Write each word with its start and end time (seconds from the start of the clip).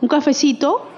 Un 0.00 0.08
cafecito? 0.08 0.88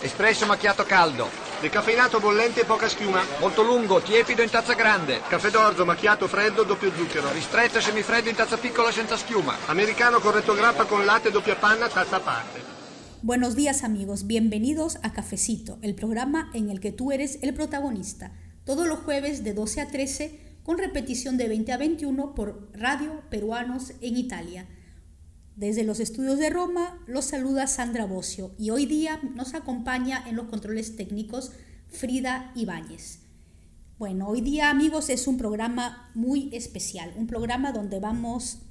Espresso 0.00 0.46
macchiato 0.46 0.84
caldo. 0.84 1.28
Decaffeinato 1.60 2.20
bollente 2.20 2.60
e 2.60 2.64
poca 2.64 2.88
schiuma. 2.88 3.20
Molto 3.40 3.62
lungo, 3.62 4.00
tiepido 4.00 4.42
in 4.42 4.50
tazza 4.50 4.74
grande. 4.74 5.22
Caffè 5.26 5.50
d'orzo 5.50 5.84
macchiato 5.84 6.28
freddo, 6.28 6.62
doppio 6.62 6.92
zucchero. 6.92 7.32
Ristretto 7.32 7.78
e 7.78 7.80
semifreddo 7.80 8.28
in 8.28 8.36
tazza 8.36 8.56
piccola 8.56 8.92
senza 8.92 9.16
schiuma. 9.16 9.56
Americano 9.66 10.20
corretto 10.20 10.54
grappa 10.54 10.84
con 10.84 11.04
latte 11.04 11.32
doppia 11.32 11.56
panna, 11.56 11.88
tazza 11.88 12.16
a 12.16 12.20
parte. 12.20 12.60
Buenos 13.22 13.56
días 13.56 13.82
amigos, 13.82 14.24
bienvenidos 14.28 14.98
a 15.02 15.12
Cafecito, 15.12 15.78
el 15.82 15.96
programa 15.96 16.50
en 16.54 16.70
el 16.70 16.78
que 16.78 16.92
tú 16.92 17.10
eres 17.10 17.40
el 17.42 17.54
protagonista. 17.54 18.30
Todos 18.64 18.86
los 18.86 19.00
jueves 19.00 19.42
de 19.42 19.52
12 19.52 19.80
a 19.80 19.88
13 19.88 20.60
con 20.62 20.78
repetición 20.78 21.36
de 21.38 21.48
20 21.48 21.72
a 21.72 21.76
21 21.78 22.34
por 22.36 22.70
Radio 22.72 23.20
Peruanos 23.30 23.94
en 24.00 24.16
Italia. 24.16 24.68
Desde 25.56 25.84
los 25.84 26.00
estudios 26.00 26.38
de 26.38 26.50
Roma 26.50 27.00
los 27.06 27.26
saluda 27.26 27.68
Sandra 27.68 28.06
Bocio 28.06 28.56
y 28.58 28.70
hoy 28.70 28.86
día 28.86 29.20
nos 29.36 29.54
acompaña 29.54 30.24
en 30.26 30.34
los 30.34 30.46
controles 30.46 30.96
técnicos 30.96 31.52
Frida 31.86 32.50
Ibáñez. 32.56 33.20
Bueno, 33.96 34.26
hoy 34.26 34.40
día 34.40 34.68
amigos 34.68 35.10
es 35.10 35.28
un 35.28 35.38
programa 35.38 36.10
muy 36.16 36.50
especial, 36.52 37.14
un 37.16 37.28
programa 37.28 37.70
donde 37.70 38.00
vamos 38.00 38.62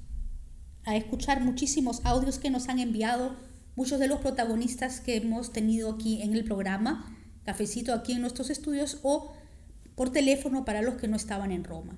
a 0.84 0.94
escuchar 0.94 1.40
muchísimos 1.40 2.04
audios 2.04 2.38
que 2.38 2.50
nos 2.50 2.68
han 2.68 2.78
enviado 2.78 3.34
muchos 3.76 3.98
de 3.98 4.06
los 4.06 4.20
protagonistas 4.20 5.00
que 5.00 5.16
hemos 5.16 5.52
tenido 5.52 5.90
aquí 5.90 6.20
en 6.20 6.34
el 6.34 6.44
programa, 6.44 7.16
cafecito 7.44 7.94
aquí 7.94 8.12
en 8.12 8.20
nuestros 8.20 8.50
estudios 8.50 8.98
o 9.02 9.32
por 9.94 10.10
teléfono 10.10 10.66
para 10.66 10.82
los 10.82 10.96
que 10.96 11.08
no 11.08 11.16
estaban 11.16 11.50
en 11.50 11.64
Roma. 11.64 11.96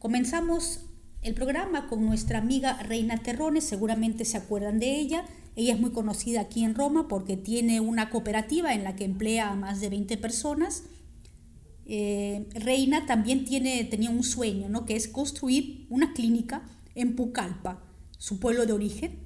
Comenzamos 0.00 0.89
el 1.22 1.34
programa 1.34 1.86
con 1.86 2.06
nuestra 2.06 2.38
amiga 2.38 2.82
Reina 2.82 3.18
Terrones, 3.18 3.64
seguramente 3.64 4.24
se 4.24 4.38
acuerdan 4.38 4.78
de 4.78 4.98
ella. 4.98 5.24
Ella 5.54 5.74
es 5.74 5.80
muy 5.80 5.90
conocida 5.90 6.40
aquí 6.40 6.64
en 6.64 6.74
Roma 6.74 7.08
porque 7.08 7.36
tiene 7.36 7.80
una 7.80 8.08
cooperativa 8.08 8.72
en 8.72 8.84
la 8.84 8.96
que 8.96 9.04
emplea 9.04 9.50
a 9.50 9.54
más 9.54 9.80
de 9.80 9.90
20 9.90 10.16
personas. 10.16 10.84
Eh, 11.84 12.48
Reina 12.54 13.04
también 13.04 13.44
tiene, 13.44 13.84
tenía 13.84 14.08
un 14.08 14.22
sueño, 14.22 14.70
¿no? 14.70 14.86
que 14.86 14.96
es 14.96 15.08
construir 15.08 15.86
una 15.90 16.14
clínica 16.14 16.62
en 16.94 17.16
Pucallpa, 17.16 17.84
su 18.16 18.40
pueblo 18.40 18.64
de 18.64 18.72
origen. 18.72 19.18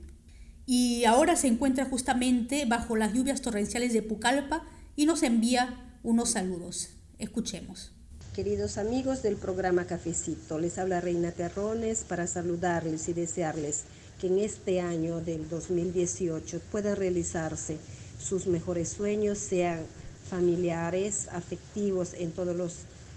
Y 0.66 1.04
ahora 1.04 1.36
se 1.36 1.46
encuentra 1.46 1.84
justamente 1.84 2.64
bajo 2.64 2.96
las 2.96 3.12
lluvias 3.12 3.40
torrenciales 3.40 3.92
de 3.92 4.02
Pucallpa 4.02 4.64
y 4.96 5.06
nos 5.06 5.22
envía 5.22 5.98
unos 6.02 6.30
saludos. 6.30 6.90
Escuchemos. 7.18 7.93
Queridos 8.34 8.78
amigos 8.78 9.22
del 9.22 9.36
programa 9.36 9.84
Cafecito, 9.84 10.58
les 10.58 10.78
habla 10.78 11.00
Reina 11.00 11.30
Terrones 11.30 12.02
para 12.02 12.26
saludarles 12.26 13.08
y 13.08 13.12
desearles 13.12 13.84
que 14.20 14.26
en 14.26 14.40
este 14.40 14.80
año 14.80 15.20
del 15.20 15.48
2018 15.48 16.60
puedan 16.72 16.96
realizarse 16.96 17.78
sus 18.18 18.48
mejores 18.48 18.88
sueños, 18.88 19.38
sean 19.38 19.86
familiares, 20.28 21.28
afectivos 21.30 22.12
en 22.14 22.32
todas 22.32 22.56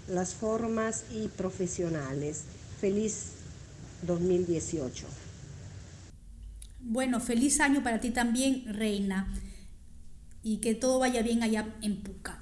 las 0.06 0.34
formas 0.34 1.02
y 1.12 1.26
profesionales. 1.26 2.44
Feliz 2.80 3.32
2018. 4.02 5.04
Bueno, 6.78 7.18
feliz 7.18 7.58
año 7.58 7.82
para 7.82 8.00
ti 8.00 8.12
también, 8.12 8.72
Reina, 8.72 9.34
y 10.44 10.58
que 10.58 10.76
todo 10.76 11.00
vaya 11.00 11.22
bien 11.22 11.42
allá 11.42 11.74
en 11.82 12.04
Pucallpa. 12.04 12.37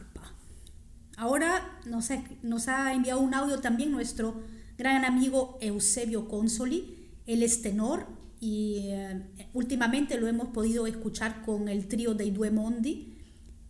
Ahora 1.17 1.81
nos 1.87 2.11
ha, 2.11 2.23
nos 2.43 2.69
ha 2.69 2.93
enviado 2.93 3.21
un 3.21 3.33
audio 3.33 3.59
también 3.61 3.91
nuestro 3.91 4.43
gran 4.77 5.05
amigo 5.05 5.57
Eusebio 5.63 6.29
Consoli. 6.29 7.09
Él 7.27 7.43
es 7.43 7.63
tenor 7.63 8.07
y 8.39 8.89
eh, 8.89 9.49
últimamente 9.55 10.21
lo 10.21 10.29
hemos 10.29 10.49
podido 10.49 10.87
escuchar 10.87 11.43
con 11.43 11.69
el 11.69 11.89
trío 11.89 12.15
de 12.15 12.27
Idue 12.27 12.51
Mondi 12.51 13.17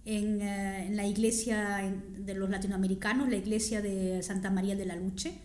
en, 0.05 0.43
eh, 0.43 0.87
en 0.89 0.97
la 0.97 1.07
iglesia 1.07 1.95
de 2.19 2.35
los 2.35 2.51
latinoamericanos, 2.51 3.29
la 3.29 3.37
iglesia 3.37 3.81
de 3.81 4.23
Santa 4.25 4.51
María 4.51 4.75
de 4.75 4.87
la 4.87 4.97
Luche. 4.97 5.41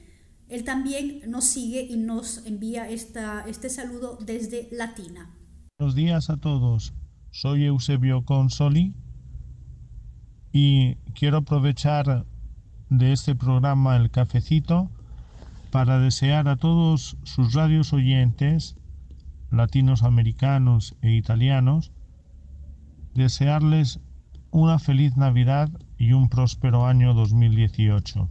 Él 0.49 0.63
también 0.63 1.21
nos 1.27 1.45
sigue 1.45 1.81
y 1.83 1.97
nos 1.97 2.45
envía 2.47 2.89
esta, 2.89 3.45
este 3.47 3.69
saludo 3.69 4.17
desde 4.25 4.67
Latina. 4.71 5.29
Buenos 5.77 5.95
días 5.95 6.29
a 6.31 6.37
todos. 6.37 6.93
Soy 7.29 7.65
Eusebio 7.65 8.25
Consoli 8.25 8.93
y 10.51 10.95
quiero 11.13 11.37
aprovechar 11.37 12.25
de 12.89 13.13
este 13.13 13.35
programa 13.35 13.95
El 13.95 14.11
Cafecito 14.11 14.89
para 15.71 15.99
desear 15.99 16.49
a 16.49 16.57
todos 16.57 17.17
sus 17.23 17.53
radios 17.53 17.93
oyentes, 17.93 18.75
latinos 19.49 20.03
americanos 20.03 20.95
e 21.01 21.11
italianos, 21.11 21.91
desearles 23.13 24.01
una 24.51 24.79
feliz 24.79 25.15
Navidad 25.15 25.69
y 25.97 26.11
un 26.11 26.27
próspero 26.27 26.85
año 26.85 27.13
2018. 27.13 28.29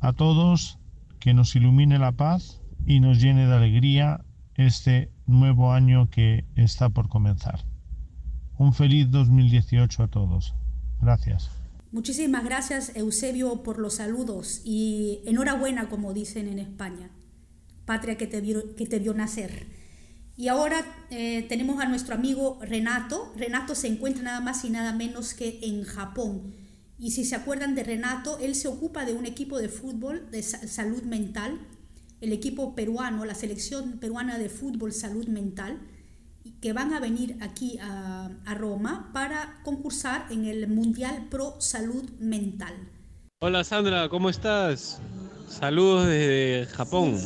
A 0.00 0.12
todos 0.12 0.78
que 1.18 1.32
nos 1.32 1.56
ilumine 1.56 1.98
la 1.98 2.12
paz 2.12 2.60
y 2.86 3.00
nos 3.00 3.22
llene 3.22 3.46
de 3.46 3.54
alegría 3.54 4.22
este 4.56 5.10
nuevo 5.26 5.72
año 5.72 6.10
que 6.10 6.44
está 6.54 6.90
por 6.90 7.08
comenzar. 7.08 7.64
Un 8.58 8.74
feliz 8.74 9.10
2018 9.10 10.02
a 10.02 10.08
todos. 10.08 10.54
Gracias. 11.04 11.50
Muchísimas 11.92 12.44
gracias 12.44 12.92
Eusebio 12.96 13.62
por 13.62 13.78
los 13.78 13.94
saludos 13.94 14.62
y 14.64 15.20
enhorabuena 15.26 15.88
como 15.88 16.14
dicen 16.14 16.48
en 16.48 16.58
España, 16.58 17.10
patria 17.84 18.16
que 18.16 18.26
te 18.26 18.40
vio, 18.40 18.74
que 18.74 18.86
te 18.86 18.98
vio 18.98 19.12
nacer. 19.14 19.66
Y 20.36 20.48
ahora 20.48 20.84
eh, 21.10 21.44
tenemos 21.48 21.80
a 21.80 21.86
nuestro 21.86 22.14
amigo 22.14 22.58
Renato. 22.62 23.32
Renato 23.36 23.74
se 23.76 23.86
encuentra 23.86 24.24
nada 24.24 24.40
más 24.40 24.64
y 24.64 24.70
nada 24.70 24.92
menos 24.92 25.34
que 25.34 25.60
en 25.62 25.84
Japón. 25.84 26.54
Y 26.98 27.12
si 27.12 27.24
se 27.24 27.36
acuerdan 27.36 27.74
de 27.74 27.84
Renato, 27.84 28.38
él 28.40 28.54
se 28.54 28.66
ocupa 28.66 29.04
de 29.04 29.12
un 29.12 29.26
equipo 29.26 29.58
de 29.58 29.68
fútbol 29.68 30.28
de 30.32 30.42
salud 30.42 31.02
mental, 31.02 31.60
el 32.20 32.32
equipo 32.32 32.74
peruano, 32.74 33.24
la 33.24 33.34
selección 33.34 33.98
peruana 34.00 34.38
de 34.38 34.48
fútbol 34.48 34.92
salud 34.92 35.28
mental 35.28 35.78
que 36.60 36.72
van 36.72 36.92
a 36.92 37.00
venir 37.00 37.36
aquí 37.40 37.78
a, 37.78 38.30
Roma 38.54 39.10
para 39.12 39.60
concursar 39.64 40.26
en 40.30 40.44
el 40.44 40.68
Mundial 40.68 41.26
Pro 41.28 41.56
Salud 41.58 42.08
Mental. 42.20 42.74
Hola 43.40 43.64
Sandra, 43.64 44.08
¿cómo 44.08 44.30
estás? 44.30 45.00
Saludos 45.48 46.06
desde 46.06 46.66
Japón. 46.72 47.18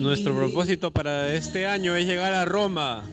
Nuestro 0.00 0.34
propósito 0.34 0.90
para 0.90 1.34
este 1.34 1.66
año 1.66 1.94
es 1.96 2.06
llegar 2.06 2.32
a 2.32 2.44
Roma 2.44 3.04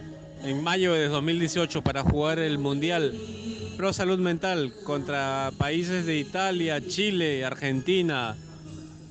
en 0.44 0.64
mayo 0.64 0.94
de 0.94 1.08
2018 1.10 1.82
para 1.82 2.04
jugar 2.04 2.40
el 2.40 2.58
Mundial 2.58 3.14
Pro 3.78 3.94
Salud 3.94 4.20
Mental 4.20 4.74
contra 4.84 5.52
países 5.58 6.06
de 6.06 6.18
Italia, 6.18 6.82
Chile, 6.86 7.44
Argentina, 7.46 8.36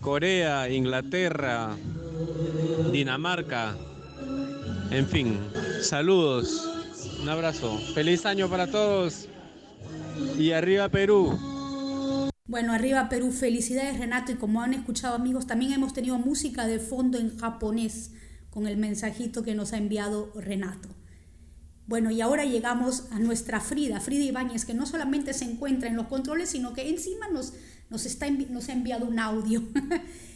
Corea, 0.01 0.69
Inglaterra, 0.71 1.77
Dinamarca, 2.91 3.77
en 4.91 5.07
fin, 5.07 5.39
saludos, 5.83 6.69
un 7.23 7.29
abrazo, 7.29 7.79
feliz 7.95 8.27
año 8.27 8.49
para 8.49 8.67
todos 8.67 9.29
y 10.39 10.53
arriba 10.53 10.89
Perú. 10.89 11.39
Bueno, 12.47 12.73
arriba 12.73 13.09
Perú, 13.09 13.31
felicidades 13.31 13.99
Renato 13.99 14.33
y 14.33 14.35
como 14.35 14.63
han 14.63 14.75
escuchado 14.75 15.15
amigos, 15.15 15.47
también 15.47 15.73
hemos 15.73 15.93
tenido 15.93 16.19
música 16.19 16.67
de 16.67 16.81
fondo 16.81 17.19
en 17.19 17.37
japonés 17.39 18.13
con 18.51 18.67
el 18.67 18.77
mensajito 18.77 19.43
que 19.45 19.55
nos 19.55 19.73
ha 19.73 19.79
enviado 19.79 20.33
Renato. 20.35 20.89
Bueno, 21.87 22.11
y 22.11 22.21
ahora 22.21 22.45
llegamos 22.45 23.07
a 23.11 23.19
nuestra 23.19 23.61
Frida, 23.61 24.01
Frida 24.01 24.25
Ibáñez, 24.25 24.65
que 24.65 24.75
no 24.75 24.87
solamente 24.87 25.35
se 25.35 25.45
encuentra 25.45 25.89
en 25.89 25.97
los 25.97 26.07
controles, 26.07 26.51
sino 26.51 26.73
que 26.73 26.89
encima 26.89 27.29
nos, 27.29 27.53
nos, 27.89 28.07
está, 28.07 28.31
nos 28.31 28.69
ha 28.69 28.73
enviado 28.73 29.07
un 29.07 29.19
audio. 29.19 29.63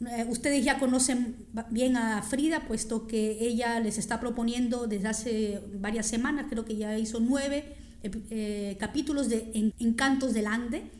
Eh, 0.00 0.26
ustedes 0.28 0.64
ya 0.64 0.78
conocen 0.78 1.46
bien 1.70 1.96
a 1.96 2.22
Frida, 2.22 2.66
puesto 2.66 3.06
que 3.06 3.38
ella 3.40 3.80
les 3.80 3.98
está 3.98 4.20
proponiendo 4.20 4.86
desde 4.86 5.08
hace 5.08 5.60
varias 5.78 6.06
semanas, 6.06 6.46
creo 6.50 6.64
que 6.64 6.76
ya 6.76 6.98
hizo 6.98 7.20
nueve 7.20 7.76
eh, 8.02 8.76
capítulos 8.78 9.28
de 9.28 9.72
Encantos 9.78 10.34
del 10.34 10.46
Ande, 10.46 10.90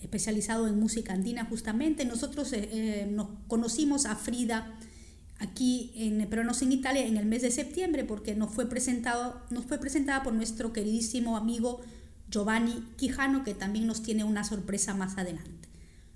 especializado 0.00 0.66
en 0.66 0.78
música 0.78 1.12
andina 1.12 1.44
justamente. 1.44 2.04
Nosotros 2.04 2.52
eh, 2.52 3.06
nos 3.10 3.28
conocimos 3.48 4.06
a 4.06 4.16
Frida 4.16 4.78
aquí 5.40 5.92
en 5.96 6.26
Peruanos 6.28 6.62
en 6.62 6.72
Italia 6.72 7.04
en 7.04 7.16
el 7.16 7.26
mes 7.26 7.42
de 7.42 7.50
septiembre 7.50 8.04
porque 8.04 8.34
nos 8.34 8.54
fue, 8.54 8.66
presentado, 8.66 9.42
nos 9.50 9.64
fue 9.64 9.78
presentada 9.78 10.22
por 10.22 10.32
nuestro 10.32 10.72
queridísimo 10.72 11.36
amigo 11.36 11.80
Giovanni 12.30 12.84
Quijano, 12.96 13.42
que 13.44 13.54
también 13.54 13.86
nos 13.86 14.02
tiene 14.02 14.24
una 14.24 14.44
sorpresa 14.44 14.94
más 14.94 15.18
adelante. 15.18 15.59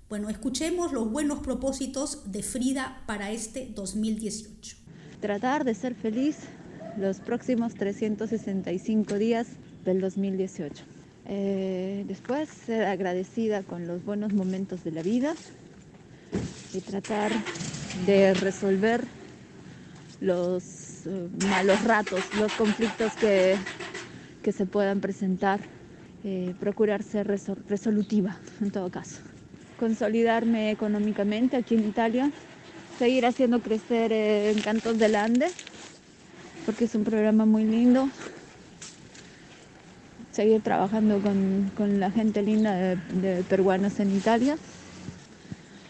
Bueno, 0.09 0.29
escuchemos 0.29 0.93
los 0.93 1.09
buenos 1.11 1.39
propósitos 1.39 2.31
de 2.31 2.43
Frida 2.43 3.01
para 3.07 3.31
este 3.31 3.71
2018. 3.73 4.77
Tratar 5.19 5.63
de 5.63 5.73
ser 5.73 5.95
feliz 5.95 6.37
los 6.97 7.19
próximos 7.19 7.73
365 7.73 9.15
días 9.15 9.47
del 9.83 10.01
2018. 10.01 10.83
Eh, 11.27 12.05
después, 12.07 12.49
ser 12.49 12.85
agradecida 12.85 13.63
con 13.63 13.87
los 13.87 14.05
buenos 14.05 14.33
momentos 14.33 14.83
de 14.83 14.91
la 14.91 15.01
vida 15.01 15.33
y 16.73 16.81
tratar 16.81 17.31
de 18.05 18.33
resolver 18.35 19.03
los 20.21 20.63
uh, 21.05 21.47
malos 21.47 21.83
ratos, 21.83 22.21
los 22.39 22.51
conflictos 22.53 23.13
que 23.13 23.57
que 24.45 24.51
se 24.51 24.67
puedan 24.67 24.99
presentar, 24.99 25.59
eh, 26.23 26.53
procurar 26.59 27.01
ser 27.01 27.25
resolutiva 27.67 28.37
en 28.61 28.69
todo 28.69 28.91
caso. 28.91 29.21
Consolidarme 29.77 30.71
económicamente 30.71 31.57
aquí 31.57 31.75
en 31.75 31.87
Italia, 31.87 32.31
seguir 32.97 33.25
haciendo 33.25 33.59
crecer 33.59 34.11
eh, 34.11 34.51
Encantos 34.51 34.97
del 34.97 35.15
Ande, 35.15 35.47
porque 36.65 36.85
es 36.85 36.95
un 36.95 37.03
programa 37.03 37.45
muy 37.45 37.65
lindo. 37.65 38.09
Seguir 40.31 40.61
trabajando 40.61 41.21
con, 41.21 41.99
la 41.99 42.11
gente 42.11 42.41
linda 42.41 42.75
de, 42.75 42.95
de 43.21 43.43
peruanos 43.43 43.99
en 43.99 44.15
Italia 44.15 44.57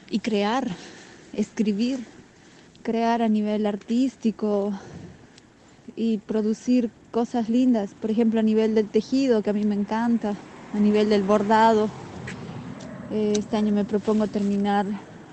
y 0.09 0.19
crear, 0.19 0.67
escribir, 1.33 1.99
crear 2.83 3.21
a 3.21 3.27
nivel 3.27 3.65
artístico 3.65 4.71
y 5.95 6.17
producir 6.19 6.89
cosas 7.11 7.49
lindas, 7.49 7.91
por 7.99 8.11
ejemplo 8.11 8.39
a 8.39 8.43
nivel 8.43 8.75
del 8.75 8.87
tejido, 8.87 9.41
que 9.41 9.49
a 9.49 9.53
mí 9.53 9.63
me 9.63 9.75
encanta, 9.75 10.35
a 10.73 10.79
nivel 10.79 11.09
del 11.09 11.23
bordado. 11.23 11.89
Este 13.11 13.55
año 13.55 13.71
me 13.71 13.85
propongo 13.85 14.27
terminar 14.27 14.85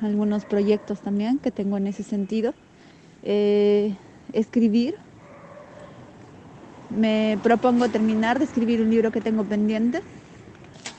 algunos 0.02 0.44
proyectos 0.44 1.00
también 1.00 1.38
que 1.38 1.50
tengo 1.50 1.78
en 1.78 1.86
ese 1.86 2.02
sentido. 2.02 2.52
Eh, 3.22 3.94
escribir. 4.32 4.96
Me 6.90 7.38
propongo 7.42 7.88
terminar 7.88 8.38
de 8.38 8.44
escribir 8.44 8.82
un 8.82 8.90
libro 8.90 9.10
que 9.10 9.22
tengo 9.22 9.44
pendiente. 9.44 10.02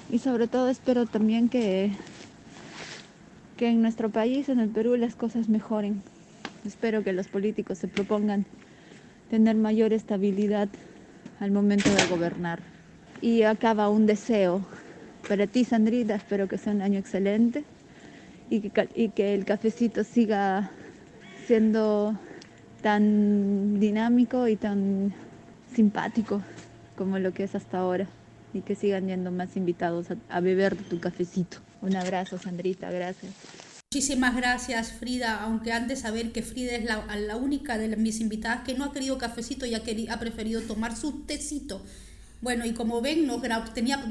Y 0.09 0.19
sobre 0.19 0.47
todo 0.47 0.69
espero 0.69 1.05
también 1.05 1.47
que, 1.47 1.91
que 3.57 3.69
en 3.69 3.81
nuestro 3.81 4.09
país, 4.09 4.49
en 4.49 4.59
el 4.59 4.69
Perú, 4.69 4.95
las 4.95 5.15
cosas 5.15 5.49
mejoren. 5.49 6.01
Espero 6.65 7.03
que 7.03 7.13
los 7.13 7.27
políticos 7.27 7.77
se 7.77 7.87
propongan 7.87 8.45
tener 9.29 9.55
mayor 9.55 9.93
estabilidad 9.93 10.69
al 11.39 11.51
momento 11.51 11.89
de 11.89 12.07
gobernar. 12.07 12.59
Y 13.21 13.43
acaba 13.43 13.89
un 13.89 14.05
deseo 14.05 14.65
para 15.27 15.47
ti, 15.47 15.65
Sandrita, 15.65 16.15
espero 16.15 16.47
que 16.47 16.57
sea 16.57 16.73
un 16.73 16.81
año 16.81 16.99
excelente 16.99 17.63
y 18.49 18.59
que, 19.09 19.33
el 19.33 19.45
cafecito 19.45 20.03
siga 20.03 20.71
siendo 21.47 22.17
tan 22.81 23.79
dinámico 23.79 24.47
y 24.47 24.55
tan 24.55 25.13
simpático 25.73 26.41
como 26.97 27.19
lo 27.19 27.33
que 27.33 27.43
es 27.43 27.55
hasta 27.55 27.79
ahora 27.79 28.07
y 28.53 28.61
que 28.61 28.75
sigan 28.75 29.07
yendo 29.07 29.31
más 29.31 29.55
invitados 29.57 30.11
a, 30.11 30.17
a 30.29 30.39
beber 30.39 30.75
tu 30.75 30.99
cafecito. 30.99 31.57
Un 31.81 31.95
abrazo, 31.95 32.37
Sandrita, 32.37 32.91
gracias. 32.91 33.33
Muchísimas 33.91 34.35
gracias, 34.35 34.91
Frida. 34.91 35.41
Aunque 35.41 35.71
antes 35.71 35.99
saber 35.99 36.31
que 36.31 36.41
Frida 36.41 36.73
es 36.73 36.85
la, 36.85 37.05
la, 37.15 37.35
única 37.35 37.77
de 37.77 37.95
mis 37.95 38.21
invitadas 38.21 38.63
que 38.63 38.73
no 38.73 38.85
ha 38.85 38.91
querido 38.91 39.17
cafecito 39.17 39.65
y 39.65 39.75
ha, 39.75 39.83
ha 40.09 40.19
preferido 40.19 40.61
tomar 40.61 40.95
su 40.95 41.25
tecito. 41.25 41.83
Bueno, 42.41 42.65
y 42.65 42.73
como 42.73 43.01
ven, 43.01 43.27
nos 43.27 43.41
tenía 43.73 44.03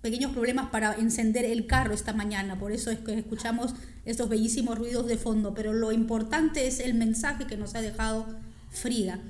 pequeños 0.00 0.32
problemas 0.32 0.70
para 0.70 0.94
encender 0.94 1.44
el 1.44 1.66
carro 1.66 1.92
esta 1.92 2.12
mañana, 2.12 2.58
por 2.58 2.72
eso 2.72 2.90
es 2.90 2.98
que 3.00 3.18
escuchamos 3.18 3.74
estos 4.04 4.28
bellísimos 4.28 4.78
ruidos 4.78 5.06
de 5.06 5.16
fondo, 5.16 5.54
pero 5.54 5.72
lo 5.72 5.92
importante 5.92 6.66
es 6.66 6.80
el 6.80 6.94
mensaje 6.94 7.46
que 7.46 7.56
nos 7.56 7.74
ha 7.74 7.82
dejado 7.82 8.26
Frida. 8.70 9.20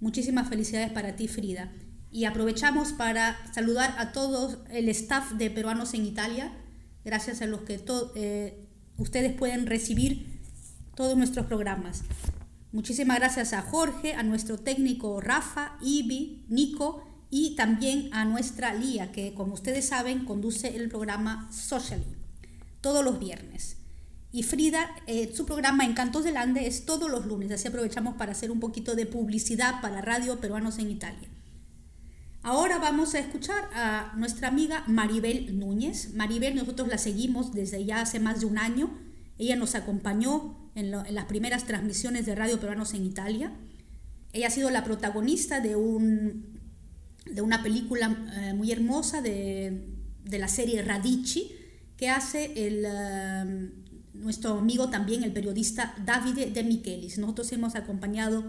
Muchísimas 0.00 0.48
felicidades 0.48 0.92
para 0.92 1.16
ti, 1.16 1.28
Frida. 1.28 1.72
Y 2.10 2.24
aprovechamos 2.24 2.92
para 2.92 3.36
saludar 3.52 3.94
a 3.98 4.12
todos 4.12 4.58
el 4.70 4.88
staff 4.90 5.32
de 5.32 5.50
Peruanos 5.50 5.94
en 5.94 6.04
Italia, 6.04 6.52
gracias 7.04 7.40
a 7.42 7.46
los 7.46 7.62
que 7.62 7.82
eh, 8.14 8.68
ustedes 8.98 9.32
pueden 9.32 9.66
recibir 9.66 10.40
todos 10.94 11.16
nuestros 11.16 11.46
programas. 11.46 12.02
Muchísimas 12.70 13.18
gracias 13.18 13.52
a 13.52 13.62
Jorge, 13.62 14.14
a 14.14 14.22
nuestro 14.22 14.58
técnico 14.58 15.20
Rafa, 15.20 15.76
Ibi, 15.82 16.46
Nico, 16.48 17.11
y 17.34 17.56
también 17.56 18.10
a 18.12 18.26
nuestra 18.26 18.74
Lía, 18.74 19.10
que 19.10 19.32
como 19.32 19.54
ustedes 19.54 19.86
saben 19.86 20.26
conduce 20.26 20.76
el 20.76 20.90
programa 20.90 21.50
Socially 21.50 22.04
todos 22.82 23.02
los 23.02 23.18
viernes. 23.18 23.78
Y 24.32 24.42
Frida, 24.42 24.90
eh, 25.06 25.32
su 25.34 25.46
programa 25.46 25.86
Encantos 25.86 26.24
del 26.24 26.36
Ande 26.36 26.66
es 26.66 26.84
todos 26.84 27.10
los 27.10 27.24
lunes, 27.24 27.50
así 27.50 27.68
aprovechamos 27.68 28.16
para 28.16 28.32
hacer 28.32 28.50
un 28.50 28.60
poquito 28.60 28.94
de 28.94 29.06
publicidad 29.06 29.80
para 29.80 30.02
Radio 30.02 30.40
Peruanos 30.40 30.78
en 30.78 30.90
Italia. 30.90 31.26
Ahora 32.42 32.78
vamos 32.78 33.14
a 33.14 33.20
escuchar 33.20 33.70
a 33.72 34.12
nuestra 34.18 34.48
amiga 34.48 34.84
Maribel 34.86 35.58
Núñez. 35.58 36.12
Maribel 36.12 36.54
nosotros 36.54 36.88
la 36.88 36.98
seguimos 36.98 37.54
desde 37.54 37.82
ya 37.86 38.02
hace 38.02 38.20
más 38.20 38.40
de 38.40 38.46
un 38.46 38.58
año. 38.58 38.90
Ella 39.38 39.56
nos 39.56 39.74
acompañó 39.74 40.70
en, 40.74 40.92
en 40.92 41.14
las 41.14 41.24
primeras 41.24 41.64
transmisiones 41.64 42.26
de 42.26 42.34
Radio 42.34 42.60
Peruanos 42.60 42.92
en 42.92 43.06
Italia. 43.06 43.52
Ella 44.34 44.48
ha 44.48 44.50
sido 44.50 44.68
la 44.68 44.84
protagonista 44.84 45.60
de 45.60 45.76
un 45.76 46.51
de 47.26 47.40
una 47.40 47.62
película 47.62 48.26
eh, 48.36 48.54
muy 48.54 48.72
hermosa 48.72 49.22
de, 49.22 49.88
de, 50.24 50.38
la 50.38 50.48
serie 50.48 50.82
Radici 50.82 51.52
que 51.96 52.08
hace 52.08 52.66
el, 52.66 52.84
uh, 52.84 54.18
nuestro 54.18 54.58
amigo 54.58 54.90
también, 54.90 55.22
el 55.22 55.32
periodista 55.32 55.94
Davide 56.04 56.50
De 56.50 56.64
Michelis. 56.64 57.18
Nosotros 57.18 57.52
hemos 57.52 57.74
acompañado 57.74 58.44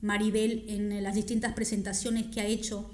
Maribel 0.00 0.64
en 0.68 1.02
las 1.02 1.14
distintas 1.14 1.54
presentaciones 1.54 2.26
que 2.26 2.40
ha 2.40 2.46
hecho 2.46 2.90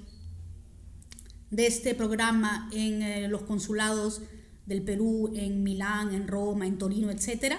de 1.50 1.66
este 1.66 1.94
programa 1.94 2.68
en 2.72 3.02
eh, 3.02 3.28
los 3.28 3.42
consulados 3.42 4.22
del 4.66 4.82
Perú, 4.82 5.32
en 5.36 5.62
Milán, 5.62 6.14
en 6.14 6.26
Roma, 6.26 6.66
en 6.66 6.78
Torino, 6.78 7.10
etc. 7.10 7.56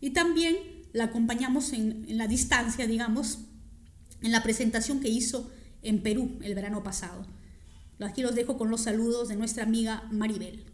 Y 0.00 0.10
también 0.10 0.56
la 0.92 1.04
acompañamos 1.04 1.72
en 1.72 2.06
la 2.16 2.28
distancia, 2.28 2.86
digamos, 2.86 3.40
en 4.22 4.32
la 4.32 4.42
presentación 4.42 5.00
que 5.00 5.08
hizo 5.08 5.50
en 5.84 6.02
Perú 6.02 6.38
el 6.42 6.54
verano 6.54 6.82
pasado. 6.82 7.24
Aquí 8.04 8.22
los 8.22 8.34
dejo 8.34 8.58
con 8.58 8.70
los 8.70 8.82
saludos 8.82 9.28
de 9.28 9.36
nuestra 9.36 9.62
amiga 9.62 10.02
Maribel. 10.10 10.64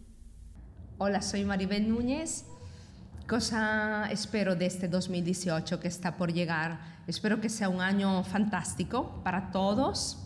Hola, 0.98 1.20
soy 1.20 1.44
Maribel 1.44 1.88
Núñez. 1.88 2.44
Cosa 3.28 4.08
espero 4.10 4.56
de 4.56 4.66
este 4.66 4.88
2018 4.88 5.78
que 5.78 5.88
está 5.88 6.16
por 6.16 6.32
llegar? 6.32 6.80
Espero 7.06 7.40
que 7.40 7.48
sea 7.48 7.68
un 7.68 7.80
año 7.80 8.24
fantástico 8.24 9.20
para 9.22 9.50
todos, 9.50 10.18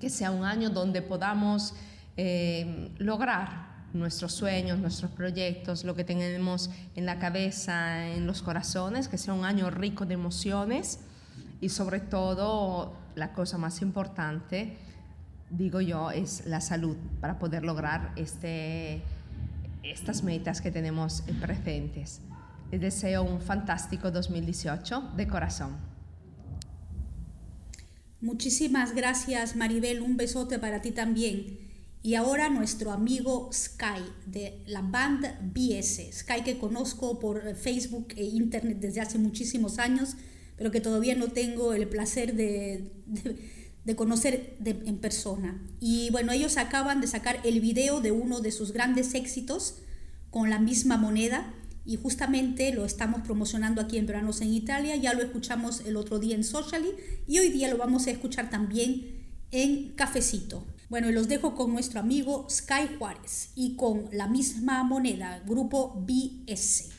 que 0.00 0.10
sea 0.10 0.30
un 0.30 0.44
año 0.44 0.70
donde 0.70 1.02
podamos 1.02 1.74
eh, 2.16 2.90
lograr 2.98 3.86
nuestros 3.92 4.32
sueños, 4.32 4.78
nuestros 4.78 5.10
proyectos, 5.10 5.84
lo 5.84 5.94
que 5.94 6.04
tenemos 6.04 6.70
en 6.96 7.06
la 7.06 7.18
cabeza, 7.18 8.08
en 8.08 8.26
los 8.26 8.42
corazones, 8.42 9.08
que 9.08 9.18
sea 9.18 9.34
un 9.34 9.44
año 9.44 9.70
rico 9.70 10.06
de 10.06 10.14
emociones 10.14 11.00
y 11.62 11.68
sobre 11.68 12.00
todo 12.00 12.92
la 13.14 13.32
cosa 13.32 13.56
más 13.56 13.80
importante, 13.82 14.76
digo 15.48 15.80
yo, 15.80 16.10
es 16.10 16.44
la 16.44 16.60
salud 16.60 16.96
para 17.20 17.38
poder 17.38 17.62
lograr 17.62 18.12
este, 18.16 19.00
estas 19.84 20.24
metas 20.24 20.60
que 20.60 20.72
tenemos 20.72 21.22
presentes. 21.40 22.20
Les 22.72 22.80
deseo 22.80 23.22
un 23.22 23.40
fantástico 23.40 24.10
2018 24.10 25.12
de 25.16 25.28
corazón. 25.28 25.76
Muchísimas 28.20 28.92
gracias 28.94 29.54
Maribel, 29.54 30.02
un 30.02 30.16
besote 30.16 30.58
para 30.58 30.82
ti 30.82 30.90
también. 30.90 31.60
Y 32.02 32.16
ahora 32.16 32.48
nuestro 32.50 32.90
amigo 32.90 33.50
Sky 33.52 34.02
de 34.26 34.64
la 34.66 34.82
banda 34.82 35.38
BS, 35.40 36.12
Sky 36.12 36.42
que 36.44 36.58
conozco 36.58 37.20
por 37.20 37.54
Facebook 37.54 38.08
e 38.16 38.24
Internet 38.24 38.78
desde 38.80 39.00
hace 39.00 39.18
muchísimos 39.18 39.78
años 39.78 40.16
pero 40.62 40.70
que 40.70 40.80
todavía 40.80 41.16
no 41.16 41.26
tengo 41.26 41.72
el 41.72 41.88
placer 41.88 42.36
de, 42.36 42.92
de, 43.84 43.96
conocer 43.96 44.58
en 44.64 44.98
persona. 44.98 45.60
Y 45.80 46.08
bueno, 46.12 46.30
ellos 46.30 46.56
acaban 46.56 47.00
de 47.00 47.08
sacar 47.08 47.40
el 47.42 47.58
video 47.60 48.00
de 48.00 48.12
uno 48.12 48.40
de 48.40 48.52
sus 48.52 48.72
grandes 48.72 49.14
éxitos 49.14 49.82
con 50.30 50.50
la 50.50 50.60
misma 50.60 50.98
moneda 50.98 51.52
y 51.84 51.96
justamente 51.96 52.72
lo 52.72 52.84
estamos 52.84 53.22
promocionando 53.22 53.80
aquí 53.80 53.98
en 53.98 54.06
Veranos 54.06 54.40
en 54.40 54.52
Italia, 54.52 54.94
ya 54.94 55.14
lo 55.14 55.22
escuchamos 55.24 55.80
el 55.84 55.96
otro 55.96 56.20
día 56.20 56.36
en 56.36 56.44
Socially 56.44 56.90
y 57.26 57.40
hoy 57.40 57.48
día 57.48 57.68
lo 57.68 57.76
vamos 57.76 58.06
a 58.06 58.12
escuchar 58.12 58.48
también 58.48 59.26
en 59.50 59.94
Cafecito. 59.96 60.64
Bueno, 60.88 61.10
y 61.10 61.12
los 61.12 61.26
dejo 61.26 61.56
con 61.56 61.72
nuestro 61.72 61.98
amigo 61.98 62.46
Sky 62.48 62.98
Juárez 63.00 63.50
y 63.56 63.74
con 63.74 64.04
la 64.12 64.28
misma 64.28 64.84
moneda, 64.84 65.42
grupo 65.44 66.04
BS. 66.06 66.90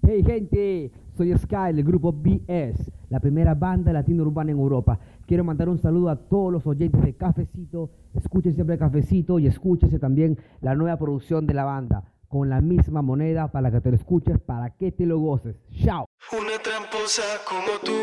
Hey 0.00 0.22
gente, 0.26 0.90
soy 1.14 1.36
Sky 1.36 1.74
del 1.74 1.84
grupo 1.84 2.10
BS 2.10 3.01
la 3.12 3.20
primera 3.20 3.54
banda 3.54 3.92
latino 3.92 4.22
urbana 4.22 4.52
en 4.52 4.58
Europa. 4.58 4.98
Quiero 5.26 5.44
mandar 5.44 5.68
un 5.68 5.76
saludo 5.76 6.08
a 6.08 6.16
todos 6.16 6.50
los 6.50 6.66
oyentes 6.66 7.02
de 7.02 7.14
Cafecito. 7.14 7.90
Escuchen 8.14 8.54
siempre 8.54 8.78
Cafecito 8.78 9.38
y 9.38 9.46
escúchese 9.46 9.98
también 9.98 10.38
la 10.62 10.74
nueva 10.74 10.96
producción 10.96 11.46
de 11.46 11.52
la 11.52 11.64
banda. 11.64 12.04
Con 12.26 12.48
la 12.48 12.62
misma 12.62 13.02
moneda 13.02 13.52
para 13.52 13.70
que 13.70 13.82
te 13.82 13.90
lo 13.90 13.96
escuches, 13.96 14.40
para 14.40 14.70
que 14.70 14.92
te 14.92 15.04
lo 15.04 15.18
goces. 15.18 15.56
¡Chao! 15.84 16.06
Una 16.32 16.56
tramposa 16.62 17.22
como 17.46 17.72
tú, 17.84 18.00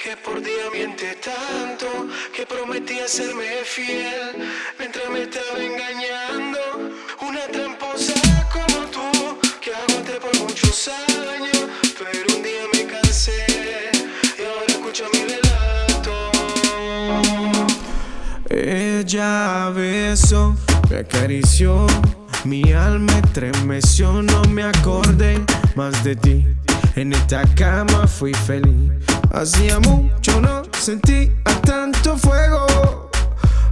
que 0.00 0.14
por 0.24 0.40
día 0.40 0.70
miente 0.72 1.16
tanto, 1.16 1.86
que 2.32 2.46
prometía 2.46 3.08
serme 3.08 3.42
fiel, 3.64 4.38
mientras 4.78 5.10
me 5.10 5.22
estaba 5.22 5.58
engañando. 5.58 6.60
Una 7.28 7.44
tramposa 7.50 8.14
como 8.54 8.86
tú, 8.94 9.08
que 9.60 9.70
aguanté 9.74 10.20
por 10.20 10.40
muchos 10.40 10.86
años, 10.86 11.07
Ella 19.08 19.72
beso 19.74 20.54
me 20.90 20.98
acarició. 20.98 21.86
Mi 22.44 22.74
alma 22.74 23.10
estremeció, 23.24 24.22
no 24.22 24.42
me 24.50 24.62
acordé 24.62 25.40
más 25.76 26.04
de 26.04 26.14
ti. 26.14 26.46
En 26.94 27.14
esta 27.14 27.42
cama 27.54 28.06
fui 28.06 28.34
feliz. 28.34 28.92
Hacía 29.32 29.80
mucho 29.80 30.42
no 30.42 30.62
sentía 30.78 31.30
tanto 31.62 32.18
fuego. 32.18 33.10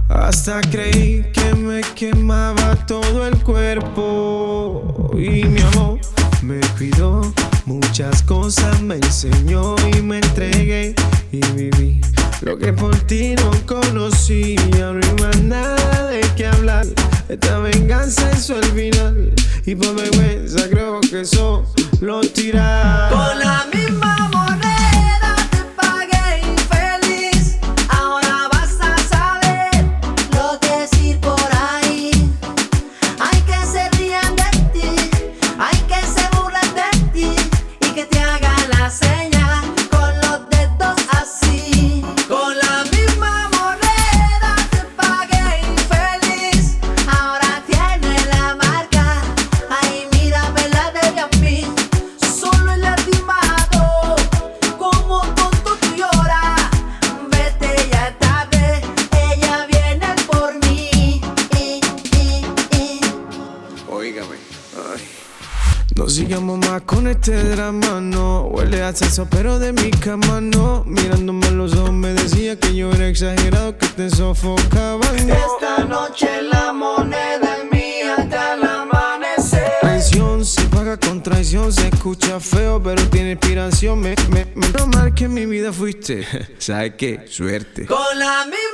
Hasta 0.09 0.59
creí 0.61 1.31
que 1.31 1.53
me 1.53 1.81
quemaba 1.81 2.73
todo 2.87 3.27
el 3.27 3.37
cuerpo. 3.43 5.11
Y 5.13 5.45
mi 5.45 5.61
amor 5.61 5.99
me 6.41 6.59
cuidó. 6.79 7.21
Muchas 7.67 8.23
cosas 8.23 8.81
me 8.81 8.95
enseñó 8.95 9.75
y 9.93 10.01
me 10.01 10.19
entregué 10.19 10.95
y 11.33 11.45
viví. 11.51 11.99
Lo 12.39 12.57
que 12.57 12.71
por 12.71 12.95
ti 12.99 13.35
no 13.35 13.51
conocía, 13.65 14.93
no 14.93 15.05
hay 15.05 15.21
más 15.21 15.41
nada 15.43 16.07
de 16.07 16.21
qué 16.37 16.47
hablar. 16.47 16.85
Esta 17.27 17.59
venganza 17.59 18.31
es 18.31 18.49
el 18.51 18.63
final. 18.67 19.33
Y 19.65 19.75
por 19.75 19.95
vergüenza 19.95 20.69
creo 20.69 21.01
que 21.01 21.21
eso 21.21 21.65
lo 21.99 22.21
tirar. 22.21 23.11
Con 23.11 23.37
la 23.37 23.65
misma 23.73 24.26
este 67.29 67.43
drama, 67.49 67.99
no. 67.99 68.43
Huele 68.43 68.81
a 68.83 68.95
sexo, 68.95 69.27
pero 69.29 69.59
de 69.59 69.73
mi 69.73 69.91
cama 69.91 70.39
no. 70.39 70.85
Mirándome 70.85 71.45
a 71.47 71.51
los 71.51 71.73
ojos 71.75 71.91
me 71.91 72.13
decía 72.13 72.57
que 72.57 72.73
yo 72.73 72.89
era 72.91 73.09
exagerado, 73.09 73.77
que 73.77 73.87
te 73.87 74.09
sofocaba. 74.09 75.05
no. 75.25 75.33
Esta 75.33 75.83
noche 75.83 76.41
la 76.43 76.71
moneda 76.71 77.57
es 77.57 77.71
mía 77.71 78.15
hasta 78.17 78.53
el 78.53 78.63
amanecer. 78.63 79.71
Traición 79.81 80.45
se 80.45 80.61
paga 80.69 80.95
con 80.95 81.21
traición, 81.21 81.73
se 81.73 81.89
escucha 81.89 82.39
feo, 82.39 82.81
pero 82.81 83.03
tiene 83.09 83.31
inspiración. 83.31 83.99
Me, 83.99 84.15
me, 84.29 84.45
me 84.55 84.67
mal 84.95 85.13
que 85.13 85.25
en 85.25 85.33
mi 85.33 85.45
vida 85.45 85.73
fuiste. 85.73 86.25
¿Sabes 86.59 86.93
qué? 86.97 87.25
Suerte. 87.27 87.87
Con 87.87 88.17
la 88.17 88.45
misma 88.45 88.66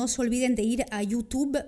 no 0.00 0.08
se 0.08 0.22
olviden 0.22 0.54
de 0.54 0.62
ir 0.62 0.86
a 0.92 1.02
YouTube 1.02 1.58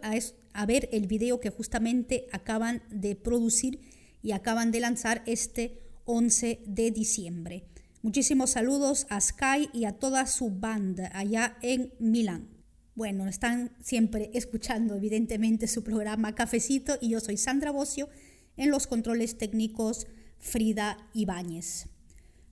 a, 0.55 0.67
ver 0.67 0.89
el 0.91 1.07
video 1.07 1.39
que 1.39 1.51
justamente 1.51 2.29
acaban 2.33 2.83
de 2.89 3.15
producir 3.15 3.79
y 4.23 4.33
acaban 4.33 4.71
de 4.73 4.81
lanzar 4.81 5.23
este 5.27 5.83
11 6.07 6.62
de 6.65 6.91
diciembre. 6.93 7.65
Muchísimos 8.01 8.53
saludos 8.53 9.07
a 9.11 9.21
Sky 9.21 9.69
y 9.75 9.85
a 9.85 9.99
toda 9.99 10.27
su 10.27 10.49
banda 10.49 11.11
allá 11.12 11.59
en 11.61 11.93
Milán. 11.99 12.49
Bueno, 12.95 13.29
están 13.29 13.77
siempre 13.83 14.31
escuchando 14.33 14.97
evidentemente 14.97 15.67
su 15.67 15.85
programa 15.85 16.35
Cafecito 16.35 16.97
y 17.03 17.11
yo 17.11 17.21
soy 17.21 17.37
Sandra 17.37 17.71
Bocio 17.71 18.09
en 18.57 18.71
los 18.71 18.87
controles 18.87 19.37
técnicos 19.37 20.07
Frida 20.39 20.97
Ibáñez. 21.12 21.89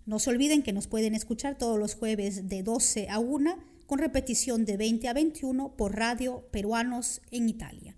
No 0.04 0.18
se 0.18 0.28
olviden 0.28 0.62
que 0.62 0.74
nos 0.74 0.88
pueden 0.88 1.14
escuchar 1.14 1.56
todos 1.56 1.78
los 1.78 1.94
jueves 1.94 2.50
de 2.50 2.62
12 2.62 3.08
a 3.08 3.18
1 3.18 3.69
con 3.90 3.98
repetición 3.98 4.64
de 4.64 4.76
20 4.76 5.08
a 5.08 5.12
21 5.14 5.76
por 5.76 5.96
Radio 5.96 6.46
Peruanos 6.52 7.22
en 7.32 7.48
Italia. 7.48 7.96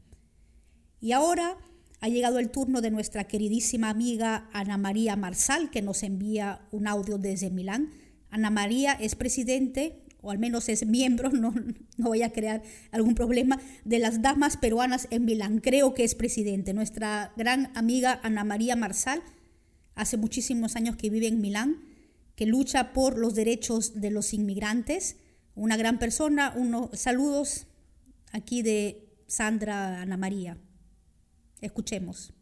Y 1.00 1.12
ahora 1.12 1.58
ha 2.00 2.08
llegado 2.08 2.38
el 2.38 2.48
turno 2.48 2.80
de 2.80 2.90
nuestra 2.90 3.24
queridísima 3.24 3.90
amiga 3.90 4.48
Ana 4.54 4.78
María 4.78 5.16
Marsal, 5.16 5.68
que 5.68 5.82
nos 5.82 6.02
envía 6.02 6.66
un 6.70 6.86
audio 6.86 7.18
desde 7.18 7.50
Milán. 7.50 7.90
Ana 8.30 8.48
María 8.48 8.94
es 8.94 9.16
presidente, 9.16 10.06
o 10.22 10.30
al 10.30 10.38
menos 10.38 10.70
es 10.70 10.86
miembro, 10.86 11.28
no, 11.30 11.52
no 11.98 12.08
voy 12.08 12.22
a 12.22 12.32
crear 12.32 12.62
algún 12.90 13.14
problema, 13.14 13.60
de 13.84 13.98
las 13.98 14.22
damas 14.22 14.56
peruanas 14.56 15.08
en 15.10 15.26
Milán. 15.26 15.58
Creo 15.58 15.92
que 15.92 16.04
es 16.04 16.14
presidente. 16.14 16.72
Nuestra 16.72 17.34
gran 17.36 17.70
amiga 17.74 18.18
Ana 18.22 18.44
María 18.44 18.76
Marsal, 18.76 19.22
hace 19.94 20.16
muchísimos 20.16 20.74
años 20.74 20.96
que 20.96 21.10
vive 21.10 21.26
en 21.26 21.42
Milán, 21.42 21.82
que 22.34 22.46
lucha 22.46 22.94
por 22.94 23.18
los 23.18 23.34
derechos 23.34 24.00
de 24.00 24.10
los 24.10 24.32
inmigrantes. 24.32 25.16
Una 25.54 25.76
gran 25.76 25.98
persona. 25.98 26.54
Unos 26.56 26.98
saludos 26.98 27.66
aquí 28.32 28.62
de 28.62 29.06
Sandra 29.26 30.00
Ana 30.00 30.16
María. 30.16 30.56
Escuchemos. 31.60 32.32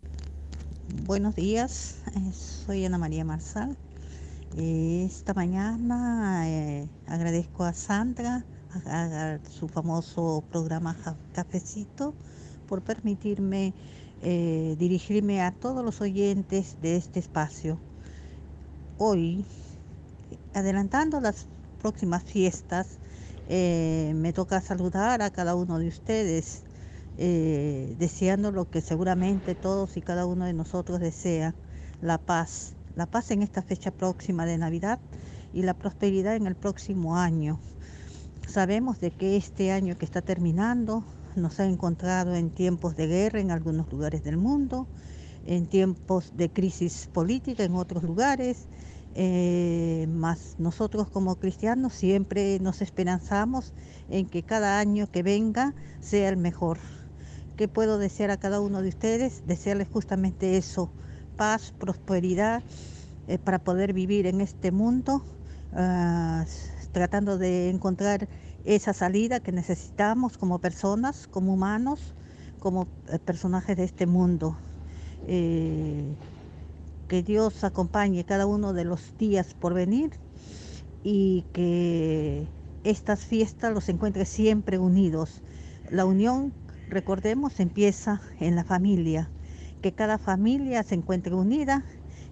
Buenos 1.07 1.35
días, 1.35 1.97
eh, 2.15 2.33
soy 2.33 2.85
Ana 2.85 2.99
María 2.99 3.25
Marsal. 3.25 3.77
Eh, 4.57 5.05
Esta 5.11 5.35
mañana 5.35 6.49
eh, 6.49 6.89
agradezco 7.07 7.65
a 7.65 7.73
Sandra, 7.75 8.45
a, 8.87 9.35
a 9.35 9.39
su 9.51 9.67
famoso 9.67 10.45
programa 10.51 10.97
Cafecito, 11.33 12.15
por 12.69 12.83
permitirme 12.83 13.75
eh, 14.23 14.77
dirigirme 14.79 15.43
a 15.43 15.51
todos 15.51 15.85
los 15.85 16.01
oyentes 16.01 16.77
de 16.81 16.97
este 16.97 17.19
espacio. 17.19 17.79
Hoy, 18.99 19.45
adelantando 20.55 21.21
las 21.21 21.47
próximas 21.81 22.23
fiestas, 22.23 23.00
eh, 23.49 24.13
me 24.15 24.33
toca 24.33 24.61
saludar 24.61 25.23
a 25.23 25.31
cada 25.31 25.55
uno 25.55 25.79
de 25.79 25.89
ustedes 25.89 26.63
eh, 27.19 27.95
deseando 27.99 28.51
lo 28.51 28.71
que 28.71 28.81
seguramente 28.81 29.55
todos 29.55 29.97
y 29.97 30.01
cada 30.01 30.27
uno 30.27 30.47
de 30.47 30.53
nosotros 30.53 31.01
desea, 31.01 31.55
la 32.01 32.19
paz, 32.19 32.75
la 32.97 33.07
paz 33.07 33.31
en 33.31 33.43
esta 33.43 33.63
fecha 33.63 33.91
próxima 33.91 34.47
de 34.47 34.57
Navidad 34.57 35.01
y 35.53 35.63
la 35.63 35.75
prosperidad 35.75 36.37
en 36.37 36.47
el 36.47 36.55
próximo 36.55 37.17
año. 37.17 37.61
Sabemos 38.49 39.01
de 39.01 39.11
que 39.11 39.37
este 39.37 39.71
año 39.71 39.99
que 39.99 40.05
está 40.05 40.23
terminando 40.23 41.05
nos 41.37 41.61
ha 41.61 41.67
encontrado 41.67 42.35
en 42.35 42.51
tiempos 42.51 42.97
de 42.97 43.07
guerra 43.07 43.41
en 43.41 43.51
algunos 43.51 43.91
lugares 43.93 44.25
del 44.25 44.37
mundo, 44.37 44.87
en 45.47 45.67
tiempos 45.67 46.33
de 46.37 46.51
crisis 46.51 47.09
política 47.13 47.65
en 47.65 47.75
otros 47.75 48.03
lugares, 48.03 48.67
eh, 49.15 50.07
más 50.09 50.55
nosotros 50.59 51.11
como 51.11 51.37
cristianos 51.37 51.95
siempre 51.95 52.59
nos 52.61 52.81
esperanzamos 52.81 53.75
en 54.09 54.29
que 54.29 54.45
cada 54.45 54.79
año 54.79 55.09
que 55.09 55.23
venga 55.23 55.75
sea 56.01 56.29
el 56.29 56.37
mejor. 56.37 56.79
¿Qué 57.57 57.69
puedo 57.69 57.99
desear 57.99 58.31
a 58.31 58.37
cada 58.39 58.61
uno 58.61 58.83
de 58.83 58.89
ustedes? 58.89 59.43
Desearles 59.45 59.89
justamente 59.89 60.57
eso, 60.57 60.95
paz, 61.37 61.73
prosperidad, 61.79 62.63
eh, 63.27 63.39
para 63.39 63.59
poder 63.61 63.93
vivir 63.93 64.27
en 64.27 64.41
este 64.41 64.73
mundo, 64.73 65.25
ah, 65.73 66.45
tratando 66.93 67.39
de 67.39 67.71
encontrar 67.71 68.29
esa 68.65 68.93
salida 68.95 69.41
que 69.41 69.53
necesitamos 69.53 70.39
como 70.39 70.61
personas, 70.61 71.27
como 71.29 71.55
humanos, 71.55 72.15
como 72.59 72.89
eh, 73.09 73.19
personajes 73.19 73.77
de 73.77 73.85
este 73.85 74.07
mundo. 74.07 74.59
Que 77.11 77.25
Dios 77.25 77.65
acompañe 77.65 78.25
cada 78.25 78.47
uno 78.47 78.73
de 78.73 78.85
los 78.85 79.19
días 79.19 79.53
por 79.55 79.75
venir 79.75 80.13
y 81.03 81.45
que 81.53 82.47
estas 82.85 83.25
fiestas 83.25 83.75
los 83.75 83.89
encuentre 83.89 84.25
siempre 84.25 84.79
unidos. 84.79 85.43
La 85.91 86.05
unión, 86.05 86.53
recordemos, 86.89 87.59
empieza 87.59 88.21
en 88.39 88.55
la 88.55 88.63
familia, 88.63 89.29
que 89.83 89.93
cada 89.93 90.19
familia 90.19 90.85
se 90.85 90.95
encuentre 90.95 91.35
unida, 91.35 91.85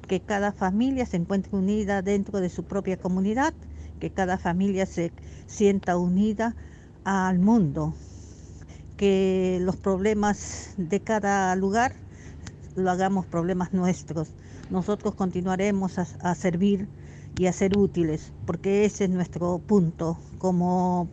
que 0.07 0.21
cada 0.21 0.53
familia 0.53 1.07
se 1.07 1.17
encuentre 1.17 1.59
unida 1.59 2.01
dentro 2.01 2.39
de 2.39 2.49
su 2.49 2.63
propia 2.63 2.99
comunidad, 2.99 3.55
que 3.99 4.11
cada 4.11 4.39
familia 4.39 4.87
se 4.87 5.11
sienta 5.47 5.99
unida 5.99 6.55
al 7.03 7.41
mundo, 7.41 7.95
que 8.97 9.59
los 9.61 9.77
problemas 9.77 10.75
de 10.77 11.01
cada 11.01 11.57
lugar 11.57 11.97
lo 12.77 12.93
hagamos 12.93 13.27
problemas 13.27 13.73
nuestros. 13.73 14.29
Nosotros 14.71 15.15
continuaremos 15.15 15.99
a, 15.99 16.07
a 16.21 16.35
servir 16.35 16.89
y 17.37 17.47
a 17.47 17.53
ser 17.53 17.77
útiles, 17.77 18.33
porque 18.47 18.85
ese 18.85 19.05
es 19.05 19.11
nuestro 19.11 19.59
punto 19.59 20.19
como 20.39 21.09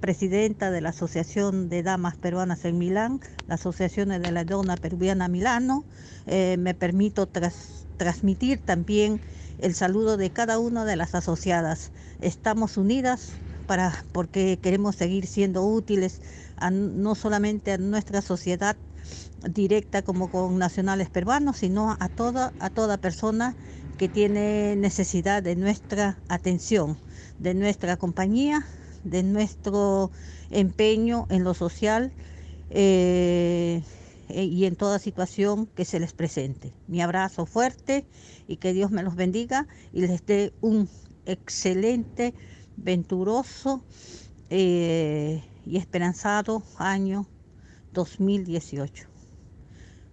presidenta 0.00 0.70
de 0.70 0.80
la 0.80 0.90
Asociación 0.90 1.68
de 1.68 1.82
Damas 1.82 2.16
Peruanas 2.16 2.64
en 2.64 2.78
Milán, 2.78 3.20
la 3.46 3.54
Asociación 3.54 4.08
de 4.10 4.32
la 4.32 4.44
Dona 4.44 4.76
Peruviana 4.76 5.28
Milano. 5.28 5.84
Eh, 6.26 6.56
me 6.58 6.74
permito 6.74 7.26
tras, 7.26 7.86
transmitir 7.96 8.64
también 8.64 9.20
el 9.58 9.74
saludo 9.74 10.16
de 10.16 10.30
cada 10.30 10.58
una 10.58 10.84
de 10.84 10.96
las 10.96 11.14
asociadas. 11.14 11.92
Estamos 12.20 12.76
unidas 12.76 13.40
para, 13.66 13.92
porque 14.12 14.58
queremos 14.62 14.96
seguir 14.96 15.26
siendo 15.26 15.64
útiles 15.64 16.22
a, 16.56 16.70
no 16.70 17.14
solamente 17.14 17.72
a 17.72 17.78
nuestra 17.78 18.22
sociedad 18.22 18.76
directa 19.42 20.02
como 20.02 20.30
con 20.30 20.58
nacionales 20.58 21.10
peruanos, 21.10 21.58
sino 21.58 21.96
a 21.98 22.08
toda, 22.08 22.52
a 22.58 22.70
toda 22.70 22.98
persona 22.98 23.54
que 23.96 24.08
tiene 24.08 24.76
necesidad 24.76 25.42
de 25.42 25.56
nuestra 25.56 26.18
atención, 26.28 26.98
de 27.38 27.54
nuestra 27.54 27.96
compañía, 27.96 28.66
de 29.04 29.22
nuestro 29.22 30.10
empeño 30.50 31.26
en 31.30 31.44
lo 31.44 31.54
social 31.54 32.12
eh, 32.70 33.82
y 34.28 34.64
en 34.66 34.76
toda 34.76 34.98
situación 34.98 35.66
que 35.66 35.84
se 35.84 36.00
les 36.00 36.12
presente. 36.12 36.72
Mi 36.86 37.00
abrazo 37.00 37.46
fuerte 37.46 38.06
y 38.46 38.56
que 38.56 38.72
Dios 38.72 38.90
me 38.90 39.02
los 39.02 39.16
bendiga 39.16 39.66
y 39.92 40.02
les 40.02 40.24
dé 40.26 40.52
un 40.60 40.88
excelente, 41.26 42.34
venturoso 42.76 43.82
eh, 44.50 45.42
y 45.66 45.76
esperanzado 45.76 46.62
año 46.78 47.26
2018. 47.92 49.17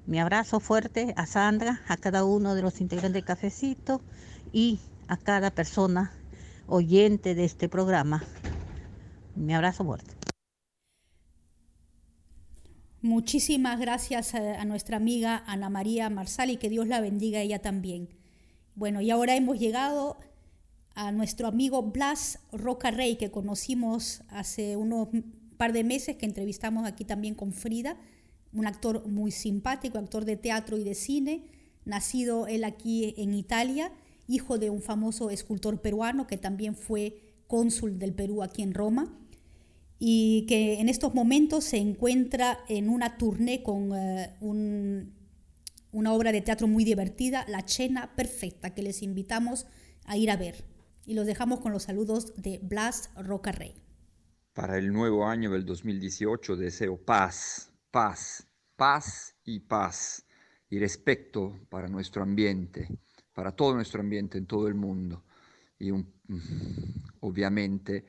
Mi 0.07 0.19
abrazo 0.19 0.59
fuerte 0.59 1.13
a 1.17 1.25
Sandra, 1.25 1.81
a 1.87 1.97
cada 1.97 2.25
uno 2.25 2.53
de 2.53 2.61
los 2.61 2.79
integrantes 2.79 3.21
de 3.21 3.25
Cafecito 3.25 4.01
y 4.53 4.79
a 5.07 5.17
cada 5.17 5.49
persona 5.49 6.13
oyente 6.67 7.33
de 7.33 7.43
este 7.43 7.69
programa. 7.69 8.23
Mi 9.35 9.55
abrazo 9.55 9.83
fuerte. 9.83 10.13
Muchísimas 13.01 13.79
gracias 13.79 14.35
a, 14.35 14.61
a 14.61 14.65
nuestra 14.65 14.97
amiga 14.97 15.43
Ana 15.47 15.69
María 15.69 16.09
Marsal 16.11 16.51
y 16.51 16.57
que 16.57 16.69
Dios 16.69 16.87
la 16.87 17.01
bendiga 17.01 17.39
a 17.39 17.41
ella 17.41 17.59
también. 17.59 18.09
Bueno, 18.75 19.01
y 19.01 19.09
ahora 19.09 19.35
hemos 19.35 19.59
llegado 19.59 20.17
a 20.93 21.11
nuestro 21.11 21.47
amigo 21.47 21.81
Blas 21.81 22.39
Roca 22.51 22.91
Rey, 22.91 23.17
que 23.17 23.31
conocimos 23.31 24.21
hace 24.29 24.77
unos 24.77 25.09
par 25.57 25.73
de 25.73 25.83
meses, 25.83 26.15
que 26.17 26.25
entrevistamos 26.25 26.87
aquí 26.87 27.05
también 27.05 27.33
con 27.35 27.53
Frida, 27.53 27.97
un 28.55 28.65
actor 28.65 29.07
muy 29.07 29.31
simpático, 29.31 29.97
actor 29.97 30.25
de 30.25 30.37
teatro 30.37 30.77
y 30.77 30.83
de 30.83 30.95
cine, 30.95 31.45
nacido 31.83 32.47
él 32.47 32.63
aquí 32.63 33.13
en 33.17 33.33
Italia, 33.33 33.91
hijo 34.27 34.57
de 34.57 34.69
un 34.69 34.81
famoso 34.81 35.29
escultor 35.29 35.81
peruano 35.81 36.25
que 36.25 36.37
también 36.37 36.75
fue 36.75 37.21
cónsul 37.47 37.99
del 37.99 38.13
Perú 38.13 38.41
aquí 38.41 38.63
en 38.63 38.73
Roma 38.73 39.13
y 39.99 40.45
que 40.47 40.79
en 40.79 40.89
estos 40.89 41.13
momentos 41.13 41.63
se 41.63 41.77
encuentra 41.77 42.59
en 42.67 42.89
una 42.89 43.17
tournée 43.17 43.61
con 43.61 43.91
un, 44.41 45.13
una 45.91 46.13
obra 46.13 46.31
de 46.31 46.41
teatro 46.41 46.67
muy 46.67 46.83
divertida, 46.83 47.45
La 47.47 47.65
Cena 47.67 48.15
Perfecta, 48.15 48.73
que 48.73 48.81
les 48.81 49.01
invitamos 49.01 49.67
a 50.05 50.17
ir 50.17 50.31
a 50.31 50.37
ver. 50.37 50.65
Y 51.05 51.13
los 51.13 51.25
dejamos 51.25 51.59
con 51.59 51.71
los 51.71 51.83
saludos 51.83 52.33
de 52.35 52.59
Blas 52.61 53.11
Rocarrey. 53.15 53.75
Para 54.53 54.77
el 54.77 54.91
nuevo 54.91 55.27
año 55.27 55.51
del 55.51 55.65
2018 55.65 56.55
deseo 56.55 56.97
paz, 56.97 57.71
paz, 57.95 58.45
paz 58.75 59.37
y 59.45 59.61
paz 59.61 60.25
y 60.69 60.79
respeto 60.79 61.61
para 61.69 61.87
nuestro 61.87 62.23
ambiente, 62.23 62.89
para 63.33 63.53
todo 63.53 63.73
nuestro 63.73 64.01
ambiente 64.01 64.37
en 64.37 64.45
todo 64.45 64.67
el 64.67 64.75
mundo. 64.75 65.23
Y 65.79 65.91
obviamente 67.21 68.05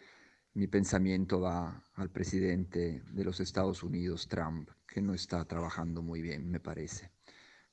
mi 0.54 0.66
pensamiento 0.66 1.40
va 1.40 1.84
al 1.94 2.10
presidente 2.10 3.04
de 3.12 3.24
los 3.24 3.38
Estados 3.38 3.84
Unidos, 3.84 4.26
Trump, 4.26 4.68
que 4.88 5.00
no 5.00 5.14
está 5.14 5.44
trabajando 5.44 6.02
muy 6.02 6.20
bien, 6.20 6.50
me 6.50 6.58
parece. 6.58 7.12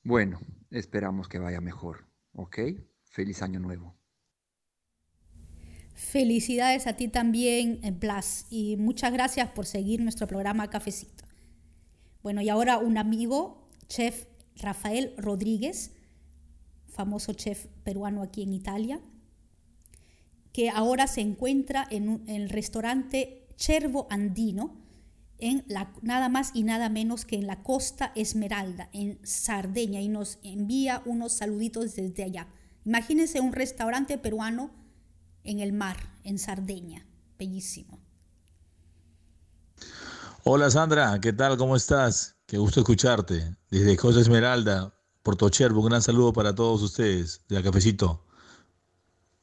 Bueno, 0.04 0.38
esperamos 0.70 1.28
que 1.28 1.40
vaya 1.40 1.60
mejor, 1.60 2.06
¿ok? 2.34 2.58
Feliz 3.02 3.42
año 3.42 3.58
nuevo. 3.58 3.96
Felicidades 5.94 6.86
a 6.86 6.94
ti 6.94 7.08
también, 7.08 7.80
Blas, 7.98 8.46
y 8.50 8.76
muchas 8.76 9.12
gracias 9.12 9.50
por 9.50 9.66
seguir 9.66 10.00
nuestro 10.00 10.28
programa 10.28 10.70
Cafecito. 10.70 11.24
Bueno, 12.24 12.40
y 12.40 12.48
ahora 12.48 12.78
un 12.78 12.96
amigo, 12.96 13.68
chef 13.86 14.24
Rafael 14.56 15.12
Rodríguez, 15.18 15.92
famoso 16.88 17.34
chef 17.34 17.66
peruano 17.84 18.22
aquí 18.22 18.42
en 18.42 18.54
Italia, 18.54 18.98
que 20.50 20.70
ahora 20.70 21.06
se 21.06 21.20
encuentra 21.20 21.86
en, 21.90 22.24
el 22.26 22.48
restaurante 22.48 23.46
Cervo 23.58 24.06
Andino, 24.08 24.74
en 25.36 25.66
nada 26.00 26.30
más 26.30 26.52
y 26.54 26.62
nada 26.62 26.88
menos 26.88 27.26
que 27.26 27.36
en 27.36 27.46
la 27.46 27.62
Costa 27.62 28.10
Esmeralda, 28.14 28.88
en 28.94 29.18
Sardeña, 29.22 30.00
y 30.00 30.08
nos 30.08 30.38
envía 30.42 31.02
unos 31.04 31.34
saluditos 31.34 31.94
desde 31.94 32.22
allá. 32.22 32.48
Imagínense 32.86 33.40
un 33.40 33.52
restaurante 33.52 34.16
peruano 34.16 34.70
en 35.42 35.60
el 35.60 35.74
mar, 35.74 35.98
en 36.22 36.38
Sardeña, 36.38 37.06
bellísimo. 37.38 38.00
Hola 40.46 40.70
Sandra, 40.70 41.18
¿qué 41.22 41.32
tal? 41.32 41.56
¿Cómo 41.56 41.74
estás? 41.74 42.36
Qué 42.44 42.58
gusto 42.58 42.80
escucharte. 42.80 43.56
Desde 43.70 43.96
Costa 43.96 44.20
Esmeralda, 44.20 44.94
Puerto 45.22 45.48
Chervo, 45.48 45.80
un 45.80 45.86
gran 45.86 46.02
saludo 46.02 46.34
para 46.34 46.54
todos 46.54 46.82
ustedes 46.82 47.40
de 47.48 47.62
Cafecito. 47.62 48.26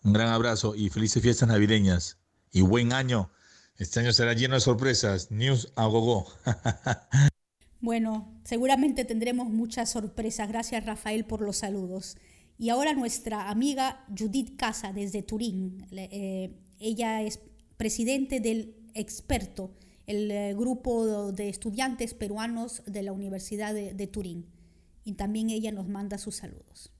Un 0.03 0.13
gran 0.13 0.27
abrazo 0.27 0.75
y 0.75 0.89
felices 0.89 1.23
fiestas 1.23 1.49
navideñas. 1.49 2.19
Y 2.51 2.61
buen 2.61 2.93
año. 2.93 3.31
Este 3.77 3.99
año 3.99 4.13
será 4.13 4.33
lleno 4.33 4.53
de 4.53 4.61
sorpresas. 4.61 5.31
News 5.31 5.73
a 5.75 5.87
gogo. 5.87 6.27
bueno, 7.81 8.39
seguramente 8.43 9.03
tendremos 9.03 9.49
muchas 9.49 9.89
sorpresas. 9.89 10.47
Gracias 10.49 10.85
Rafael 10.85 11.25
por 11.25 11.41
los 11.41 11.57
saludos. 11.57 12.15
Y 12.59 12.69
ahora 12.69 12.93
nuestra 12.93 13.49
amiga 13.49 14.05
Judith 14.15 14.55
Casa 14.55 14.93
desde 14.93 15.23
Turín. 15.23 15.83
Eh, 15.89 16.59
ella 16.77 17.23
es 17.23 17.39
presidente 17.75 18.39
del 18.39 18.75
Experto, 18.93 19.73
el 20.11 20.29
eh, 20.29 20.53
grupo 20.53 21.31
de 21.31 21.47
estudiantes 21.47 22.13
peruanos 22.13 22.83
de 22.85 23.01
la 23.01 23.13
Universidad 23.13 23.73
de, 23.73 23.93
de 23.93 24.07
Turín. 24.07 24.45
Y 25.05 25.13
también 25.13 25.49
ella 25.49 25.71
nos 25.71 25.87
manda 25.87 26.17
sus 26.17 26.35
saludos. 26.35 26.91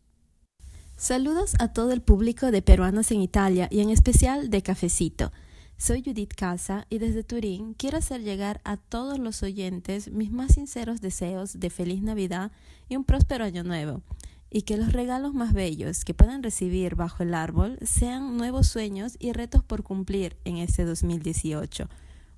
Saludos 0.97 1.55
a 1.59 1.73
todo 1.73 1.91
el 1.91 2.01
público 2.01 2.51
de 2.51 2.61
Peruanos 2.61 3.11
en 3.11 3.21
Italia 3.21 3.67
y 3.69 3.81
en 3.81 3.89
especial 3.89 4.49
de 4.49 4.61
Cafecito. 4.61 5.31
Soy 5.77 6.03
Judith 6.03 6.35
Casa 6.35 6.85
y 6.89 6.99
desde 6.99 7.23
Turín 7.23 7.73
quiero 7.73 7.97
hacer 7.97 8.21
llegar 8.21 8.61
a 8.63 8.77
todos 8.77 9.19
los 9.19 9.41
oyentes 9.43 10.11
mis 10.11 10.31
más 10.31 10.53
sinceros 10.53 11.01
deseos 11.01 11.59
de 11.59 11.69
feliz 11.69 12.01
Navidad 12.01 12.51
y 12.87 12.95
un 12.95 13.03
próspero 13.03 13.43
año 13.43 13.63
nuevo. 13.63 14.03
Y 14.49 14.61
que 14.61 14.77
los 14.77 14.93
regalos 14.93 15.33
más 15.33 15.53
bellos 15.53 16.05
que 16.05 16.13
puedan 16.13 16.43
recibir 16.43 16.95
bajo 16.95 17.23
el 17.23 17.33
árbol 17.33 17.77
sean 17.81 18.37
nuevos 18.37 18.67
sueños 18.67 19.17
y 19.19 19.33
retos 19.33 19.63
por 19.63 19.83
cumplir 19.83 20.37
en 20.45 20.57
este 20.57 20.85
2018. 20.85 21.89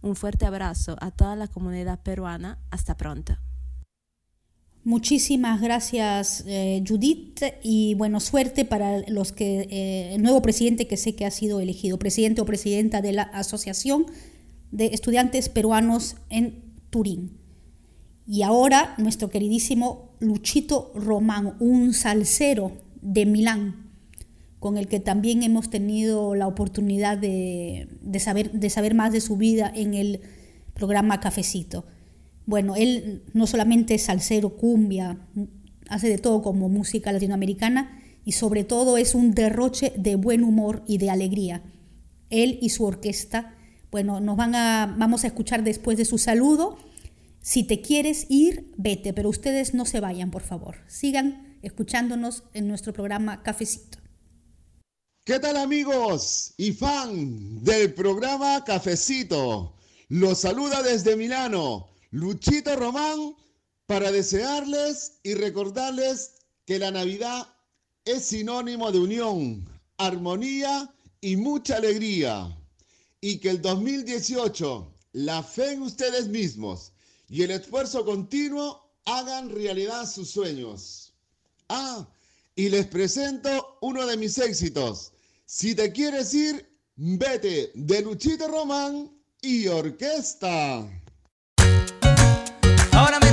Un 0.04 0.18
fuerte 0.18 0.46
abrazo 0.46 0.98
a 1.00 1.12
toda 1.12 1.38
la 1.38 1.48
comunidad 1.48 2.04
peruana. 2.04 2.60
Hasta 2.70 2.98
pronto. 2.98 3.38
Muchísimas 4.84 5.62
gracias 5.62 6.44
eh, 6.46 6.84
Judith 6.86 7.42
y 7.64 7.96
bueno, 7.96 8.20
suerte 8.20 8.66
para 8.66 9.00
los 9.08 9.32
que 9.32 9.62
eh, 9.62 10.16
el 10.16 10.22
nuevo 10.22 10.42
presidente 10.42 10.88
que 10.88 10.98
sé 10.98 11.16
que 11.16 11.26
ha 11.26 11.32
sido 11.32 11.62
elegido, 11.62 11.98
presidente 11.98 12.42
o 12.42 12.46
presidenta 12.46 13.02
de 13.02 13.14
la 13.14 13.24
Asociación 13.24 14.08
de 14.72 14.88
Estudiantes 14.88 15.48
Peruanos 15.48 16.18
en 16.30 16.66
Turín. 16.90 17.38
Y 18.28 18.42
ahora 18.42 18.96
nuestro 18.98 19.30
queridísimo 19.30 20.18
Luchito 20.20 20.92
Román, 20.96 21.56
un 21.62 21.94
salsero 21.94 22.74
de 23.02 23.26
Milán, 23.26 23.83
con 24.64 24.78
el 24.78 24.88
que 24.88 25.02
también 25.02 25.44
hemos 25.44 25.70
tenido 25.70 26.36
la 26.36 26.48
oportunidad 26.48 27.18
de, 27.18 27.90
de 28.02 28.20
saber, 28.22 28.50
de 28.54 28.70
saber 28.70 28.94
más 28.96 29.12
de 29.12 29.20
su 29.20 29.36
vida 29.36 29.70
en 29.76 29.94
el 29.94 30.22
programa 30.74 31.20
Cafecito. 31.20 31.86
Bueno, 32.46 32.78
él 32.78 33.24
no 33.34 33.46
solamente 33.46 33.96
es 33.96 34.04
salsero, 34.04 34.56
cumbia, 34.56 35.18
hace 35.90 36.08
de 36.08 36.18
todo 36.18 36.42
como 36.42 36.70
música 36.70 37.12
latinoamericana 37.12 38.00
y 38.24 38.32
sobre 38.32 38.64
todo 38.64 38.96
es 38.96 39.16
un 39.16 39.32
derroche 39.32 39.92
de 39.98 40.16
buen 40.16 40.46
humor 40.46 40.82
y 40.88 40.98
de 40.98 41.10
alegría. 41.10 41.62
Él 42.30 42.58
y 42.62 42.70
su 42.70 42.86
orquesta, 42.86 43.56
bueno, 43.92 44.22
nos 44.22 44.38
van 44.38 44.56
a, 44.56 44.96
vamos 44.98 45.26
a 45.26 45.28
escuchar 45.28 45.66
después 45.66 45.98
de 45.98 46.06
su 46.06 46.18
saludo. 46.18 46.78
Si 47.42 47.66
te 47.66 47.82
quieres 47.82 48.28
ir, 48.30 48.72
vete, 48.78 49.12
pero 49.12 49.28
ustedes 49.28 49.74
no 49.74 49.84
se 49.84 50.00
vayan, 50.00 50.32
por 50.32 50.44
favor. 50.44 50.78
Sigan 50.88 51.58
escuchándonos 51.64 52.46
en 52.54 52.70
nuestro 52.70 52.94
programa 52.94 53.44
Cafecito. 53.44 54.03
¿Qué 55.26 55.40
tal 55.40 55.56
amigos 55.56 56.54
y 56.58 56.74
fan 56.74 57.64
del 57.64 57.94
programa 57.94 58.62
Cafecito? 58.66 59.74
Los 60.10 60.40
saluda 60.40 60.84
desde 60.84 61.16
Milano 61.16 61.88
Luchito 62.12 62.76
Román 62.76 63.34
para 63.86 64.12
desearles 64.12 65.20
y 65.24 65.36
recordarles 65.36 66.34
que 66.66 66.78
la 66.78 66.92
Navidad 66.92 67.48
es 68.04 68.26
sinónimo 68.26 68.92
de 68.92 69.00
unión, 69.00 69.70
armonía 69.98 70.94
y 71.22 71.38
mucha 71.38 71.78
alegría. 71.78 72.58
Y 73.22 73.38
que 73.38 73.52
el 73.52 73.62
2018, 73.62 74.94
la 75.14 75.42
fe 75.42 75.72
en 75.72 75.84
ustedes 75.84 76.28
mismos 76.28 76.92
y 77.30 77.44
el 77.44 77.52
esfuerzo 77.52 78.04
continuo 78.04 78.92
hagan 79.06 79.50
realidad 79.52 80.06
sus 80.06 80.32
sueños. 80.32 81.14
Ah, 81.70 82.10
y 82.56 82.70
les 82.70 82.86
presento 82.88 83.78
uno 83.82 84.06
de 84.06 84.18
mis 84.18 84.38
éxitos. 84.38 85.14
Si 85.46 85.76
te 85.76 85.92
quieres 85.92 86.34
ir, 86.34 86.70
vete 86.96 87.72
de 87.74 88.02
Luchito 88.02 88.48
Román 88.48 89.12
y 89.42 89.68
orquesta. 89.68 90.88
Ahora 92.92 93.20
me 93.20 93.32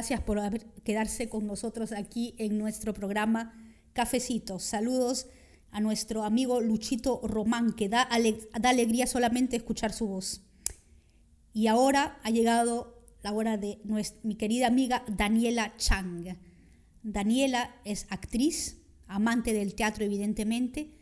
gracias 0.00 0.22
por 0.22 0.38
haber, 0.38 0.64
quedarse 0.82 1.28
con 1.28 1.46
nosotros 1.46 1.92
aquí 1.92 2.34
en 2.38 2.56
nuestro 2.56 2.94
programa 2.94 3.52
Cafecito. 3.92 4.58
Saludos 4.58 5.26
a 5.72 5.80
nuestro 5.82 6.24
amigo 6.24 6.62
Luchito 6.62 7.20
Román, 7.22 7.74
que 7.74 7.90
da, 7.90 8.08
da 8.58 8.70
alegría 8.70 9.06
solamente 9.06 9.56
escuchar 9.56 9.92
su 9.92 10.08
voz. 10.08 10.40
Y 11.52 11.66
ahora 11.66 12.18
ha 12.22 12.30
llegado 12.30 13.04
la 13.22 13.34
hora 13.34 13.58
de 13.58 13.78
nuestra, 13.84 14.18
mi 14.22 14.36
querida 14.36 14.68
amiga 14.68 15.04
Daniela 15.06 15.76
Chang. 15.76 16.38
Daniela 17.02 17.76
es 17.84 18.06
actriz, 18.08 18.78
amante 19.06 19.52
del 19.52 19.74
teatro 19.74 20.02
evidentemente, 20.02 20.94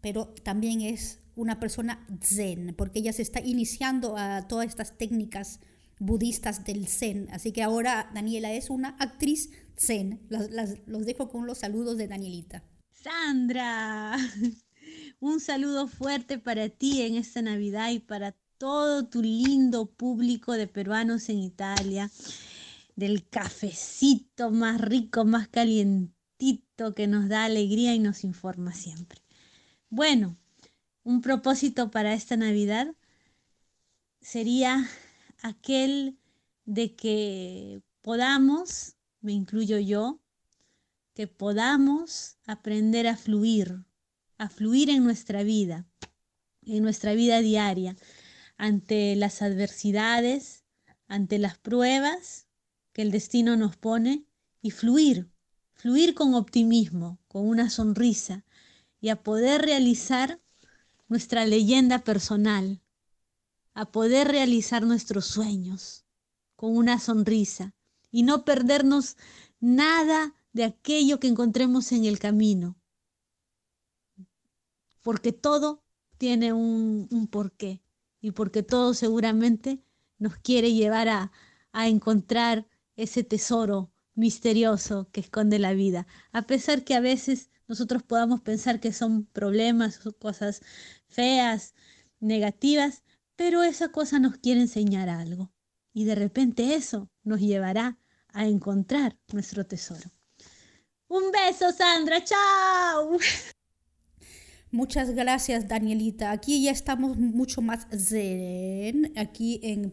pero 0.00 0.28
también 0.44 0.80
es 0.80 1.18
una 1.34 1.58
persona 1.58 2.06
zen, 2.22 2.72
porque 2.78 3.00
ella 3.00 3.12
se 3.12 3.22
está 3.22 3.40
iniciando 3.40 4.16
a 4.16 4.46
todas 4.46 4.68
estas 4.68 4.96
técnicas 4.96 5.58
budistas 6.02 6.64
del 6.64 6.88
zen. 6.88 7.28
Así 7.30 7.52
que 7.52 7.62
ahora 7.62 8.10
Daniela 8.12 8.52
es 8.52 8.70
una 8.70 8.96
actriz 8.98 9.50
zen. 9.76 10.20
los 10.86 11.06
dejo 11.06 11.28
con 11.28 11.46
los 11.46 11.58
saludos 11.58 11.96
de 11.96 12.08
Danielita. 12.08 12.64
Sandra, 12.90 14.16
un 15.20 15.40
saludo 15.40 15.86
fuerte 15.88 16.38
para 16.38 16.68
ti 16.68 17.02
en 17.02 17.14
esta 17.14 17.40
Navidad 17.40 17.90
y 17.90 18.00
para 18.00 18.34
todo 18.58 19.06
tu 19.06 19.22
lindo 19.22 19.86
público 19.86 20.52
de 20.52 20.66
peruanos 20.66 21.28
en 21.28 21.38
Italia, 21.38 22.10
del 22.96 23.28
cafecito 23.28 24.50
más 24.50 24.80
rico, 24.80 25.24
más 25.24 25.48
calientito 25.48 26.94
que 26.94 27.06
nos 27.06 27.28
da 27.28 27.44
alegría 27.44 27.94
y 27.94 27.98
nos 27.98 28.24
informa 28.24 28.72
siempre. 28.72 29.20
Bueno, 29.88 30.36
un 31.04 31.20
propósito 31.20 31.90
para 31.90 32.14
esta 32.14 32.36
Navidad 32.36 32.94
sería 34.20 34.88
aquel 35.42 36.18
de 36.64 36.94
que 36.94 37.82
podamos, 38.00 38.96
me 39.20 39.32
incluyo 39.32 39.78
yo, 39.78 40.20
que 41.14 41.26
podamos 41.26 42.38
aprender 42.46 43.06
a 43.06 43.16
fluir, 43.16 43.84
a 44.38 44.48
fluir 44.48 44.88
en 44.88 45.04
nuestra 45.04 45.42
vida, 45.42 45.86
en 46.62 46.82
nuestra 46.82 47.14
vida 47.14 47.40
diaria, 47.40 47.96
ante 48.56 49.16
las 49.16 49.42
adversidades, 49.42 50.64
ante 51.08 51.38
las 51.38 51.58
pruebas 51.58 52.46
que 52.92 53.02
el 53.02 53.10
destino 53.10 53.56
nos 53.56 53.76
pone 53.76 54.24
y 54.62 54.70
fluir, 54.70 55.30
fluir 55.74 56.14
con 56.14 56.34
optimismo, 56.34 57.18
con 57.28 57.46
una 57.46 57.68
sonrisa 57.68 58.44
y 59.00 59.08
a 59.08 59.22
poder 59.22 59.62
realizar 59.62 60.40
nuestra 61.08 61.44
leyenda 61.44 62.04
personal, 62.04 62.80
a 63.74 63.90
poder 63.90 64.28
realizar 64.28 64.82
nuestros 64.82 65.26
sueños 65.26 66.04
con 66.56 66.76
una 66.76 66.98
sonrisa 66.98 67.74
y 68.10 68.22
no 68.22 68.44
perdernos 68.44 69.16
nada 69.60 70.34
de 70.52 70.64
aquello 70.64 71.18
que 71.18 71.28
encontremos 71.28 71.92
en 71.92 72.04
el 72.04 72.18
camino. 72.18 72.76
Porque 75.02 75.32
todo 75.32 75.82
tiene 76.18 76.52
un, 76.52 77.08
un 77.10 77.26
porqué 77.26 77.82
y 78.20 78.32
porque 78.32 78.62
todo 78.62 78.94
seguramente 78.94 79.82
nos 80.18 80.36
quiere 80.36 80.72
llevar 80.72 81.08
a, 81.08 81.32
a 81.72 81.88
encontrar 81.88 82.68
ese 82.96 83.24
tesoro 83.24 83.92
misterioso 84.14 85.08
que 85.10 85.20
esconde 85.20 85.58
la 85.58 85.72
vida, 85.72 86.06
a 86.32 86.42
pesar 86.42 86.84
que 86.84 86.94
a 86.94 87.00
veces 87.00 87.50
nosotros 87.66 88.02
podamos 88.02 88.42
pensar 88.42 88.80
que 88.80 88.92
son 88.92 89.24
problemas 89.24 89.98
cosas 90.18 90.60
feas, 91.08 91.74
negativas, 92.20 93.02
pero 93.36 93.62
esa 93.62 93.90
cosa 93.90 94.18
nos 94.18 94.38
quiere 94.38 94.60
enseñar 94.60 95.08
algo. 95.08 95.52
Y 95.92 96.04
de 96.04 96.14
repente 96.14 96.74
eso 96.74 97.10
nos 97.22 97.40
llevará 97.40 97.98
a 98.28 98.46
encontrar 98.46 99.18
nuestro 99.32 99.66
tesoro. 99.66 100.10
Un 101.08 101.24
beso, 101.30 101.70
Sandra. 101.72 102.24
Chao. 102.24 103.18
Muchas 104.70 105.10
gracias, 105.10 105.68
Danielita. 105.68 106.30
Aquí 106.30 106.62
ya 106.62 106.70
estamos 106.70 107.18
mucho 107.18 107.60
más 107.60 107.86
zen, 107.90 109.12
aquí 109.16 109.60
en 109.62 109.92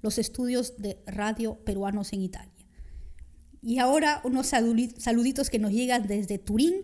los 0.00 0.18
estudios 0.18 0.76
de 0.76 1.02
radio 1.06 1.56
peruanos 1.64 2.12
en 2.12 2.22
Italia. 2.22 2.52
Y 3.60 3.78
ahora 3.78 4.20
unos 4.24 4.46
saluditos 4.46 5.50
que 5.50 5.58
nos 5.58 5.72
llegan 5.72 6.06
desde 6.06 6.38
Turín, 6.38 6.74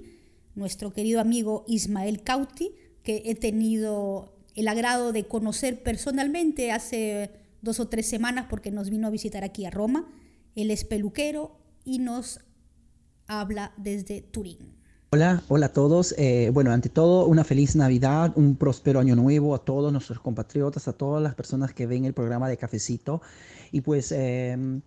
nuestro 0.55 0.93
querido 0.93 1.21
amigo 1.21 1.65
Ismael 1.69 2.23
Cauti, 2.23 2.75
que 3.03 3.23
he 3.27 3.35
tenido 3.35 4.34
el 4.55 4.69
agrado 4.69 5.13
de 5.13 5.25
conocer 5.27 5.83
personalmente 5.83 6.73
hace 6.73 7.31
dos 7.63 7.81
o 7.81 7.89
tres 7.89 8.07
semanas 8.07 8.47
porque 8.49 8.71
nos 8.71 8.91
vino 8.91 9.07
a 9.07 9.11
visitar 9.11 9.45
aquí 9.45 9.67
a 9.67 9.71
Roma. 9.71 10.07
Él 10.55 10.71
es 10.71 10.85
peluquero 10.85 11.57
y 11.85 11.99
nos 11.99 12.41
habla 13.27 13.73
desde 13.77 14.21
Turín. 14.21 14.59
Hola, 15.11 15.43
hola 15.49 15.67
a 15.67 15.73
todos. 15.73 16.15
Eh, 16.19 16.51
bueno, 16.53 16.73
ante 16.73 16.89
todo, 16.89 17.27
una 17.27 17.45
feliz 17.45 17.77
Navidad, 17.77 18.33
un 18.37 18.57
próspero 18.57 18.99
año 18.99 19.15
nuevo 19.15 19.55
a 19.55 19.59
todos 19.65 19.93
nuestros 19.93 20.19
compatriotas, 20.19 20.89
a 20.89 20.93
todas 20.93 21.23
las 21.23 21.35
personas 21.35 21.73
que 21.73 21.87
ven 21.87 22.05
el 22.05 22.13
programa 22.13 22.49
de 22.49 22.57
Cafecito. 22.57 23.23
Y 23.71 23.81
pues 23.81 24.11
em, 24.11 24.81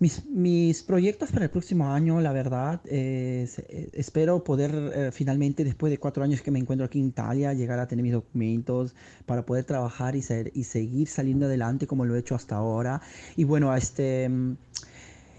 mis, 0.00 0.82
proyectos 0.82 1.30
para 1.30 1.44
el 1.44 1.50
próximo 1.50 1.92
año, 1.92 2.20
la 2.22 2.32
verdad, 2.32 2.80
eh, 2.86 3.46
espero 3.92 4.42
poder 4.42 4.72
eh, 4.94 5.10
finalmente, 5.12 5.62
después 5.62 5.90
de 5.90 5.98
cuatro 5.98 6.24
años 6.24 6.40
que 6.40 6.50
me 6.50 6.58
encuentro 6.58 6.86
aquí 6.86 6.98
en 6.98 7.06
Italia, 7.08 7.52
llegar 7.52 7.78
a 7.78 7.86
tener 7.86 8.02
mis 8.02 8.14
documentos 8.14 8.94
para 9.26 9.44
poder 9.44 9.64
trabajar 9.64 10.16
y, 10.16 10.22
ser, 10.22 10.50
y 10.54 10.64
seguir 10.64 11.06
saliendo 11.08 11.46
adelante 11.46 11.86
como 11.86 12.06
lo 12.06 12.16
he 12.16 12.20
hecho 12.20 12.34
hasta 12.34 12.56
ahora. 12.56 13.02
Y 13.36 13.44
bueno, 13.44 13.74
este... 13.76 14.28
Mm, 14.28 14.56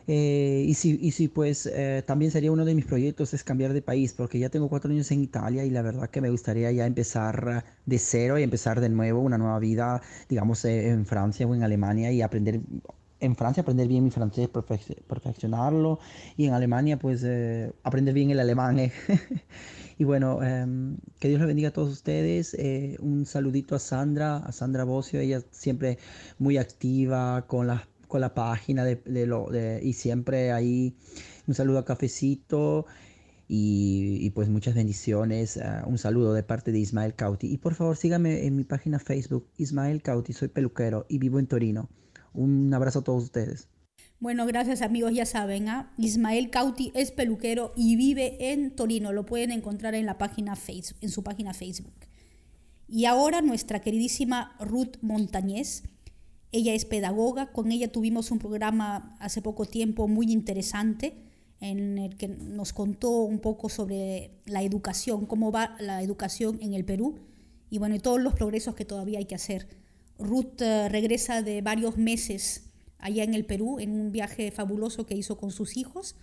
eh, 0.07 0.65
y, 0.67 0.73
si, 0.73 0.97
y 1.01 1.11
si 1.11 1.27
pues 1.27 1.71
también 2.05 2.31
sería 2.31 2.51
uno 2.51 2.65
de 2.65 2.75
mis 2.75 2.85
proyectos 2.85 3.33
es 3.33 3.43
cambiar 3.43 3.71
de 3.71 3.81
país, 3.81 4.13
porque 4.13 4.39
ya 4.39 4.49
tengo 4.49 4.67
cuatro 4.67 4.91
años 4.91 5.09
en 5.11 5.21
Italia 5.21 5.63
y 5.63 5.69
la 5.69 5.81
verdad 5.83 6.09
que 6.09 6.21
me 6.21 6.29
gustaría 6.29 6.71
ya 6.71 6.85
empezar 6.85 7.63
de 7.85 7.99
cero 7.99 8.37
y 8.37 8.43
empezar 8.43 8.81
de 8.81 8.89
nuevo 8.89 9.21
una 9.21 9.37
nueva 9.37 9.59
vida, 9.59 10.01
digamos, 10.27 10.65
en 10.65 11.05
Francia 11.05 11.47
o 11.47 11.55
en 11.55 11.63
Alemania 11.63 12.11
y 12.11 12.21
aprender 12.21 12.61
en 13.21 13.35
Francia 13.35 13.61
aprender 13.61 13.87
bien 13.87 14.03
mi 14.03 14.11
francés, 14.11 14.49
perfeccionarlo 14.49 15.99
y 16.35 16.47
en 16.47 16.53
Alemania 16.53 16.97
pues 16.97 17.23
eh, 17.23 17.71
aprender 17.83 18.13
bien 18.13 18.31
el 18.31 18.39
alemán. 18.39 18.79
Eh. 18.79 18.91
y 19.97 20.03
bueno, 20.03 20.43
em, 20.43 20.97
que 21.19 21.29
Dios 21.29 21.39
le 21.39 21.45
bendiga 21.45 21.69
a 21.69 21.73
todos 21.73 21.91
ustedes. 21.91 22.55
Eh, 22.55 22.97
un 22.99 23.25
saludito 23.25 23.75
a 23.75 23.79
Sandra, 23.79 24.37
a 24.37 24.51
Sandra 24.51 24.83
Bocio, 24.83 25.19
ella 25.19 25.41
siempre 25.51 25.99
muy 26.39 26.57
activa 26.57 27.45
con 27.47 27.67
la, 27.67 27.87
con 28.07 28.21
la 28.21 28.33
página 28.33 28.83
de, 28.83 29.25
lo, 29.27 29.49
y 29.81 29.93
siempre 29.93 30.51
ahí 30.51 30.95
un 31.47 31.53
saludo 31.53 31.79
a 31.79 31.85
Cafecito. 31.85 32.85
Y, 33.53 34.29
pues 34.29 34.47
muchas 34.47 34.75
bendiciones. 34.75 35.59
un 35.85 35.97
saludo 35.97 36.33
de 36.33 36.41
parte 36.41 36.71
de 36.71 36.79
Ismael 36.79 37.15
Cauti. 37.15 37.51
Y 37.51 37.57
por 37.57 37.75
favor 37.75 37.97
síganme 37.97 38.45
en 38.45 38.55
mi 38.55 38.63
página 38.63 38.97
Facebook, 38.97 39.45
Ismael 39.57 40.01
Cauti. 40.01 40.31
Soy 40.31 40.47
peluquero 40.47 41.05
y 41.09 41.17
vivo 41.17 41.37
en 41.37 41.47
Torino. 41.47 41.89
Un 42.33 42.73
abrazo 42.73 42.99
a 42.99 43.03
todos 43.03 43.23
ustedes. 43.23 43.67
Bueno, 44.19 44.45
gracias 44.45 44.83
amigos, 44.83 45.13
ya 45.13 45.25
saben, 45.25 45.67
¿ah? 45.67 45.91
Ismael 45.97 46.51
Cauti 46.51 46.91
es 46.93 47.11
peluquero 47.11 47.73
y 47.75 47.95
vive 47.95 48.51
en 48.51 48.75
Torino, 48.75 49.11
lo 49.13 49.25
pueden 49.25 49.51
encontrar 49.51 49.95
en, 49.95 50.05
la 50.05 50.19
página 50.19 50.55
Facebook, 50.55 51.09
su 51.09 51.23
página 51.23 51.55
Facebook. 51.55 51.95
Y 52.87 53.05
ahora 53.05 53.41
nuestra 53.41 53.81
queridísima 53.81 54.55
Ruth 54.59 54.97
Montañez, 55.01 55.83
ella 56.51 56.73
es 56.75 56.85
pedagoga, 56.85 57.51
con 57.51 57.71
ella 57.71 57.91
tuvimos 57.91 58.29
un 58.29 58.37
programa 58.37 59.15
hace 59.19 59.41
poco 59.41 59.65
tiempo 59.65 60.07
muy 60.07 60.31
interesante 60.31 61.15
en 61.59 61.97
el 61.97 62.15
que 62.15 62.27
nos 62.27 62.73
contó 62.73 63.21
un 63.21 63.39
poco 63.39 63.69
sobre 63.69 64.31
la 64.45 64.61
educación, 64.61 65.25
cómo 65.25 65.51
va 65.51 65.75
la 65.79 66.03
educación 66.03 66.59
en 66.61 66.73
el 66.73 66.85
Perú 66.85 67.15
y 67.71 67.79
bueno, 67.79 67.95
y 67.95 67.99
todos 67.99 68.21
los 68.21 68.33
progresos 68.33 68.75
que 68.75 68.85
todavía 68.85 69.17
hay 69.19 69.25
que 69.25 69.35
hacer. 69.35 69.67
Ruth 70.21 70.61
eh, 70.61 70.89
regresa 70.89 71.41
de 71.41 71.61
varios 71.61 71.97
meses 71.97 72.71
allá 72.97 73.23
en 73.23 73.33
el 73.33 73.45
Perú 73.45 73.79
en 73.79 73.91
un 73.91 74.11
viaje 74.11 74.51
fabuloso 74.51 75.05
que 75.05 75.15
hizo 75.15 75.37
con 75.37 75.51
sus 75.51 75.75
hijos 75.77 76.15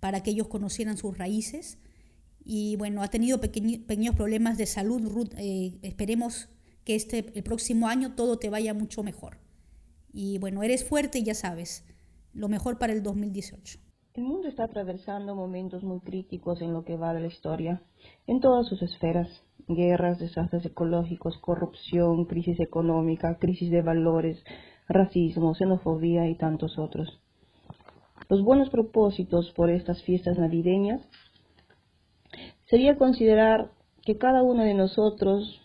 para 0.00 0.22
que 0.22 0.30
ellos 0.30 0.48
conocieran 0.48 0.96
sus 0.96 1.18
raíces. 1.18 1.78
Y 2.44 2.76
bueno, 2.76 3.02
ha 3.02 3.08
tenido 3.08 3.40
pequeños 3.40 4.14
problemas 4.14 4.56
de 4.56 4.66
salud. 4.66 5.02
Ruth, 5.08 5.34
eh, 5.36 5.78
esperemos 5.82 6.48
que 6.84 6.94
este, 6.94 7.32
el 7.34 7.42
próximo 7.42 7.88
año 7.88 8.14
todo 8.14 8.38
te 8.38 8.48
vaya 8.50 8.72
mucho 8.72 9.02
mejor. 9.02 9.38
Y 10.12 10.38
bueno, 10.38 10.62
eres 10.62 10.84
fuerte 10.84 11.18
y 11.18 11.24
ya 11.24 11.34
sabes, 11.34 11.84
lo 12.32 12.48
mejor 12.48 12.78
para 12.78 12.92
el 12.92 13.02
2018. 13.02 13.80
El 14.14 14.22
mundo 14.22 14.48
está 14.48 14.64
atravesando 14.64 15.34
momentos 15.34 15.82
muy 15.82 16.00
críticos 16.00 16.62
en 16.62 16.72
lo 16.72 16.84
que 16.84 16.96
va 16.96 17.12
de 17.12 17.20
la 17.20 17.26
historia, 17.26 17.82
en 18.26 18.40
todas 18.40 18.66
sus 18.66 18.80
esferas 18.80 19.28
guerras, 19.68 20.18
desastres 20.18 20.64
ecológicos, 20.64 21.38
corrupción, 21.38 22.24
crisis 22.26 22.60
económica, 22.60 23.38
crisis 23.38 23.70
de 23.70 23.82
valores, 23.82 24.42
racismo, 24.88 25.54
xenofobia 25.54 26.28
y 26.28 26.36
tantos 26.36 26.78
otros. 26.78 27.20
Los 28.28 28.42
buenos 28.42 28.70
propósitos 28.70 29.52
por 29.52 29.70
estas 29.70 30.02
fiestas 30.02 30.38
navideñas 30.38 31.02
sería 32.66 32.96
considerar 32.96 33.70
que 34.02 34.18
cada 34.18 34.42
uno 34.42 34.62
de 34.62 34.74
nosotros 34.74 35.60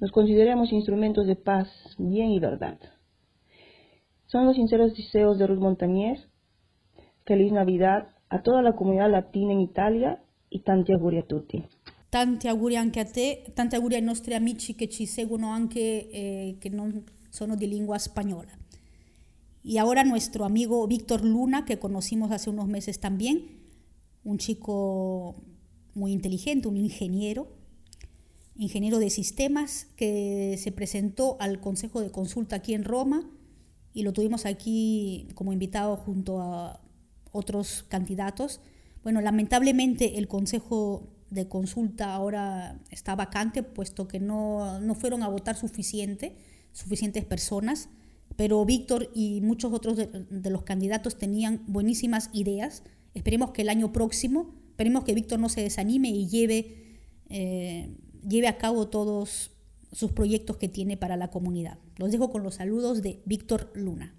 nos 0.00 0.10
consideremos 0.10 0.72
instrumentos 0.72 1.26
de 1.26 1.36
paz, 1.36 1.68
bien 1.98 2.30
y 2.30 2.40
verdad. 2.40 2.78
Son 4.26 4.46
los 4.46 4.56
sinceros 4.56 4.96
deseos 4.96 5.38
de 5.38 5.46
Ruth 5.46 5.60
Montañez. 5.60 6.28
Feliz 7.24 7.52
Navidad 7.52 8.08
a 8.28 8.42
toda 8.42 8.62
la 8.62 8.72
comunidad 8.72 9.10
latina 9.10 9.52
en 9.52 9.60
Italia 9.60 10.22
e 10.50 10.58
tanti 10.58 10.92
auguri 10.92 11.18
a 11.18 11.26
tutti. 11.26 11.68
Tanti 12.12 12.46
auguri 12.46 12.76
anche 12.76 13.00
a 13.00 13.06
te, 13.06 13.42
tanti 13.54 13.74
auguri 13.74 13.94
ai 13.94 14.02
nostri 14.02 14.34
amici 14.34 14.74
che 14.74 14.86
ci 14.90 15.06
seguono 15.06 15.48
anche 15.48 16.10
eh, 16.10 16.56
che 16.58 16.68
non 16.68 17.02
sono 17.30 17.56
di 17.56 17.66
lingua 17.66 17.96
spagnola. 17.96 18.50
Y 19.62 19.78
ahora 19.78 20.02
nuestro 20.02 20.44
amigo 20.44 20.86
Víctor 20.86 21.24
Luna, 21.24 21.64
que 21.64 21.78
conocimos 21.78 22.30
hace 22.30 22.50
unos 22.50 22.68
meses 22.68 23.00
también, 23.00 23.62
un 24.24 24.36
chico 24.36 25.42
muy 25.94 26.12
inteligente, 26.12 26.68
un 26.68 26.76
ingeniero, 26.76 27.48
ingeniero 28.56 28.98
de 28.98 29.08
sistemas, 29.08 29.86
que 29.96 30.58
se 30.58 30.70
presentó 30.70 31.38
al 31.40 31.60
Consejo 31.60 32.02
de 32.02 32.10
Consulta 32.10 32.56
aquí 32.56 32.74
en 32.74 32.84
Roma 32.84 33.26
y 33.94 34.02
lo 34.02 34.12
tuvimos 34.12 34.44
aquí 34.44 35.28
como 35.34 35.54
invitado 35.54 35.96
junto 35.96 36.42
a 36.42 36.82
otros 37.30 37.86
candidatos. 37.88 38.60
Bueno, 39.02 39.22
lamentablemente 39.22 40.18
el 40.18 40.28
Consejo 40.28 41.08
de 41.32 41.48
Consulta 41.48 42.14
ahora 42.14 42.78
está 42.90 43.14
vacante, 43.14 43.62
puesto 43.62 44.06
que 44.06 44.20
no, 44.20 44.80
no 44.80 44.94
fueron 44.94 45.22
a 45.22 45.28
votar 45.28 45.56
suficiente, 45.56 46.36
suficientes 46.72 47.24
personas, 47.24 47.88
pero 48.36 48.64
Víctor 48.64 49.10
y 49.14 49.40
muchos 49.40 49.72
otros 49.72 49.96
de, 49.96 50.50
los 50.50 50.62
candidatos 50.62 51.16
tenían 51.16 51.62
buenísimas 51.66 52.30
ideas. 52.32 52.82
Esperemos 53.14 53.50
que 53.50 53.62
el 53.62 53.68
año 53.68 53.92
próximo, 53.92 54.54
esperemos 54.70 55.04
que 55.04 55.14
Víctor 55.14 55.38
no 55.38 55.48
se 55.48 55.62
desanime 55.62 56.10
y 56.10 56.28
lleve, 56.28 57.00
eh, 57.28 57.94
lleve 58.26 58.48
a 58.48 58.58
cabo 58.58 58.88
todos 58.88 59.50
sus 59.92 60.12
proyectos 60.12 60.56
que 60.56 60.68
tiene 60.68 60.96
para 60.96 61.16
la 61.16 61.28
comunidad. 61.28 61.78
Los 61.96 62.10
dejo 62.10 62.30
con 62.30 62.42
los 62.42 62.56
saludos 62.56 63.02
de 63.02 63.22
Víctor 63.26 63.70
Luna. 63.74 64.14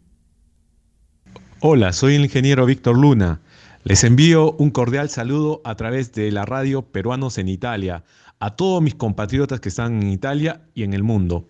Hola, 1.60 1.94
soy 1.94 2.16
el 2.16 2.24
ingeniero 2.24 2.66
Víctor 2.66 2.98
Luna. 2.98 3.42
Les 3.86 4.06
envío 4.06 4.54
un 4.54 4.72
cordial 4.72 5.10
saludo 5.10 5.62
a 5.66 5.76
través 5.76 6.14
de 6.14 6.32
la 6.32 6.46
radio 6.46 6.84
Peruanos 6.84 7.38
en 7.38 7.50
Italia, 7.50 8.06
a 8.40 8.56
todos 8.56 8.82
mis 8.82 8.96
compatriotas 8.96 9.60
que 9.60 9.68
están 9.68 10.02
en 10.02 10.10
Italia 10.10 10.62
y 10.74 10.84
en 10.84 10.94
el 10.94 11.04
mundo. 11.04 11.50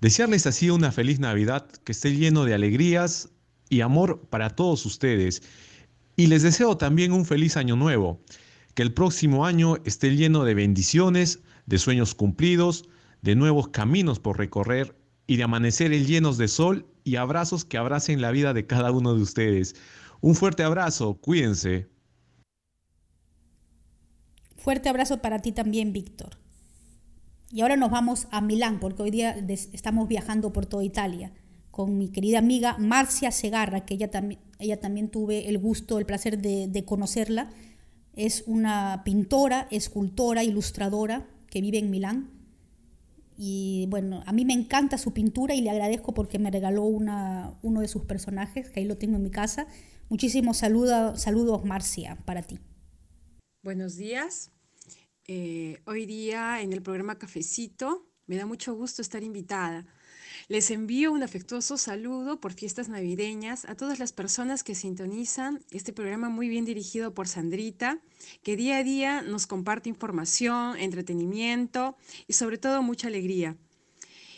Desearles 0.00 0.46
así 0.46 0.70
una 0.70 0.92
feliz 0.92 1.18
Navidad 1.18 1.66
que 1.82 1.90
esté 1.90 2.14
lleno 2.14 2.44
de 2.44 2.54
alegrías 2.54 3.30
y 3.68 3.80
amor 3.80 4.20
para 4.30 4.50
todos 4.50 4.86
ustedes. 4.86 5.42
Y 6.14 6.28
les 6.28 6.44
deseo 6.44 6.76
también 6.76 7.10
un 7.10 7.24
feliz 7.24 7.56
año 7.56 7.74
nuevo, 7.74 8.20
que 8.74 8.82
el 8.82 8.94
próximo 8.94 9.44
año 9.44 9.74
esté 9.84 10.14
lleno 10.14 10.44
de 10.44 10.54
bendiciones, 10.54 11.40
de 11.66 11.78
sueños 11.78 12.14
cumplidos, 12.14 12.84
de 13.22 13.34
nuevos 13.34 13.68
caminos 13.68 14.20
por 14.20 14.38
recorrer 14.38 14.94
y 15.26 15.36
de 15.36 15.42
amaneceres 15.42 16.06
llenos 16.06 16.38
de 16.38 16.46
sol 16.46 16.86
y 17.02 17.16
abrazos 17.16 17.64
que 17.64 17.76
abracen 17.76 18.20
la 18.20 18.30
vida 18.30 18.54
de 18.54 18.66
cada 18.66 18.92
uno 18.92 19.16
de 19.16 19.22
ustedes. 19.22 19.74
Un 20.20 20.34
fuerte 20.34 20.62
abrazo, 20.62 21.18
cuídense. 21.20 21.88
Fuerte 24.56 24.88
abrazo 24.88 25.22
para 25.22 25.38
ti 25.40 25.52
también, 25.52 25.92
Víctor. 25.92 26.38
Y 27.52 27.60
ahora 27.60 27.76
nos 27.76 27.90
vamos 27.90 28.26
a 28.30 28.40
Milán, 28.40 28.80
porque 28.80 29.02
hoy 29.02 29.10
día 29.10 29.36
estamos 29.72 30.08
viajando 30.08 30.52
por 30.52 30.66
toda 30.66 30.84
Italia 30.84 31.32
con 31.70 31.98
mi 31.98 32.08
querida 32.08 32.38
amiga 32.38 32.76
Marcia 32.78 33.30
Segarra, 33.30 33.84
que 33.84 33.94
ella, 33.94 34.10
también 34.10 34.40
ella 34.58 34.80
también 34.80 35.10
tuve 35.10 35.48
el 35.48 35.58
gusto, 35.58 35.98
el 35.98 36.06
placer 36.06 36.38
de, 36.38 36.68
de 36.68 36.84
conocerla. 36.86 37.50
Es 38.14 38.44
una 38.46 39.02
pintora, 39.04 39.68
escultora, 39.70 40.42
ilustradora 40.42 41.26
que 41.50 41.60
vive 41.60 41.78
en 41.78 41.90
Milán. 41.90 42.30
Y 43.36 43.86
bueno, 43.90 44.22
a 44.24 44.32
mí 44.32 44.46
me 44.46 44.54
encanta 44.54 44.96
su 44.96 45.12
pintura 45.12 45.54
y 45.54 45.60
le 45.60 45.68
agradezco 45.68 46.14
porque 46.14 46.38
me 46.38 46.50
regaló 46.50 46.84
una, 46.84 47.52
uno 47.62 47.82
de 47.82 47.88
sus 47.88 48.02
personajes, 48.04 48.70
que 48.70 48.80
ahí 48.80 48.86
lo 48.86 48.96
tengo 48.96 49.16
en 49.16 49.22
mi 49.22 49.30
casa. 49.30 49.66
Muchísimos 50.08 50.58
saludos, 50.58 51.20
saludos 51.20 51.64
Marcia, 51.64 52.16
para 52.24 52.42
ti. 52.42 52.60
Buenos 53.62 53.96
días. 53.96 54.52
Eh, 55.26 55.82
hoy 55.84 56.06
día 56.06 56.60
en 56.62 56.72
el 56.72 56.80
programa 56.80 57.18
Cafecito 57.18 58.06
me 58.26 58.36
da 58.36 58.46
mucho 58.46 58.72
gusto 58.74 59.02
estar 59.02 59.24
invitada. 59.24 59.84
Les 60.46 60.70
envío 60.70 61.10
un 61.10 61.24
afectuoso 61.24 61.76
saludo 61.76 62.40
por 62.40 62.52
fiestas 62.52 62.88
navideñas 62.88 63.64
a 63.64 63.74
todas 63.74 63.98
las 63.98 64.12
personas 64.12 64.62
que 64.62 64.76
sintonizan 64.76 65.64
este 65.72 65.92
programa 65.92 66.28
muy 66.28 66.48
bien 66.48 66.64
dirigido 66.64 67.12
por 67.12 67.26
Sandrita, 67.26 67.98
que 68.44 68.54
día 68.54 68.78
a 68.78 68.84
día 68.84 69.22
nos 69.22 69.48
comparte 69.48 69.88
información, 69.88 70.76
entretenimiento 70.78 71.96
y 72.28 72.34
sobre 72.34 72.58
todo 72.58 72.80
mucha 72.80 73.08
alegría. 73.08 73.56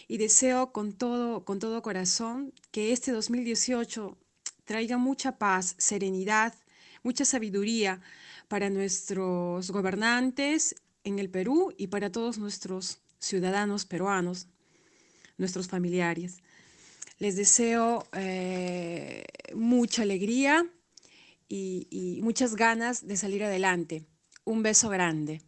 Y 0.06 0.16
deseo 0.16 0.72
con 0.72 0.94
todo, 0.94 1.44
con 1.44 1.58
todo 1.58 1.82
corazón 1.82 2.54
que 2.70 2.94
este 2.94 3.12
2018 3.12 4.16
traiga 4.68 4.98
mucha 4.98 5.38
paz, 5.38 5.74
serenidad, 5.78 6.52
mucha 7.02 7.24
sabiduría 7.24 8.02
para 8.48 8.68
nuestros 8.68 9.70
gobernantes 9.70 10.76
en 11.04 11.18
el 11.18 11.30
Perú 11.30 11.72
y 11.78 11.86
para 11.86 12.12
todos 12.12 12.36
nuestros 12.36 13.00
ciudadanos 13.18 13.86
peruanos 13.86 14.46
nuestros 15.38 15.68
familiares. 15.68 16.42
Les 17.18 17.34
deseo 17.34 18.06
eh, 18.12 19.24
mucha 19.54 20.02
alegría 20.02 20.70
y, 21.48 21.88
y 21.90 22.20
muchas 22.20 22.54
ganas 22.54 23.06
de 23.06 23.16
salir 23.16 23.44
adelante. 23.44 24.04
Un 24.44 24.62
beso 24.62 24.90
grande. 24.90 25.40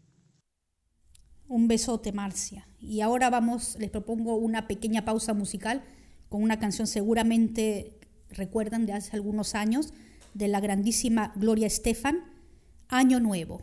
Un 1.46 1.68
besote, 1.68 2.12
Marcia. 2.12 2.66
Y 2.78 3.02
ahora 3.02 3.28
vamos, 3.28 3.76
les 3.78 3.90
propongo 3.90 4.36
una 4.36 4.66
pequeña 4.66 5.04
pausa 5.04 5.34
musical 5.34 5.84
con 6.30 6.42
una 6.42 6.58
canción 6.58 6.86
seguramente 6.86 7.99
recuerdan 8.30 8.86
de 8.86 8.92
hace 8.92 9.16
algunos 9.16 9.54
años 9.54 9.92
de 10.34 10.48
la 10.48 10.60
grandísima 10.60 11.32
Gloria 11.36 11.66
Estefan, 11.66 12.24
Año 12.88 13.20
Nuevo. 13.20 13.62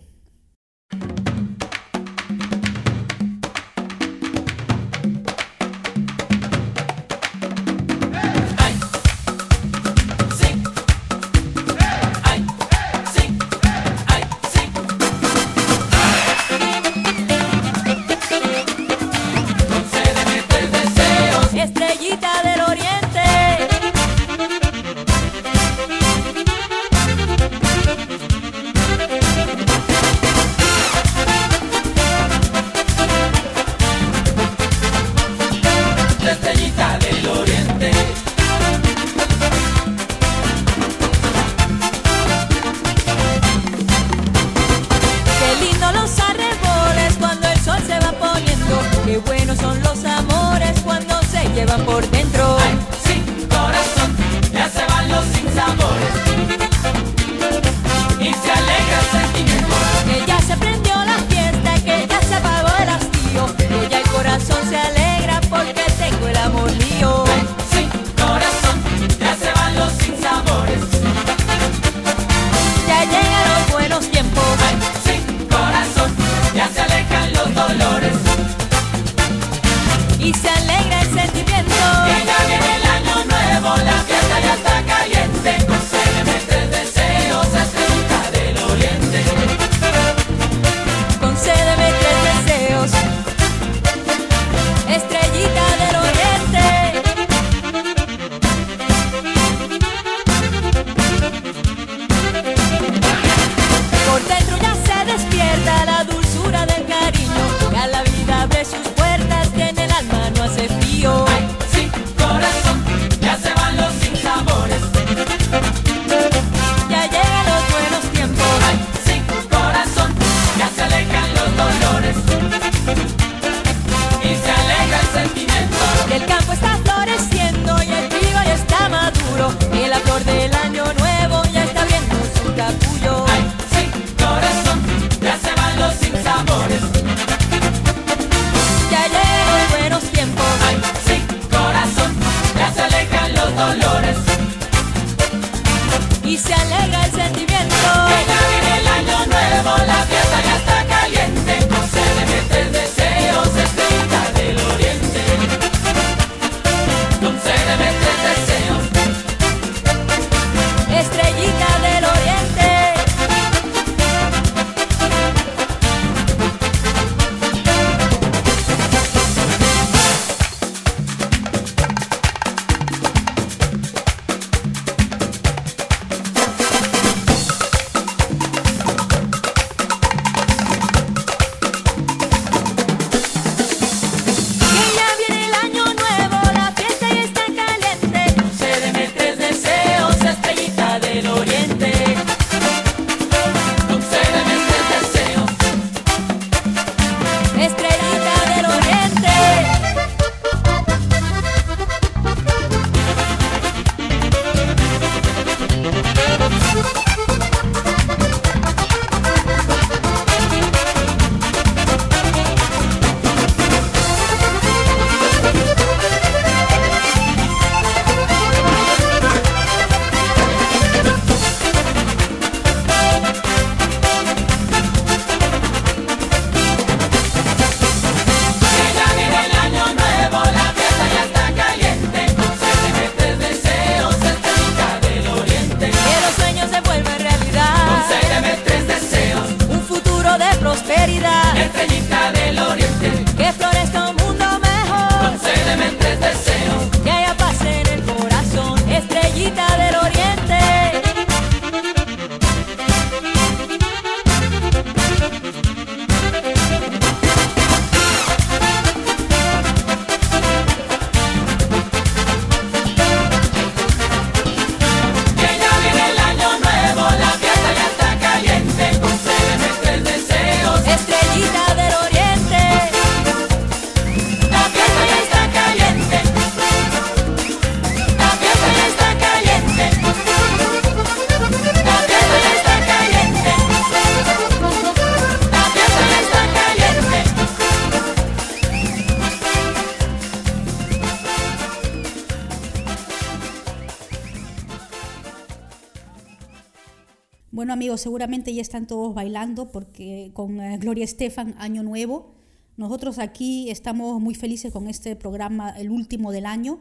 Seguramente 297.97 298.53
ya 298.53 298.61
están 298.61 298.87
todos 298.87 299.13
bailando 299.13 299.71
porque 299.71 300.31
con 300.33 300.59
eh, 300.59 300.77
Gloria 300.77 301.05
Estefan, 301.05 301.55
Año 301.57 301.83
Nuevo. 301.83 302.35
Nosotros 302.77 303.19
aquí 303.19 303.69
estamos 303.69 304.21
muy 304.21 304.35
felices 304.35 304.71
con 304.71 304.87
este 304.87 305.15
programa, 305.15 305.71
el 305.71 305.89
último 305.89 306.31
del 306.31 306.45
año, 306.45 306.79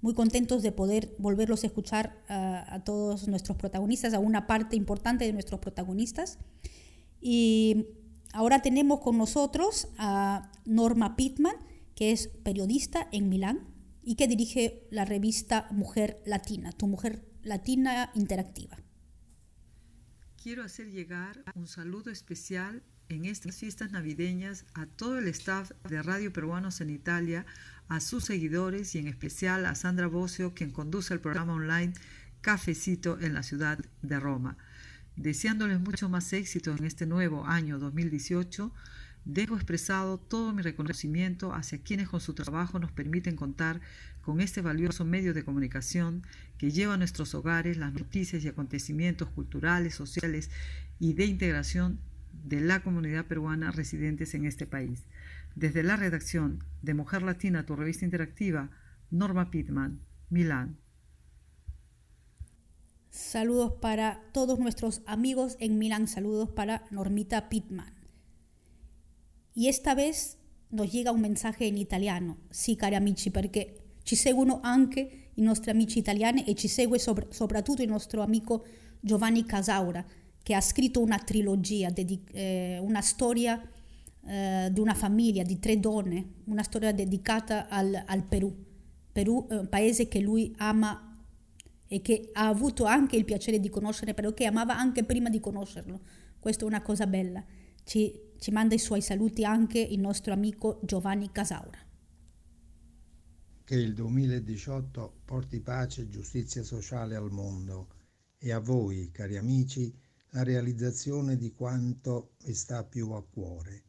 muy 0.00 0.12
contentos 0.14 0.62
de 0.62 0.72
poder 0.72 1.14
volverlos 1.18 1.62
a 1.62 1.68
escuchar 1.68 2.22
a, 2.28 2.74
a 2.74 2.84
todos 2.84 3.28
nuestros 3.28 3.56
protagonistas, 3.56 4.12
a 4.14 4.18
una 4.18 4.46
parte 4.46 4.76
importante 4.76 5.24
de 5.24 5.32
nuestros 5.32 5.60
protagonistas. 5.60 6.38
Y 7.20 7.86
ahora 8.32 8.60
tenemos 8.60 9.00
con 9.00 9.18
nosotros 9.18 9.88
a 9.98 10.50
Norma 10.64 11.16
Pittman, 11.16 11.56
que 11.94 12.12
es 12.12 12.28
periodista 12.42 13.08
en 13.12 13.28
Milán 13.28 13.68
y 14.02 14.14
que 14.14 14.28
dirige 14.28 14.86
la 14.90 15.04
revista 15.04 15.66
Mujer 15.70 16.22
Latina, 16.26 16.72
tu 16.72 16.86
Mujer 16.86 17.24
Latina 17.42 18.10
Interactiva. 18.14 18.85
Quiero 20.46 20.62
hacer 20.62 20.92
llegar 20.92 21.42
un 21.56 21.66
saludo 21.66 22.12
especial 22.12 22.84
en 23.08 23.24
estas 23.24 23.56
fiestas 23.56 23.90
navideñas 23.90 24.64
a 24.74 24.86
todo 24.86 25.18
el 25.18 25.26
staff 25.26 25.72
de 25.88 26.00
Radio 26.00 26.32
Peruanos 26.32 26.80
en 26.80 26.90
Italia, 26.90 27.44
a 27.88 27.98
sus 27.98 28.26
seguidores 28.26 28.94
y 28.94 29.00
en 29.00 29.08
especial 29.08 29.66
a 29.66 29.74
Sandra 29.74 30.06
Bocio, 30.06 30.54
quien 30.54 30.70
conduce 30.70 31.12
el 31.12 31.18
programa 31.18 31.54
online 31.54 31.94
Cafecito 32.42 33.18
en 33.18 33.34
la 33.34 33.42
ciudad 33.42 33.80
de 34.02 34.20
Roma. 34.20 34.56
Deseándoles 35.16 35.80
mucho 35.80 36.08
más 36.08 36.32
éxito 36.32 36.76
en 36.76 36.84
este 36.84 37.06
nuevo 37.06 37.44
año 37.44 37.80
2018, 37.80 38.72
dejo 39.24 39.56
expresado 39.56 40.16
todo 40.16 40.52
mi 40.52 40.62
reconocimiento 40.62 41.54
hacia 41.54 41.82
quienes 41.82 42.08
con 42.08 42.20
su 42.20 42.34
trabajo 42.34 42.78
nos 42.78 42.92
permiten 42.92 43.34
contar 43.34 43.80
con 44.22 44.40
este 44.40 44.60
valioso 44.60 45.04
medio 45.04 45.34
de 45.34 45.44
comunicación 45.44 46.22
que 46.58 46.70
lleva 46.70 46.94
a 46.94 46.96
nuestros 46.96 47.34
hogares 47.34 47.76
las 47.76 47.92
noticias 47.92 48.44
y 48.44 48.48
acontecimientos 48.48 49.28
culturales, 49.28 49.94
sociales 49.94 50.50
y 50.98 51.12
de 51.14 51.26
integración 51.26 52.00
de 52.44 52.60
la 52.60 52.82
comunidad 52.82 53.26
peruana 53.26 53.72
residentes 53.72 54.34
en 54.34 54.46
este 54.46 54.66
país. 54.66 55.04
Desde 55.54 55.82
la 55.82 55.96
redacción 55.96 56.64
de 56.82 56.94
Mujer 56.94 57.22
Latina, 57.22 57.66
tu 57.66 57.76
revista 57.76 58.04
interactiva, 58.04 58.70
Norma 59.10 59.50
Pittman, 59.50 60.00
Milán. 60.28 60.78
Saludos 63.10 63.72
para 63.80 64.22
todos 64.32 64.58
nuestros 64.58 65.02
amigos 65.06 65.56
en 65.58 65.78
Milán, 65.78 66.06
saludos 66.06 66.50
para 66.50 66.84
Normita 66.90 67.48
Pittman. 67.48 67.94
E 69.56 69.68
esta 69.68 69.94
vez 69.94 70.36
nos 70.70 70.92
llega 70.92 71.12
un 71.12 71.22
mensaje 71.22 71.64
in 71.64 71.78
italiano, 71.78 72.36
sì 72.50 72.76
cari 72.76 72.94
amici, 72.94 73.30
perché 73.30 73.96
ci 74.02 74.16
seguono 74.16 74.60
anche 74.62 75.25
i 75.36 75.42
nostri 75.42 75.70
amici 75.70 75.98
italiani 75.98 76.44
e 76.44 76.54
ci 76.54 76.68
segue 76.68 76.98
sopra- 76.98 77.26
soprattutto 77.30 77.82
il 77.82 77.88
nostro 77.88 78.22
amico 78.22 78.64
Giovanni 79.00 79.44
Casaura, 79.44 80.04
che 80.42 80.54
ha 80.54 80.60
scritto 80.60 81.00
una 81.00 81.18
trilogia, 81.18 81.90
dedi- 81.90 82.22
eh, 82.32 82.78
una 82.80 83.00
storia 83.00 83.60
eh, 84.26 84.68
di 84.72 84.80
una 84.80 84.94
famiglia 84.94 85.42
di 85.42 85.58
tre 85.58 85.78
donne, 85.78 86.34
una 86.44 86.62
storia 86.62 86.92
dedicata 86.92 87.68
al, 87.68 88.02
al 88.06 88.24
Perù. 88.24 88.54
Perù 89.12 89.46
è 89.48 89.56
un 89.56 89.68
paese 89.68 90.08
che 90.08 90.20
lui 90.20 90.52
ama 90.58 91.16
e 91.88 92.02
che 92.02 92.30
ha 92.32 92.48
avuto 92.48 92.84
anche 92.84 93.16
il 93.16 93.24
piacere 93.24 93.60
di 93.60 93.68
conoscere, 93.70 94.14
però 94.14 94.32
che 94.32 94.46
amava 94.46 94.76
anche 94.76 95.04
prima 95.04 95.30
di 95.30 95.40
conoscerlo. 95.40 96.00
Questa 96.38 96.64
è 96.64 96.66
una 96.66 96.82
cosa 96.82 97.06
bella. 97.06 97.44
Ci, 97.84 98.12
ci 98.38 98.50
manda 98.50 98.74
i 98.74 98.78
suoi 98.78 99.00
saluti 99.00 99.44
anche 99.44 99.78
il 99.78 100.00
nostro 100.00 100.32
amico 100.32 100.80
Giovanni 100.82 101.30
Casaura. 101.30 101.78
Che 103.66 103.74
il 103.74 103.94
2018 103.94 105.22
porti 105.24 105.58
pace 105.58 106.02
e 106.02 106.08
giustizia 106.08 106.62
sociale 106.62 107.16
al 107.16 107.32
mondo 107.32 107.88
e 108.38 108.52
a 108.52 108.60
voi, 108.60 109.10
cari 109.10 109.36
amici, 109.36 109.92
la 110.30 110.44
realizzazione 110.44 111.36
di 111.36 111.52
quanto 111.52 112.36
vi 112.44 112.54
sta 112.54 112.84
più 112.84 113.10
a 113.10 113.24
cuore. 113.24 113.82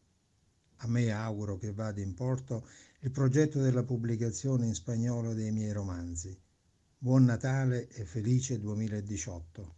A 0.77 0.87
me 0.87 1.11
auguro 1.11 1.59
che 1.59 1.73
vada 1.73 2.01
in 2.01 2.15
porto 2.15 2.67
il 3.01 3.11
progetto 3.11 3.61
della 3.61 3.83
pubblicazione 3.83 4.65
in 4.65 4.73
spagnolo 4.73 5.35
dei 5.35 5.51
miei 5.51 5.73
romanzi. 5.73 6.35
Buon 6.97 7.25
Natale 7.25 7.87
e 7.89 8.03
felice 8.03 8.57
2018. 8.57 9.75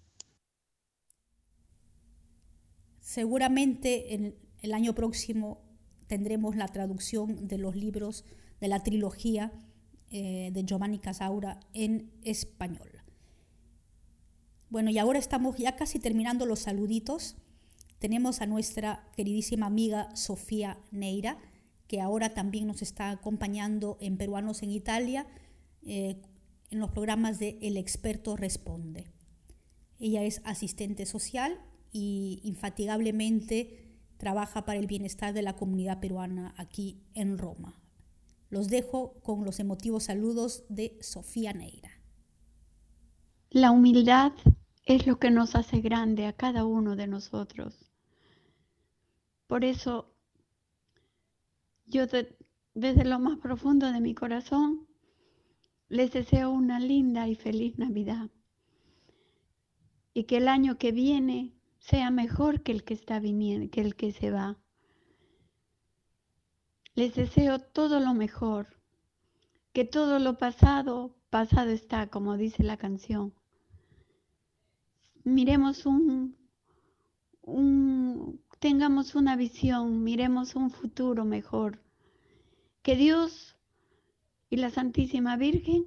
Seguramente 3.00 4.14
el, 4.14 4.34
el 4.62 4.72
año 4.72 4.93
la 6.56 6.68
traducción 6.70 7.47
de 7.50 7.58
los 7.58 7.76
libros 7.76 8.24
de 8.62 8.70
la 8.70 8.82
trilogía 8.82 9.52
eh, 10.12 10.49
de 10.51 10.64
Giovanni 10.64 10.99
Casaura 10.99 11.60
en 11.74 12.12
español. 12.24 12.89
Bueno, 14.70 14.91
y 14.91 14.97
ahora 14.97 15.20
estamos 15.20 15.57
ya 15.57 15.76
casi 15.76 15.99
terminando 15.99 16.45
los 16.45 16.60
saluditos. 16.60 17.36
Tenemos 17.97 18.41
a 18.41 18.45
nuestra 18.45 19.10
queridísima 19.16 19.66
amiga 19.66 20.16
Sofía 20.16 20.80
Neira, 20.91 21.38
que 21.88 22.01
ahora 22.01 22.34
también 22.34 22.68
nos 22.68 22.82
está 22.82 23.10
acompañando 23.10 23.97
en 23.99 24.18
Peruanos 24.18 24.62
en 24.62 24.72
Italia, 24.72 25.26
eh, 25.82 26.22
en 26.70 26.80
los 26.80 26.91
programas 26.91 27.39
de 27.39 27.57
El 27.62 27.78
experto 27.78 28.36
responde. 28.36 29.07
Ella 29.99 30.24
es 30.24 30.41
asistente 30.45 31.05
social 31.05 31.60
y 31.91 32.41
infatigablemente 32.43 33.89
trabaja 34.18 34.66
para 34.66 34.80
el 34.80 34.86
bienestar 34.86 35.34
de 35.34 35.41
la 35.41 35.55
comunidad 35.55 35.99
peruana 35.99 36.53
aquí 36.57 37.01
en 37.16 37.38
Roma. 37.38 37.78
Los 38.50 38.70
dejo 38.70 39.14
con 39.22 39.45
los 39.45 39.60
emotivos 39.60 40.06
saludos 40.06 40.66
de 40.70 40.97
Sofía 41.02 41.54
Neira. 41.54 41.91
La 43.52 43.72
humildad 43.72 44.34
es 44.86 45.06
lo 45.06 45.20
que 45.20 45.30
nos 45.32 45.56
hace 45.56 45.82
grande 45.82 46.26
a 46.26 46.34
cada 46.34 46.66
uno 46.66 46.95
de 46.95 47.08
nosotros. 47.08 47.91
Por 49.47 49.64
eso, 49.64 50.14
yo 51.86 52.08
de- 52.08 52.36
desde 52.74 53.06
lo 53.06 53.20
más 53.20 53.38
profundo 53.39 53.91
de 53.91 54.02
mi 54.02 54.14
corazón 54.14 54.88
les 55.88 56.12
deseo 56.12 56.52
una 56.52 56.80
linda 56.80 57.28
y 57.28 57.36
feliz 57.36 57.78
Navidad. 57.78 58.30
Y 60.14 60.24
que 60.26 60.38
el 60.38 60.47
año 60.47 60.78
que 60.78 60.91
viene 60.91 61.54
sea 61.80 62.12
mejor 62.12 62.62
que 62.62 62.72
el 62.72 62.84
que 62.84 62.93
está 62.93 63.20
viniendo, 63.20 63.70
que 63.72 63.82
el 63.82 63.95
que 63.95 64.12
se 64.12 64.32
va. 64.32 64.60
Les 67.00 67.16
deseo 67.16 67.60
todo 67.60 68.02
lo 68.02 68.14
mejor, 68.14 68.68
que 69.72 69.86
todo 69.86 70.20
lo 70.20 70.38
pasado, 70.38 71.16
pasado 71.30 71.70
está, 71.70 72.08
como 72.08 72.36
dice 72.36 72.62
la 72.62 72.76
canción. 72.76 73.34
Miremos 75.24 75.86
un, 75.86 76.36
un, 77.41 78.43
tengamos 78.60 79.16
una 79.16 79.38
visión, 79.38 80.04
miremos 80.04 80.56
un 80.56 80.72
futuro 80.72 81.24
mejor. 81.24 81.82
Que 82.82 82.97
Dios 82.97 83.56
y 84.50 84.58
la 84.58 84.70
Santísima 84.70 85.38
Virgen 85.38 85.86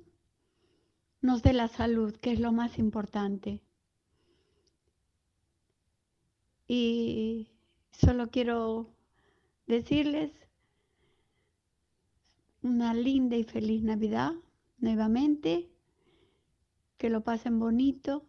nos 1.21 1.43
dé 1.43 1.53
la 1.53 1.69
salud, 1.69 2.17
que 2.17 2.33
es 2.33 2.41
lo 2.41 2.53
más 2.53 2.79
importante. 2.79 3.61
Y 6.67 7.51
solo 7.91 8.31
quiero 8.31 8.89
decirles 9.67 10.42
una 12.63 12.95
linda 12.95 13.37
y 13.37 13.45
feliz 13.45 13.83
Navidad 13.83 14.33
nuevamente, 14.79 15.71
que 16.97 17.11
lo 17.11 17.23
pasen 17.23 17.59
bonito 17.59 18.25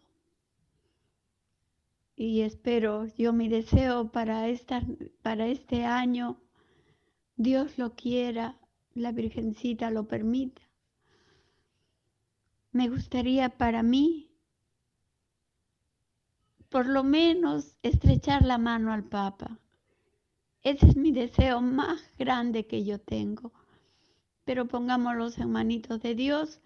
y 2.15 2.41
espero, 2.41 3.07
yo 3.17 3.33
mi 3.33 3.47
deseo 3.49 4.11
para, 4.11 4.47
esta, 4.47 4.83
para 5.23 5.47
este 5.47 5.85
año, 5.85 6.39
Dios 7.35 7.77
lo 7.77 7.95
quiera, 7.95 8.59
la 8.93 9.11
Virgencita 9.11 9.89
lo 9.89 10.07
permita. 10.07 10.61
Me 12.71 12.89
gustaría 12.89 13.57
para 13.57 13.81
mí, 13.81 14.31
por 16.69 16.87
lo 16.87 17.03
menos, 17.03 17.77
estrechar 17.81 18.45
la 18.45 18.57
mano 18.57 18.93
al 18.93 19.03
Papa. 19.03 19.59
Ese 20.61 20.87
es 20.87 20.95
mi 20.95 21.11
deseo 21.11 21.61
más 21.61 22.01
grande 22.17 22.67
que 22.67 22.83
yo 22.83 22.99
tengo. 22.99 23.51
Pero 24.43 24.67
pongámoslos 24.67 25.37
en 25.37 25.51
manitos 25.51 26.01
de 26.01 26.15
Dios, 26.15 26.61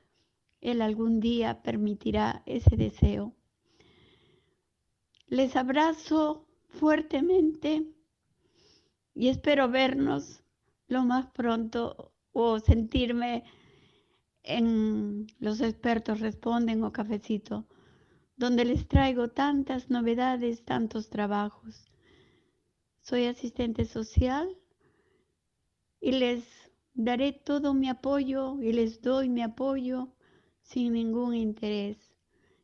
Él 0.62 0.82
algún 0.82 1.20
día 1.20 1.62
permitirá 1.62 2.42
ese 2.46 2.76
deseo. 2.76 3.34
Les 5.28 5.56
abrazo 5.56 6.48
fuertemente 6.70 7.86
y 9.14 9.28
espero 9.28 9.70
vernos 9.70 10.42
lo 10.88 11.04
más 11.04 11.28
pronto 11.32 12.14
o 12.32 12.60
sentirme 12.60 13.44
en 14.44 15.28
Los 15.40 15.60
expertos 15.60 16.22
responden 16.22 16.84
o 16.84 16.94
cafecito, 16.94 17.68
donde 18.38 18.64
les 18.64 18.88
traigo 18.88 19.28
tantas 19.28 19.90
novedades, 19.90 20.64
tantos 20.64 21.10
trabajos. 21.10 21.92
Soy 23.02 23.26
asistente 23.26 23.84
social 23.84 24.58
y 26.00 26.12
les 26.14 26.67
daré 26.98 27.32
todo 27.32 27.76
mi 27.76 27.88
apoyo 27.90 28.60
y 28.62 28.74
les 28.74 29.02
doy 29.02 29.30
mi 29.30 29.44
apoyo 29.44 30.10
sin 30.64 30.94
ningún 30.94 31.36
interés. 31.36 31.98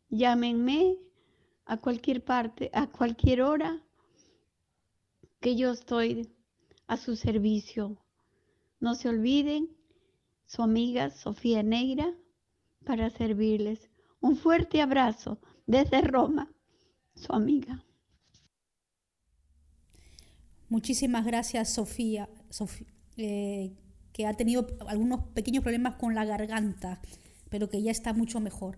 Llámenme 0.09 0.97
a 1.65 1.77
cualquier 1.77 2.23
parte, 2.23 2.69
a 2.73 2.87
cualquier 2.87 3.43
hora, 3.43 3.81
que 5.39 5.55
yo 5.55 5.71
estoy 5.71 6.29
a 6.87 6.97
su 6.97 7.15
servicio. 7.15 8.03
No 8.79 8.95
se 8.95 9.07
olviden, 9.07 9.69
su 10.45 10.63
amiga 10.63 11.09
Sofía 11.11 11.61
Neira, 11.63 12.13
para 12.85 13.09
servirles. 13.11 13.89
Un 14.19 14.35
fuerte 14.35 14.81
abrazo 14.81 15.39
desde 15.67 16.01
Roma, 16.01 16.51
su 17.15 17.33
amiga. 17.33 17.85
Muchísimas 20.69 21.23
gracias, 21.23 21.73
Sofía, 21.73 22.29
eh, 23.17 23.75
que 24.13 24.27
ha 24.27 24.33
tenido 24.35 24.67
algunos 24.87 25.25
pequeños 25.33 25.63
problemas 25.63 25.95
con 25.95 26.15
la 26.15 26.23
garganta, 26.23 27.01
pero 27.49 27.69
que 27.69 27.81
ya 27.81 27.91
está 27.91 28.13
mucho 28.13 28.39
mejor. 28.39 28.77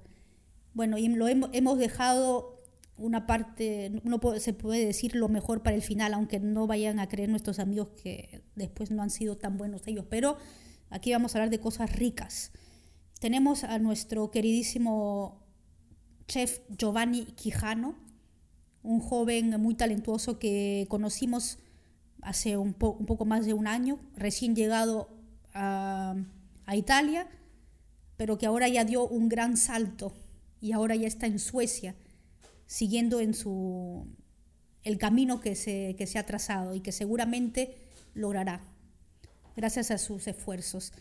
Bueno, 0.73 0.97
y 0.97 1.07
lo 1.09 1.27
hemos, 1.27 1.77
dejado 1.77 2.63
una 2.97 3.27
parte, 3.27 4.01
no 4.03 4.19
se 4.39 4.53
puede 4.53 4.85
decir 4.85 5.15
lo 5.15 5.27
mejor 5.27 5.61
para 5.61 5.75
el 5.75 5.81
final, 5.81 6.13
aunque 6.13 6.39
no 6.39 6.67
vayan 6.67 6.99
a 6.99 7.07
creer 7.07 7.29
nuestros 7.29 7.59
amigos 7.59 7.89
que 8.01 8.41
después 8.55 8.91
no 8.91 9.03
han 9.03 9.09
sido 9.09 9.37
tan 9.37 9.57
buenos 9.57 9.85
ellos, 9.87 10.05
pero 10.09 10.37
aquí 10.89 11.11
vamos 11.11 11.35
a 11.35 11.37
hablar 11.37 11.49
de 11.49 11.59
cosas 11.59 11.93
ricas. 11.93 12.51
Tenemos 13.19 13.63
a 13.63 13.77
nuestro 13.79 14.31
queridísimo 14.31 15.45
chef 16.27 16.59
Giovanni 16.77 17.25
Quijano, 17.25 17.95
un 18.83 18.99
joven 18.99 19.59
muy 19.61 19.75
talentuoso 19.75 20.39
que 20.39 20.85
conocimos 20.89 21.59
hace 22.21 22.57
un, 22.57 22.75
un 22.79 23.05
poco 23.05 23.25
más 23.25 23.45
de 23.45 23.53
un 23.53 23.67
año, 23.67 23.99
recién 24.15 24.55
llegado 24.55 25.14
a, 25.55 26.15
Italia, 26.73 27.27
pero 28.17 28.37
que 28.37 28.45
ahora 28.45 28.67
ya 28.67 28.83
dio 28.83 29.07
un 29.07 29.29
gran 29.29 29.55
salto 29.55 30.13
y 30.59 30.71
ahora 30.73 30.95
ya 30.95 31.07
está 31.07 31.25
en 31.27 31.39
Suecia, 31.39 31.95
siguiendo 32.65 33.19
en 33.19 33.33
su 33.33 34.07
el 34.83 34.97
camino 34.97 35.39
que 35.39 35.55
se, 35.55 35.95
que 35.97 36.05
se 36.05 36.19
ha 36.19 36.25
trazado 36.25 36.75
y 36.75 36.81
que 36.81 36.91
seguramente 36.91 37.75
logrará, 38.13 38.61
gracias 39.55 39.89
a 39.89 39.97
sus 39.97 40.27
esfuerzos. 40.27 40.93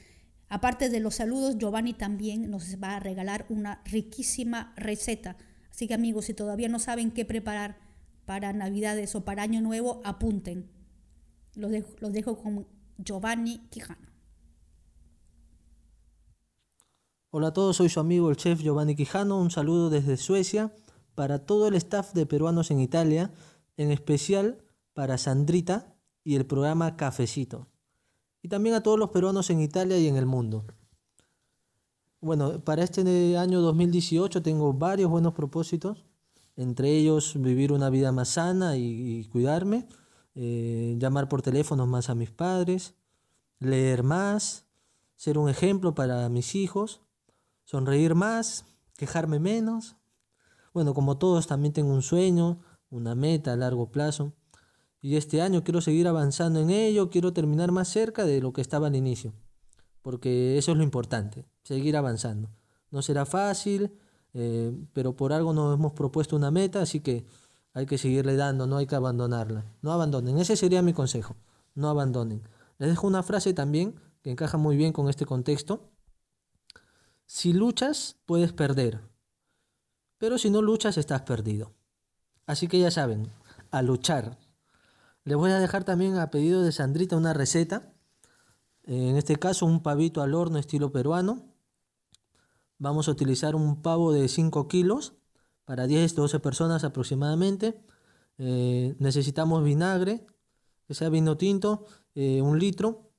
Aparte 0.48 0.88
de 0.88 1.00
los 1.00 1.16
saludos, 1.16 1.58
Giovanni 1.58 1.94
también 1.94 2.50
nos 2.50 2.76
va 2.82 2.96
a 2.96 3.00
regalar 3.00 3.46
una 3.48 3.82
riquísima 3.84 4.72
receta. 4.76 5.36
Así 5.70 5.88
que 5.88 5.94
amigos, 5.94 6.26
si 6.26 6.34
todavía 6.34 6.68
no 6.68 6.78
saben 6.78 7.10
qué 7.10 7.24
preparar 7.24 7.76
para 8.24 8.52
Navidades 8.52 9.14
o 9.14 9.24
para 9.24 9.42
Año 9.42 9.60
Nuevo, 9.60 10.00
apunten. 10.04 10.70
Los 11.56 11.70
dejo, 11.70 11.90
los 12.00 12.12
dejo 12.12 12.36
con 12.36 12.66
Giovanni 12.98 13.58
Quijano. 13.70 14.13
Hola 17.36 17.48
a 17.48 17.52
todos, 17.52 17.78
soy 17.78 17.88
su 17.88 17.98
amigo 17.98 18.30
el 18.30 18.36
chef 18.36 18.60
Giovanni 18.60 18.94
Quijano. 18.94 19.40
Un 19.40 19.50
saludo 19.50 19.90
desde 19.90 20.16
Suecia 20.16 20.72
para 21.16 21.40
todo 21.40 21.66
el 21.66 21.74
staff 21.74 22.12
de 22.12 22.26
Peruanos 22.26 22.70
en 22.70 22.78
Italia, 22.78 23.32
en 23.76 23.90
especial 23.90 24.62
para 24.92 25.18
Sandrita 25.18 25.96
y 26.22 26.36
el 26.36 26.46
programa 26.46 26.96
Cafecito. 26.96 27.66
Y 28.40 28.46
también 28.46 28.76
a 28.76 28.84
todos 28.84 29.00
los 29.00 29.10
peruanos 29.10 29.50
en 29.50 29.60
Italia 29.60 29.98
y 29.98 30.06
en 30.06 30.14
el 30.16 30.26
mundo. 30.26 30.64
Bueno, 32.20 32.60
para 32.60 32.84
este 32.84 33.36
año 33.36 33.60
2018 33.62 34.40
tengo 34.40 34.72
varios 34.72 35.10
buenos 35.10 35.34
propósitos, 35.34 36.04
entre 36.54 36.96
ellos 36.96 37.32
vivir 37.34 37.72
una 37.72 37.90
vida 37.90 38.12
más 38.12 38.28
sana 38.28 38.76
y, 38.76 39.24
cuidarme, 39.24 39.88
eh, 40.36 40.94
llamar 41.00 41.28
por 41.28 41.42
teléfono 41.42 41.84
más 41.84 42.10
a 42.10 42.14
mis 42.14 42.30
padres, 42.30 42.94
leer 43.58 44.04
más, 44.04 44.66
ser 45.16 45.36
un 45.36 45.48
ejemplo 45.48 45.96
para 45.96 46.28
mis 46.28 46.54
hijos, 46.54 47.00
sonreír 47.74 48.14
más, 48.14 48.66
quejarme 48.96 49.40
menos. 49.40 49.96
Bueno, 50.72 50.94
como 50.94 51.18
todos 51.18 51.48
también 51.48 51.72
tengo 51.72 51.92
un 51.92 52.02
sueño, 52.02 52.60
una 52.88 53.16
meta 53.16 53.52
a 53.52 53.56
largo 53.56 53.90
plazo. 53.90 54.32
Y 55.00 55.16
este 55.16 55.42
año 55.42 55.64
quiero 55.64 55.80
seguir 55.80 56.06
avanzando 56.06 56.60
en 56.60 56.70
ello, 56.70 57.10
quiero 57.10 57.32
terminar 57.32 57.72
más 57.72 57.88
cerca 57.88 58.24
de 58.26 58.40
lo 58.40 58.52
que 58.52 58.60
estaba 58.60 58.86
al 58.86 58.94
inicio. 58.94 59.32
Porque 60.02 60.56
eso 60.56 60.70
es 60.70 60.78
lo 60.78 60.84
importante, 60.84 61.46
seguir 61.64 61.96
avanzando. 61.96 62.48
No 62.92 63.02
será 63.02 63.26
fácil, 63.26 63.98
eh, 64.34 64.72
pero 64.92 65.16
por 65.16 65.32
algo 65.32 65.52
nos 65.52 65.74
hemos 65.74 65.94
propuesto 65.94 66.36
una 66.36 66.52
meta, 66.52 66.80
así 66.80 67.00
que 67.00 67.26
hay 67.72 67.86
que 67.86 67.98
seguirle 67.98 68.36
dando, 68.36 68.68
no 68.68 68.76
hay 68.76 68.86
que 68.86 68.94
abandonarla. 68.94 69.64
No 69.82 69.90
abandonen, 69.90 70.38
ese 70.38 70.54
sería 70.54 70.80
mi 70.80 70.92
consejo, 70.92 71.34
no 71.74 71.88
abandonen. 71.88 72.40
Les 72.78 72.88
dejo 72.88 73.08
una 73.08 73.24
frase 73.24 73.52
también 73.52 73.96
que 74.22 74.30
encaja 74.30 74.58
muy 74.58 74.76
bien 74.76 74.92
con 74.92 75.08
este 75.08 75.26
contexto. 75.26 75.90
Si 77.36 77.52
luchas, 77.52 78.16
puedes 78.26 78.52
perder, 78.52 79.00
pero 80.18 80.38
si 80.38 80.50
no 80.50 80.62
luchas 80.62 80.96
estás 80.96 81.22
perdido. 81.22 81.72
Así 82.46 82.68
que 82.68 82.78
ya 82.78 82.92
saben, 82.92 83.28
a 83.72 83.82
luchar. 83.82 84.38
Les 85.24 85.36
voy 85.36 85.50
a 85.50 85.58
dejar 85.58 85.82
también 85.82 86.16
a 86.16 86.30
pedido 86.30 86.62
de 86.62 86.70
Sandrita 86.70 87.16
una 87.16 87.32
receta. 87.32 87.92
En 88.84 89.16
este 89.16 89.34
caso 89.34 89.66
un 89.66 89.82
pavito 89.82 90.22
al 90.22 90.32
horno 90.32 90.58
estilo 90.58 90.92
peruano. 90.92 91.42
Vamos 92.78 93.08
a 93.08 93.10
utilizar 93.10 93.56
un 93.56 93.82
pavo 93.82 94.12
de 94.12 94.28
5 94.28 94.68
kilos 94.68 95.14
para 95.64 95.88
10-12 95.88 96.40
personas 96.40 96.84
aproximadamente. 96.84 97.84
Eh, 98.38 98.94
necesitamos 99.00 99.64
vinagre, 99.64 100.24
que 100.86 100.94
sea 100.94 101.08
vino 101.08 101.36
tinto, 101.36 101.84
eh, 102.14 102.40
un 102.42 102.60
litro, 102.60 103.10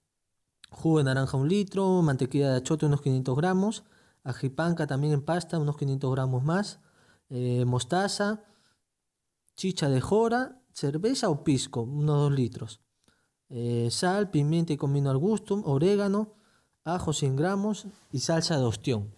jugo 0.69 0.99
de 0.99 1.03
naranja 1.03 1.35
un 1.35 1.49
litro, 1.49 2.01
mantequilla 2.01 2.51
de 2.51 2.57
achote 2.59 2.85
unos 2.85 3.01
500 3.01 3.35
gramos, 3.35 3.83
ajipanca 4.25 4.87
también 4.87 5.13
en 5.13 5.21
pasta 5.23 5.59
unos 5.59 5.77
500 5.77 6.11
gramos 6.11 6.43
más, 6.43 6.79
eh, 7.29 7.63
mostaza, 7.65 8.43
chicha 9.55 9.87
de 9.87 10.01
jora, 10.01 10.61
cerveza 10.73 11.29
o 11.29 11.43
pisco, 11.43 11.83
unos 11.83 12.17
2 12.17 12.31
litros, 12.33 12.81
eh, 13.49 13.87
sal, 13.91 14.31
pimienta 14.31 14.73
y 14.73 14.77
comino 14.77 15.11
al 15.11 15.17
gusto, 15.17 15.61
orégano, 15.63 16.33
ajo 16.83 17.13
100 17.13 17.35
gramos 17.35 17.87
y 18.11 18.19
salsa 18.19 18.57
de 18.57 18.65
ostión. 18.65 19.15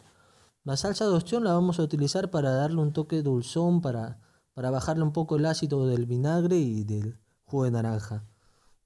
La 0.63 0.75
salsa 0.75 1.05
de 1.05 1.13
ostión 1.13 1.45
la 1.45 1.53
vamos 1.53 1.79
a 1.79 1.83
utilizar 1.83 2.29
para 2.29 2.51
darle 2.51 2.81
un 2.81 2.91
toque 2.91 3.21
dulzón, 3.21 3.81
para, 3.81 4.19
para 4.53 4.69
bajarle 4.69 5.03
un 5.03 5.13
poco 5.13 5.37
el 5.37 5.45
ácido 5.45 5.87
del 5.87 6.05
vinagre 6.05 6.57
y 6.57 6.83
del 6.83 7.17
jugo 7.45 7.63
de 7.63 7.71
naranja. 7.71 8.25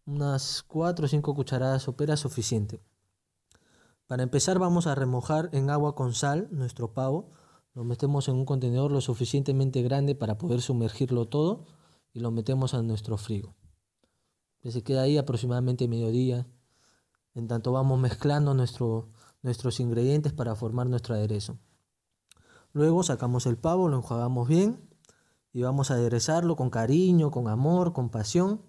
Unas 0.05 0.63
4 0.67 1.05
o 1.05 1.07
5 1.07 1.33
cucharadas 1.33 1.83
soperas 1.83 2.19
suficiente. 2.19 2.83
Para 4.11 4.23
empezar 4.23 4.59
vamos 4.59 4.87
a 4.87 4.93
remojar 4.93 5.47
en 5.53 5.69
agua 5.69 5.95
con 5.95 6.13
sal 6.13 6.49
nuestro 6.51 6.91
pavo. 6.91 7.29
Lo 7.73 7.85
metemos 7.85 8.27
en 8.27 8.35
un 8.35 8.43
contenedor 8.43 8.91
lo 8.91 8.99
suficientemente 8.99 9.81
grande 9.83 10.15
para 10.15 10.37
poder 10.37 10.59
sumergirlo 10.59 11.29
todo 11.29 11.65
y 12.11 12.19
lo 12.19 12.29
metemos 12.29 12.73
a 12.73 12.81
nuestro 12.81 13.15
frigo. 13.15 13.55
Se 14.65 14.83
queda 14.83 15.03
ahí 15.03 15.17
aproximadamente 15.17 15.87
mediodía. 15.87 16.45
En 17.35 17.47
tanto 17.47 17.71
vamos 17.71 18.01
mezclando 18.01 18.53
nuestro, 18.53 19.07
nuestros 19.43 19.79
ingredientes 19.79 20.33
para 20.33 20.55
formar 20.55 20.87
nuestro 20.87 21.15
aderezo. 21.15 21.57
Luego 22.73 23.03
sacamos 23.03 23.45
el 23.45 23.57
pavo, 23.57 23.87
lo 23.87 23.95
enjuagamos 23.95 24.45
bien 24.49 24.89
y 25.53 25.61
vamos 25.61 25.89
a 25.89 25.93
aderezarlo 25.93 26.57
con 26.57 26.69
cariño, 26.69 27.31
con 27.31 27.47
amor, 27.47 27.93
con 27.93 28.09
pasión. 28.09 28.61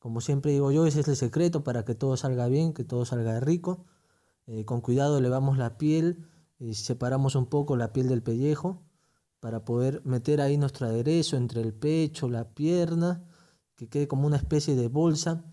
Como 0.00 0.20
siempre 0.20 0.50
digo 0.50 0.72
yo, 0.72 0.86
ese 0.86 1.02
es 1.02 1.06
el 1.06 1.14
secreto 1.14 1.62
para 1.62 1.84
que 1.84 1.94
todo 1.94 2.16
salga 2.16 2.48
bien, 2.48 2.74
que 2.74 2.82
todo 2.82 3.04
salga 3.04 3.38
rico. 3.38 3.86
Eh, 4.46 4.64
con 4.64 4.80
cuidado 4.80 5.18
elevamos 5.18 5.58
la 5.58 5.78
piel 5.78 6.26
y 6.58 6.74
separamos 6.74 7.34
un 7.34 7.46
poco 7.46 7.76
la 7.76 7.92
piel 7.92 8.08
del 8.08 8.22
pellejo 8.22 8.82
para 9.40 9.64
poder 9.64 10.02
meter 10.04 10.40
ahí 10.40 10.56
nuestro 10.56 10.86
aderezo 10.86 11.36
entre 11.36 11.60
el 11.62 11.74
pecho, 11.74 12.28
la 12.28 12.54
pierna, 12.54 13.24
que 13.74 13.88
quede 13.88 14.08
como 14.08 14.26
una 14.26 14.36
especie 14.36 14.76
de 14.76 14.88
bolsa 14.88 15.44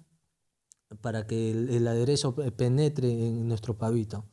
para 1.01 1.27
que 1.27 1.51
el, 1.51 1.87
aderezo 1.87 2.35
penetre 2.35 3.09
en 3.09 3.47
nuestro 3.47 3.77
pavito. 3.77 4.25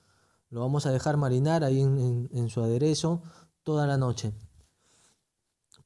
Lo 0.50 0.60
vamos 0.60 0.86
a 0.86 0.90
dejar 0.90 1.16
marinar 1.16 1.64
ahí 1.64 1.80
en, 1.80 1.98
en, 1.98 2.28
en 2.32 2.48
su 2.48 2.62
aderezo 2.62 3.22
toda 3.62 3.86
la 3.86 3.96
noche. 3.96 4.32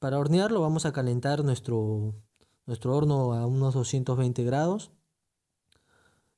Para 0.01 0.18
hornearlo 0.18 0.62
vamos 0.62 0.87
a 0.87 0.93
calentar 0.93 1.45
nuestro, 1.45 2.14
nuestro 2.64 2.97
horno 2.97 3.35
a 3.35 3.47
unos 3.47 3.75
220 3.75 4.43
grados. 4.45 4.93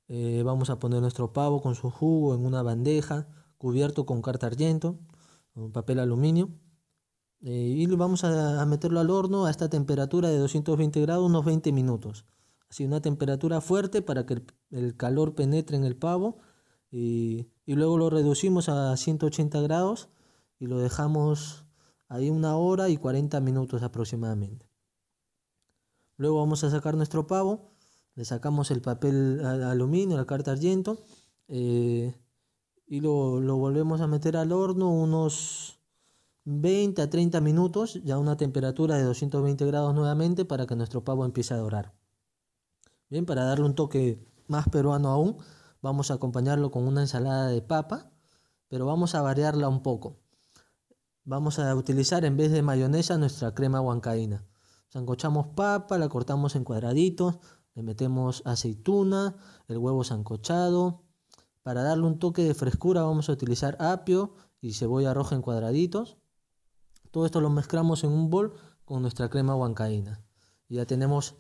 Eh, 0.09 0.43
vamos 0.45 0.71
a 0.71 0.79
poner 0.79 1.01
nuestro 1.01 1.33
pavo 1.33 1.63
con 1.63 1.75
su 1.75 1.91
jugo 1.91 2.35
en 2.35 2.45
una 2.45 2.63
bandeja 2.63 3.29
cubierto 3.59 4.07
con 4.07 4.23
carta 4.23 4.47
argento, 4.47 4.99
con 5.55 5.73
papel 5.73 6.01
aluminio. 6.01 6.51
Eh, 7.41 7.75
y 7.77 7.87
vamos 7.87 8.25
a, 8.25 8.65
meterlo 8.67 9.01
al 9.01 9.11
horno 9.11 9.47
a 9.47 9.51
esta 9.51 9.69
temperatura 9.69 10.29
de 10.29 10.39
220 10.39 11.01
grados 11.01 11.27
unos 11.27 11.45
20 11.45 11.73
minutos. 11.73 12.25
Así 12.69 12.85
una 12.85 13.01
temperatura 13.01 13.61
fuerte 13.61 14.03
para 14.03 14.27
que 14.27 14.35
el, 14.35 14.47
el 14.71 14.97
calor 14.97 15.35
penetre 15.35 15.77
en 15.77 15.85
el 15.85 15.97
pavo. 15.97 16.39
Y, 16.91 17.49
y 17.65 17.75
luego 17.75 17.97
lo 17.99 18.11
reducimos 18.11 18.69
a 18.69 18.97
180 18.97 19.61
grados 19.61 20.09
y 20.59 20.67
lo 20.67 20.79
dejamos 20.79 21.65
ahí 22.09 22.29
una 22.29 22.57
hora 22.57 22.89
y 22.89 22.97
40 22.97 23.41
minutos 23.41 23.83
aproximadamente. 23.83 24.69
Luego 26.17 26.39
vamos 26.39 26.63
a 26.63 26.71
sacar 26.71 26.95
nuestro 26.95 27.27
pavo, 27.27 27.72
le 28.15 28.25
sacamos 28.25 28.71
el 28.71 28.83
papel 28.83 29.45
aluminio, 29.45 30.17
la 30.17 30.27
carta 30.27 30.53
argento 30.53 30.99
eh, 31.49 32.15
y 32.87 33.01
lo, 33.01 33.41
lo, 33.41 33.57
volvemos 33.57 34.01
a 34.01 34.07
meter 34.07 34.37
al 34.37 34.53
horno 34.53 34.91
unos 34.91 35.81
20 36.45 37.01
a 37.03 37.09
30 37.09 37.41
minutos, 37.41 38.01
ya 38.05 38.17
a 38.17 38.19
una 38.19 38.37
temperatura 38.37 38.97
de 38.97 39.05
220 39.05 39.65
grados 39.67 39.95
nuevamente 39.95 40.45
para 40.45 40.67
que 40.67 40.77
nuestro 40.77 41.05
pavo 41.05 41.25
empiece 41.25 41.55
a 41.55 41.59
dorar. 41.59 41.95
Bien, 43.09 43.27
para 43.27 43.45
darle 43.45 43.65
un 43.65 43.75
toque 43.75 44.25
más 44.49 44.69
peruano 44.69 45.11
aún, 45.11 45.37
vamos 45.81 46.11
a 46.11 46.15
acompañarlo 46.15 46.71
con 46.71 46.87
una 46.87 47.03
ensalada 47.03 47.47
de 47.49 47.63
papa, 47.63 48.11
pero 48.69 48.87
vamos 48.87 49.15
a 49.15 49.23
variarla 49.23 49.69
un 49.69 49.83
poco. 49.83 50.19
Vamos 51.25 51.59
a 51.59 51.75
utilizar 51.77 52.25
en 52.25 52.37
vez 52.37 52.51
de 52.51 52.63
mayonesa 52.63 53.17
nuestra 53.19 53.55
crema 53.55 53.81
huancaína. 53.81 54.45
Sancochamos 54.89 55.49
papa, 55.55 55.97
la 55.99 56.09
cortamos 56.09 56.57
en 56.57 56.65
cuadraditos, 56.65 57.39
le 57.75 57.83
metemos 57.83 58.43
aceituna, 58.45 59.37
el 59.69 59.79
huevo 59.79 60.05
sancochado. 60.05 61.03
Para 61.63 61.83
darle 61.83 62.07
un 62.07 62.19
toque 62.19 62.43
de 62.43 62.55
frescura 62.55 63.03
vamos 63.03 63.29
a 63.29 63.33
utilizar 63.33 63.77
apio 63.81 64.35
y 64.61 64.75
cebolla 64.75 65.15
roja 65.15 65.35
en 65.35 65.43
cuadraditos. 65.43 66.19
Todo 67.11 67.27
esto 67.27 67.41
lo 67.41 67.51
mezclamos 67.51 68.05
en 68.05 68.11
un 68.11 68.31
bol 68.31 68.55
con 68.85 69.03
nuestra 69.03 69.29
crema 69.29 69.55
huancaína. 69.55 70.23
Y 70.69 70.77
ya 70.77 70.87
tenemos 70.87 71.37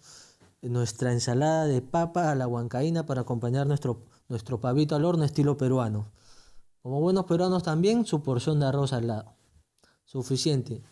nuestra 0.63 1.13
ensalada 1.13 1.67
de 1.67 1.83
papa 1.83 2.31
a 2.31 2.35
la 2.35 2.47
huancaína 2.47 3.05
para 3.05 3.23
acompañar 3.23 3.67
nuestro, 3.67 4.05
nuestro 4.29 4.61
pavito 4.61 4.95
al 4.95 5.05
horno 5.05 5.25
estilo 5.25 5.57
peruano. 5.57 6.13
Como 6.83 7.01
buenos 7.01 7.27
peruanos 7.27 7.63
también, 7.63 8.07
su 8.07 8.23
porción 8.23 8.61
de 8.61 8.67
arroz 8.67 8.93
al 8.93 9.07
lado. 9.09 9.35
Suficiente. 10.05 10.83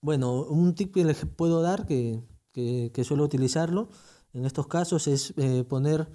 Bueno, 0.00 0.42
un 0.42 0.74
tip 0.74 0.94
que 0.94 1.04
les 1.04 1.24
puedo 1.24 1.62
dar, 1.62 1.86
que, 1.86 2.22
que, 2.52 2.90
que 2.92 3.04
suelo 3.04 3.24
utilizarlo 3.24 3.88
en 4.34 4.44
estos 4.44 4.66
casos, 4.66 5.06
es 5.06 5.32
eh, 5.36 5.64
poner 5.64 6.10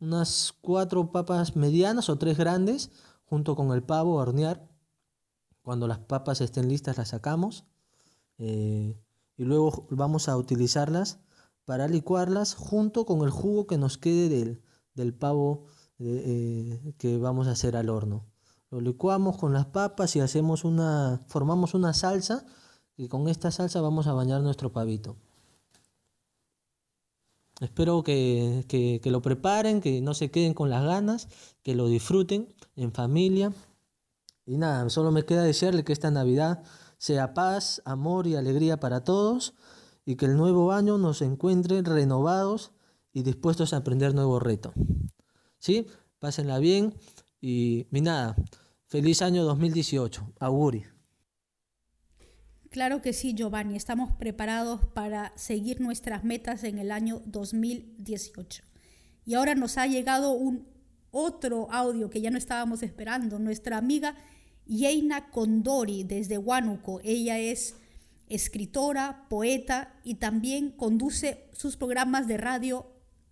unas 0.00 0.54
cuatro 0.60 1.12
papas 1.12 1.54
medianas 1.54 2.08
o 2.08 2.18
tres 2.18 2.38
grandes 2.38 2.90
junto 3.26 3.54
con 3.54 3.72
el 3.72 3.82
pavo 3.82 4.18
a 4.18 4.22
hornear. 4.22 4.66
Cuando 5.62 5.86
las 5.86 5.98
papas 5.98 6.40
estén 6.40 6.68
listas 6.68 6.96
las 6.96 7.10
sacamos 7.10 7.66
eh, 8.38 8.98
y 9.36 9.44
luego 9.44 9.86
vamos 9.90 10.28
a 10.30 10.36
utilizarlas 10.38 11.20
para 11.66 11.88
licuarlas 11.88 12.54
junto 12.54 13.04
con 13.04 13.20
el 13.22 13.30
jugo 13.30 13.66
que 13.66 13.76
nos 13.76 13.98
quede 13.98 14.30
del, 14.30 14.62
del 14.94 15.12
pavo 15.12 15.66
eh, 15.98 16.94
que 16.96 17.18
vamos 17.18 17.48
a 17.48 17.50
hacer 17.50 17.76
al 17.76 17.90
horno. 17.90 18.24
Lo 18.70 18.80
licuamos 18.80 19.36
con 19.36 19.52
las 19.52 19.66
papas 19.66 20.16
y 20.16 20.20
hacemos 20.20 20.64
una, 20.64 21.22
formamos 21.26 21.74
una 21.74 21.92
salsa 21.92 22.46
y 22.96 23.08
con 23.08 23.28
esta 23.28 23.50
salsa 23.50 23.82
vamos 23.82 24.06
a 24.06 24.14
bañar 24.14 24.40
nuestro 24.40 24.72
pavito. 24.72 25.16
Espero 27.60 28.04
que, 28.04 28.64
que, 28.68 29.10
lo 29.10 29.20
preparen, 29.20 29.80
que 29.80 30.00
no 30.00 30.14
se 30.14 30.30
queden 30.30 30.54
con 30.54 30.70
las 30.70 30.84
ganas, 30.84 31.28
que 31.62 31.74
lo 31.74 31.88
disfruten 31.88 32.54
en 32.76 32.92
familia. 32.92 33.52
Y 34.46 34.58
nada, 34.58 34.88
solo 34.90 35.10
me 35.10 35.24
queda 35.24 35.42
desearle 35.42 35.84
que 35.84 35.92
esta 35.92 36.10
Navidad 36.10 36.62
sea 36.98 37.34
paz, 37.34 37.82
amor 37.84 38.26
y 38.26 38.36
alegría 38.36 38.78
para 38.78 39.02
todos 39.02 39.54
y 40.04 40.16
que 40.16 40.26
el 40.26 40.36
nuevo 40.36 40.72
año 40.72 40.98
nos 40.98 41.20
encuentre 41.20 41.82
renovados 41.82 42.72
y 43.12 43.22
dispuestos 43.22 43.72
a 43.72 43.78
aprender 43.78 44.14
nuevos 44.14 44.42
retos. 44.42 44.72
¿Sí? 45.58 45.86
Pásenla 46.20 46.58
bien 46.58 46.94
y, 47.40 47.86
y 47.90 48.00
nada, 48.00 48.36
feliz 48.86 49.20
año 49.20 49.44
2018. 49.44 50.32
Auguri. 50.38 50.97
Claro 52.70 53.00
que 53.00 53.14
sí, 53.14 53.32
Giovanni. 53.34 53.76
Estamos 53.76 54.12
preparados 54.12 54.84
para 54.92 55.32
seguir 55.36 55.80
nuestras 55.80 56.22
metas 56.22 56.64
en 56.64 56.78
el 56.78 56.92
año 56.92 57.22
2018. 57.24 58.62
Y 59.24 59.34
ahora 59.34 59.54
nos 59.54 59.78
ha 59.78 59.86
llegado 59.86 60.32
un 60.32 60.66
otro 61.10 61.70
audio 61.70 62.10
que 62.10 62.20
ya 62.20 62.30
no 62.30 62.36
estábamos 62.36 62.82
esperando. 62.82 63.38
Nuestra 63.38 63.78
amiga 63.78 64.16
Yeina 64.66 65.30
Condori 65.30 66.04
desde 66.04 66.36
Huánuco. 66.36 67.00
Ella 67.02 67.38
es 67.38 67.76
escritora, 68.28 69.26
poeta 69.30 69.94
y 70.04 70.16
también 70.16 70.70
conduce 70.70 71.48
sus 71.52 71.78
programas 71.78 72.28
de 72.28 72.36
radio 72.36 72.86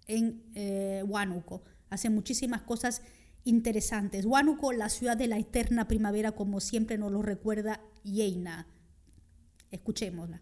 en 0.07 0.43
eh, 0.55 1.05
Huánuco. 1.07 1.63
Hace 1.91 2.09
muchísimas 2.09 2.63
cosas 2.63 3.03
interesantes. 3.45 4.25
Huánuco, 4.25 4.73
la 4.73 4.89
ciudad 4.89 5.17
de 5.17 5.29
la 5.29 5.39
eterna 5.39 5.87
primavera, 5.89 6.33
como 6.33 6.61
siempre 6.61 6.97
nos 6.97 7.13
lo 7.13 7.21
recuerda 7.21 7.83
Yeina. 8.03 8.67
Escuchémosla. 9.71 10.41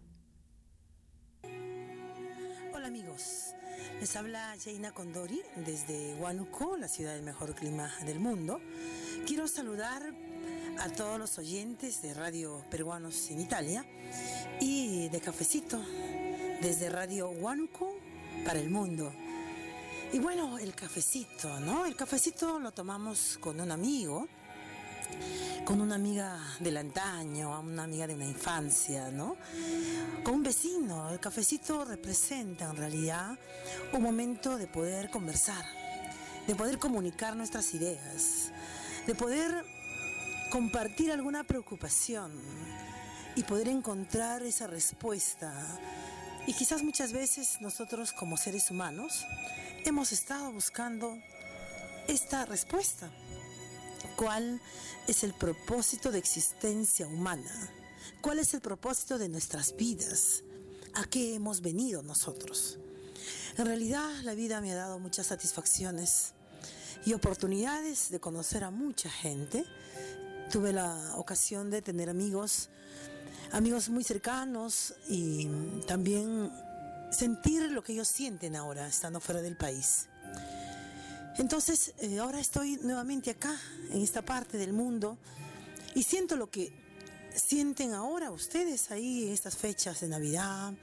Hola 2.73 2.87
amigos, 2.87 3.53
les 3.99 4.15
habla 4.15 4.55
Jaina 4.63 4.91
Condori 4.91 5.41
desde 5.65 6.13
Huánuco, 6.15 6.77
la 6.77 6.87
ciudad 6.87 7.13
del 7.13 7.23
mejor 7.23 7.55
clima 7.55 7.91
del 8.05 8.19
mundo. 8.19 8.61
Quiero 9.25 9.47
saludar 9.47 10.03
a 10.79 10.89
todos 10.89 11.17
los 11.17 11.37
oyentes 11.39 12.03
de 12.03 12.13
Radio 12.13 12.63
Peruanos 12.69 13.31
en 13.31 13.39
Italia 13.39 13.83
y 14.61 15.09
de 15.09 15.19
Cafecito 15.21 15.83
desde 16.61 16.89
Radio 16.89 17.29
Huánuco 17.29 17.95
para 18.45 18.59
el 18.59 18.69
mundo. 18.69 19.11
Y 20.13 20.19
bueno, 20.19 20.59
el 20.59 20.75
cafecito, 20.75 21.59
¿no? 21.59 21.85
El 21.85 21.95
cafecito 21.95 22.59
lo 22.59 22.71
tomamos 22.71 23.39
con 23.41 23.59
un 23.59 23.71
amigo, 23.71 24.27
con 25.65 25.81
una 25.81 25.95
amiga 25.95 26.39
del 26.59 26.77
antaño, 26.77 27.59
una 27.59 27.83
amiga 27.83 28.05
de 28.05 28.13
una 28.13 28.25
infancia, 28.25 29.09
¿no? 29.09 29.35
Con 30.23 30.35
un 30.35 30.43
vecino. 30.43 31.09
El 31.09 31.19
cafecito 31.19 31.83
representa 31.85 32.69
en 32.69 32.75
realidad 32.75 33.37
un 33.91 34.03
momento 34.03 34.57
de 34.57 34.67
poder 34.67 35.09
conversar, 35.09 35.65
de 36.45 36.55
poder 36.55 36.77
comunicar 36.77 37.35
nuestras 37.35 37.73
ideas, 37.73 38.51
de 39.07 39.15
poder 39.15 39.65
compartir 40.51 41.11
alguna 41.11 41.43
preocupación 41.43 42.31
y 43.35 43.43
poder 43.43 43.67
encontrar 43.67 44.43
esa 44.43 44.67
respuesta. 44.67 45.51
Y 46.47 46.53
quizás 46.53 46.83
muchas 46.83 47.11
veces 47.11 47.59
nosotros 47.59 48.13
como 48.13 48.37
seres 48.37 48.69
humanos 48.69 49.25
hemos 49.83 50.11
estado 50.11 50.51
buscando 50.51 51.17
esta 52.07 52.45
respuesta. 52.45 53.09
¿Cuál 54.15 54.61
es 55.07 55.23
el 55.23 55.33
propósito 55.33 56.11
de 56.11 56.19
existencia 56.19 57.07
humana? 57.07 57.51
¿Cuál 58.21 58.39
es 58.39 58.53
el 58.53 58.61
propósito 58.61 59.17
de 59.17 59.29
nuestras 59.29 59.75
vidas? 59.75 60.43
¿A 60.93 61.05
qué 61.05 61.35
hemos 61.35 61.61
venido 61.61 62.01
nosotros? 62.01 62.79
En 63.57 63.65
realidad 63.65 64.09
la 64.23 64.33
vida 64.33 64.61
me 64.61 64.71
ha 64.71 64.75
dado 64.75 64.99
muchas 64.99 65.27
satisfacciones 65.27 66.33
y 67.05 67.13
oportunidades 67.13 68.09
de 68.09 68.19
conocer 68.19 68.63
a 68.63 68.71
mucha 68.71 69.09
gente. 69.09 69.65
Tuve 70.51 70.73
la 70.73 71.15
ocasión 71.15 71.69
de 71.69 71.81
tener 71.81 72.09
amigos, 72.09 72.69
amigos 73.51 73.89
muy 73.89 74.03
cercanos 74.03 74.95
y 75.07 75.47
también 75.87 76.51
sentir 77.11 77.71
lo 77.71 77.83
que 77.83 77.93
ellos 77.93 78.07
sienten 78.07 78.55
ahora 78.55 78.87
estando 78.87 79.19
fuera 79.19 79.41
del 79.41 79.55
país. 79.55 80.07
Entonces, 81.37 81.93
eh, 81.99 82.19
ahora 82.19 82.39
estoy 82.39 82.77
nuevamente 82.77 83.31
acá, 83.31 83.59
en 83.91 84.01
esta 84.01 84.23
parte 84.23 84.57
del 84.57 84.71
mundo, 84.71 85.17
y 85.93 86.03
siento 86.03 86.37
lo 86.37 86.49
que 86.49 86.71
sienten 87.35 87.93
ahora 87.93 88.31
ustedes 88.31 88.91
ahí 88.91 89.27
en 89.27 89.33
estas 89.33 89.57
fechas 89.57 89.99
de 89.99 90.07
Navidad, 90.07 90.73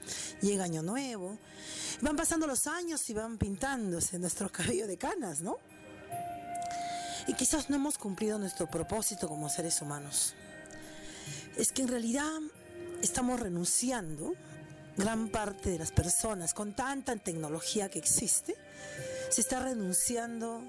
llega 0.41 0.63
Año 0.63 0.83
Nuevo, 0.83 1.39
van 2.01 2.15
pasando 2.15 2.45
los 2.45 2.67
años 2.67 3.09
y 3.09 3.13
van 3.13 3.37
pintándose 3.37 4.19
nuestro 4.19 4.51
cabello 4.51 4.87
de 4.87 4.97
canas, 4.97 5.41
¿no? 5.41 5.57
Y 7.27 7.33
quizás 7.33 7.69
no 7.69 7.77
hemos 7.77 7.97
cumplido 7.97 8.37
nuestro 8.37 8.67
propósito 8.67 9.27
como 9.27 9.49
seres 9.49 9.81
humanos. 9.81 10.35
Es 11.55 11.71
que 11.71 11.81
en 11.81 11.87
realidad 11.87 12.29
estamos 13.01 13.39
renunciando, 13.39 14.35
gran 14.97 15.29
parte 15.29 15.69
de 15.69 15.79
las 15.79 15.91
personas, 15.91 16.53
con 16.53 16.73
tanta 16.73 17.15
tecnología 17.15 17.89
que 17.89 17.99
existe, 17.99 18.55
se 19.33 19.41
está 19.41 19.59
renunciando 19.59 20.61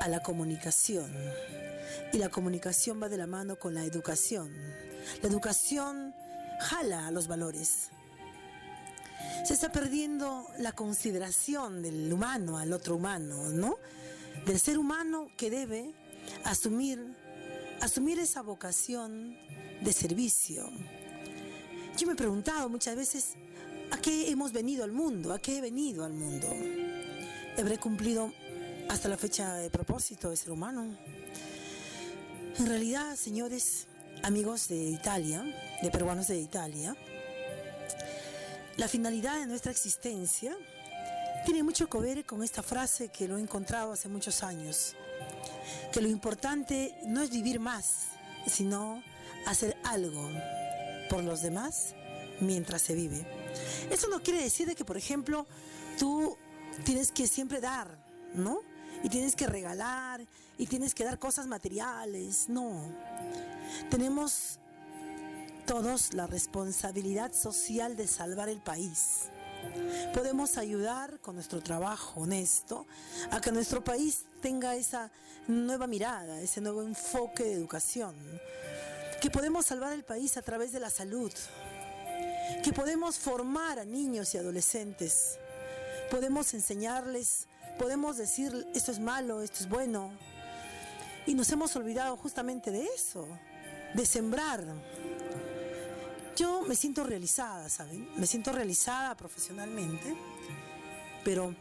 a 0.00 0.06
la 0.06 0.20
comunicación. 0.20 1.12
Y 2.12 2.18
la 2.18 2.28
comunicación 2.28 3.02
va 3.02 3.08
de 3.08 3.16
la 3.16 3.26
mano 3.26 3.58
con 3.58 3.74
la 3.74 3.84
educación. 3.84 4.52
La 5.20 5.28
educación 5.28 6.14
jala 6.60 7.08
a 7.08 7.10
los 7.10 7.26
valores. 7.26 7.90
Se 9.44 9.52
está 9.52 9.72
perdiendo 9.72 10.46
la 10.60 10.70
consideración 10.70 11.82
del 11.82 12.12
humano 12.12 12.56
al 12.56 12.72
otro 12.72 12.94
humano, 12.94 13.48
¿no? 13.48 13.78
Del 14.46 14.60
ser 14.60 14.78
humano 14.78 15.32
que 15.36 15.50
debe 15.50 15.92
asumir, 16.44 17.16
asumir 17.80 18.20
esa 18.20 18.42
vocación 18.42 19.36
de 19.82 19.92
servicio. 19.92 20.70
Yo 21.96 22.06
me 22.06 22.12
he 22.12 22.16
preguntado 22.16 22.68
muchas 22.68 22.94
veces, 22.94 23.34
¿a 23.90 23.98
qué 23.98 24.30
hemos 24.30 24.52
venido 24.52 24.84
al 24.84 24.92
mundo? 24.92 25.32
¿A 25.32 25.40
qué 25.40 25.58
he 25.58 25.60
venido 25.60 26.04
al 26.04 26.12
mundo? 26.12 26.48
¿Habré 27.60 27.76
cumplido 27.76 28.32
hasta 28.88 29.08
la 29.08 29.16
fecha 29.16 29.54
de 29.54 29.68
propósito 29.68 30.30
de 30.30 30.36
ser 30.36 30.52
humano? 30.52 30.96
En 32.56 32.66
realidad, 32.66 33.16
señores, 33.16 33.88
amigos 34.22 34.68
de 34.68 34.76
Italia, 34.76 35.42
de 35.82 35.90
peruanos 35.90 36.28
de 36.28 36.38
Italia, 36.38 36.96
la 38.76 38.86
finalidad 38.86 39.40
de 39.40 39.46
nuestra 39.46 39.72
existencia 39.72 40.56
tiene 41.46 41.64
mucho 41.64 41.88
que 41.88 41.98
ver 41.98 42.24
con 42.24 42.44
esta 42.44 42.62
frase 42.62 43.08
que 43.08 43.26
lo 43.26 43.38
he 43.38 43.40
encontrado 43.40 43.90
hace 43.90 44.08
muchos 44.08 44.44
años, 44.44 44.94
que 45.92 46.00
lo 46.00 46.08
importante 46.08 46.94
no 47.06 47.22
es 47.22 47.30
vivir 47.30 47.58
más, 47.58 48.04
sino 48.46 49.02
hacer 49.46 49.76
algo 49.82 50.30
por 51.10 51.24
los 51.24 51.42
demás 51.42 51.96
mientras 52.40 52.82
se 52.82 52.94
vive. 52.94 53.26
Eso 53.90 54.06
no 54.06 54.22
quiere 54.22 54.44
decir 54.44 54.68
de 54.68 54.76
que, 54.76 54.84
por 54.84 54.96
ejemplo, 54.96 55.44
tú 55.98 56.38
tienes 56.84 57.12
que 57.12 57.26
siempre 57.26 57.60
dar, 57.60 57.98
¿no? 58.34 58.60
Y 59.02 59.08
tienes 59.08 59.36
que 59.36 59.46
regalar 59.46 60.26
y 60.56 60.66
tienes 60.66 60.94
que 60.94 61.04
dar 61.04 61.18
cosas 61.18 61.46
materiales, 61.46 62.48
no. 62.48 62.92
Tenemos 63.90 64.58
todos 65.66 66.14
la 66.14 66.26
responsabilidad 66.26 67.32
social 67.32 67.96
de 67.96 68.06
salvar 68.06 68.48
el 68.48 68.60
país. 68.60 69.28
Podemos 70.14 70.56
ayudar 70.56 71.20
con 71.20 71.34
nuestro 71.34 71.62
trabajo 71.62 72.20
honesto 72.20 72.86
a 73.30 73.40
que 73.40 73.52
nuestro 73.52 73.82
país 73.84 74.24
tenga 74.40 74.74
esa 74.76 75.10
nueva 75.46 75.86
mirada, 75.86 76.40
ese 76.40 76.60
nuevo 76.60 76.82
enfoque 76.82 77.44
de 77.44 77.52
educación. 77.52 78.14
Que 79.20 79.30
podemos 79.30 79.66
salvar 79.66 79.92
el 79.92 80.04
país 80.04 80.36
a 80.36 80.42
través 80.42 80.72
de 80.72 80.80
la 80.80 80.90
salud. 80.90 81.32
Que 82.62 82.72
podemos 82.72 83.18
formar 83.18 83.78
a 83.78 83.84
niños 83.84 84.34
y 84.34 84.38
adolescentes. 84.38 85.38
Podemos 86.10 86.54
enseñarles, 86.54 87.48
podemos 87.78 88.16
decir 88.16 88.66
esto 88.74 88.92
es 88.92 88.98
malo, 88.98 89.42
esto 89.42 89.58
es 89.60 89.68
bueno. 89.68 90.10
Y 91.26 91.34
nos 91.34 91.50
hemos 91.52 91.76
olvidado 91.76 92.16
justamente 92.16 92.70
de 92.70 92.84
eso, 92.84 93.28
de 93.94 94.06
sembrar. 94.06 94.64
Yo 96.36 96.62
me 96.62 96.74
siento 96.74 97.04
realizada, 97.04 97.68
¿saben? 97.68 98.08
Me 98.16 98.26
siento 98.26 98.52
realizada 98.52 99.16
profesionalmente, 99.16 100.16
pero 101.24 101.54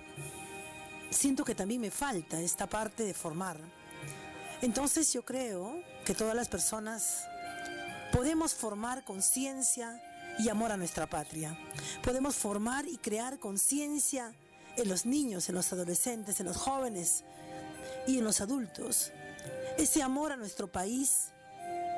siento 1.10 1.43
que 1.43 1.56
también 1.56 1.82
me 1.82 1.91
falta 1.91 2.39
esta 2.39 2.68
parte 2.68 3.04
de 3.04 3.14
formar. 3.14 3.60
Entonces 4.62 5.12
yo 5.12 5.24
creo 5.24 5.82
que 6.06 6.14
todas 6.14 6.36
las 6.36 6.48
personas 6.48 7.26
podemos 8.14 8.54
formar 8.54 9.04
conciencia 9.04 10.02
y 10.39 10.49
amor 10.49 10.71
a 10.71 10.77
nuestra 10.77 11.07
patria. 11.07 11.57
Podemos 12.03 12.35
formar 12.35 12.88
y 12.88 12.97
crear 12.97 13.39
conciencia 13.39 14.33
en 14.75 14.89
los 14.89 15.05
niños, 15.05 15.49
en 15.49 15.55
los 15.55 15.71
adolescentes, 15.73 16.39
en 16.39 16.45
los 16.45 16.57
jóvenes 16.57 17.23
y 18.05 18.19
en 18.19 18.23
los 18.23 18.41
adultos. 18.41 19.11
Ese 19.77 20.01
amor 20.01 20.31
a 20.31 20.38
nuestro 20.38 20.71
país 20.71 21.31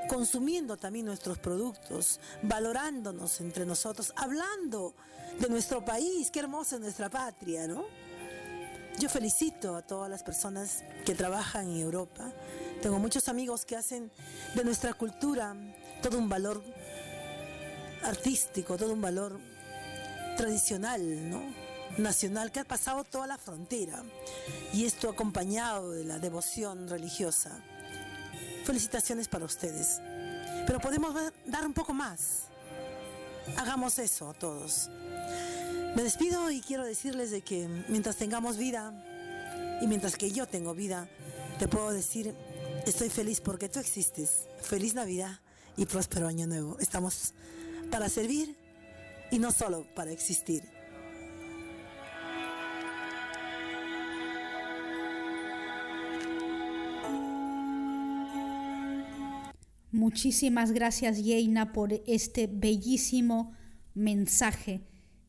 consumiendo 0.07 0.75
también 0.75 1.05
nuestros 1.05 1.37
productos, 1.37 2.19
valorándonos 2.41 3.41
entre 3.41 3.65
nosotros, 3.65 4.11
hablando 4.15 4.95
de 5.39 5.49
nuestro 5.49 5.85
país, 5.85 6.31
qué 6.31 6.39
hermosa 6.39 6.75
es 6.75 6.81
nuestra 6.81 7.09
patria, 7.09 7.67
¿no? 7.67 7.85
Yo 8.97 9.07
felicito 9.07 9.75
a 9.75 9.81
todas 9.81 10.09
las 10.09 10.23
personas 10.23 10.83
que 11.05 11.15
trabajan 11.15 11.69
en 11.69 11.77
Europa. 11.79 12.33
Tengo 12.81 12.99
muchos 12.99 13.29
amigos 13.29 13.63
que 13.63 13.77
hacen 13.77 14.11
de 14.55 14.65
nuestra 14.65 14.93
cultura 14.93 15.55
todo 16.01 16.17
un 16.17 16.27
valor 16.27 16.61
artístico, 18.03 18.77
todo 18.77 18.93
un 18.93 19.01
valor 19.01 19.39
tradicional, 20.37 21.29
¿no? 21.29 21.41
Nacional 21.97 22.51
que 22.51 22.59
ha 22.61 22.65
pasado 22.65 23.03
toda 23.03 23.27
la 23.27 23.37
frontera. 23.37 24.03
Y 24.73 24.85
esto 24.85 25.09
acompañado 25.09 25.91
de 25.91 26.05
la 26.05 26.19
devoción 26.19 26.87
religiosa. 26.87 27.59
Felicitaciones 28.63 29.27
para 29.27 29.45
ustedes. 29.45 29.99
Pero 30.65 30.79
podemos 30.79 31.15
dar 31.45 31.65
un 31.65 31.73
poco 31.73 31.93
más. 31.93 32.43
Hagamos 33.57 33.97
eso 33.99 34.33
todos. 34.33 34.89
Me 35.95 36.03
despido 36.03 36.51
y 36.51 36.61
quiero 36.61 36.85
decirles 36.85 37.31
de 37.31 37.41
que 37.41 37.67
mientras 37.87 38.15
tengamos 38.15 38.57
vida 38.57 38.93
y 39.81 39.87
mientras 39.87 40.15
que 40.15 40.31
yo 40.31 40.45
tengo 40.45 40.75
vida, 40.75 41.09
te 41.57 41.67
puedo 41.67 41.91
decir, 41.91 42.35
estoy 42.85 43.09
feliz 43.09 43.41
porque 43.41 43.67
tú 43.67 43.79
existes. 43.79 44.47
Feliz 44.61 44.93
Navidad 44.93 45.39
y 45.75 45.85
próspero 45.85 46.27
año 46.27 46.45
nuevo. 46.45 46.77
Estamos 46.79 47.33
para 47.89 48.09
servir 48.09 48.55
y 49.31 49.39
no 49.39 49.51
solo 49.51 49.85
para 49.95 50.11
existir. 50.11 50.63
Muchísimas 59.91 60.71
gracias, 60.71 61.23
Yeina, 61.23 61.73
por 61.73 61.93
este 62.05 62.47
bellísimo 62.47 63.53
mensaje. 63.95 64.81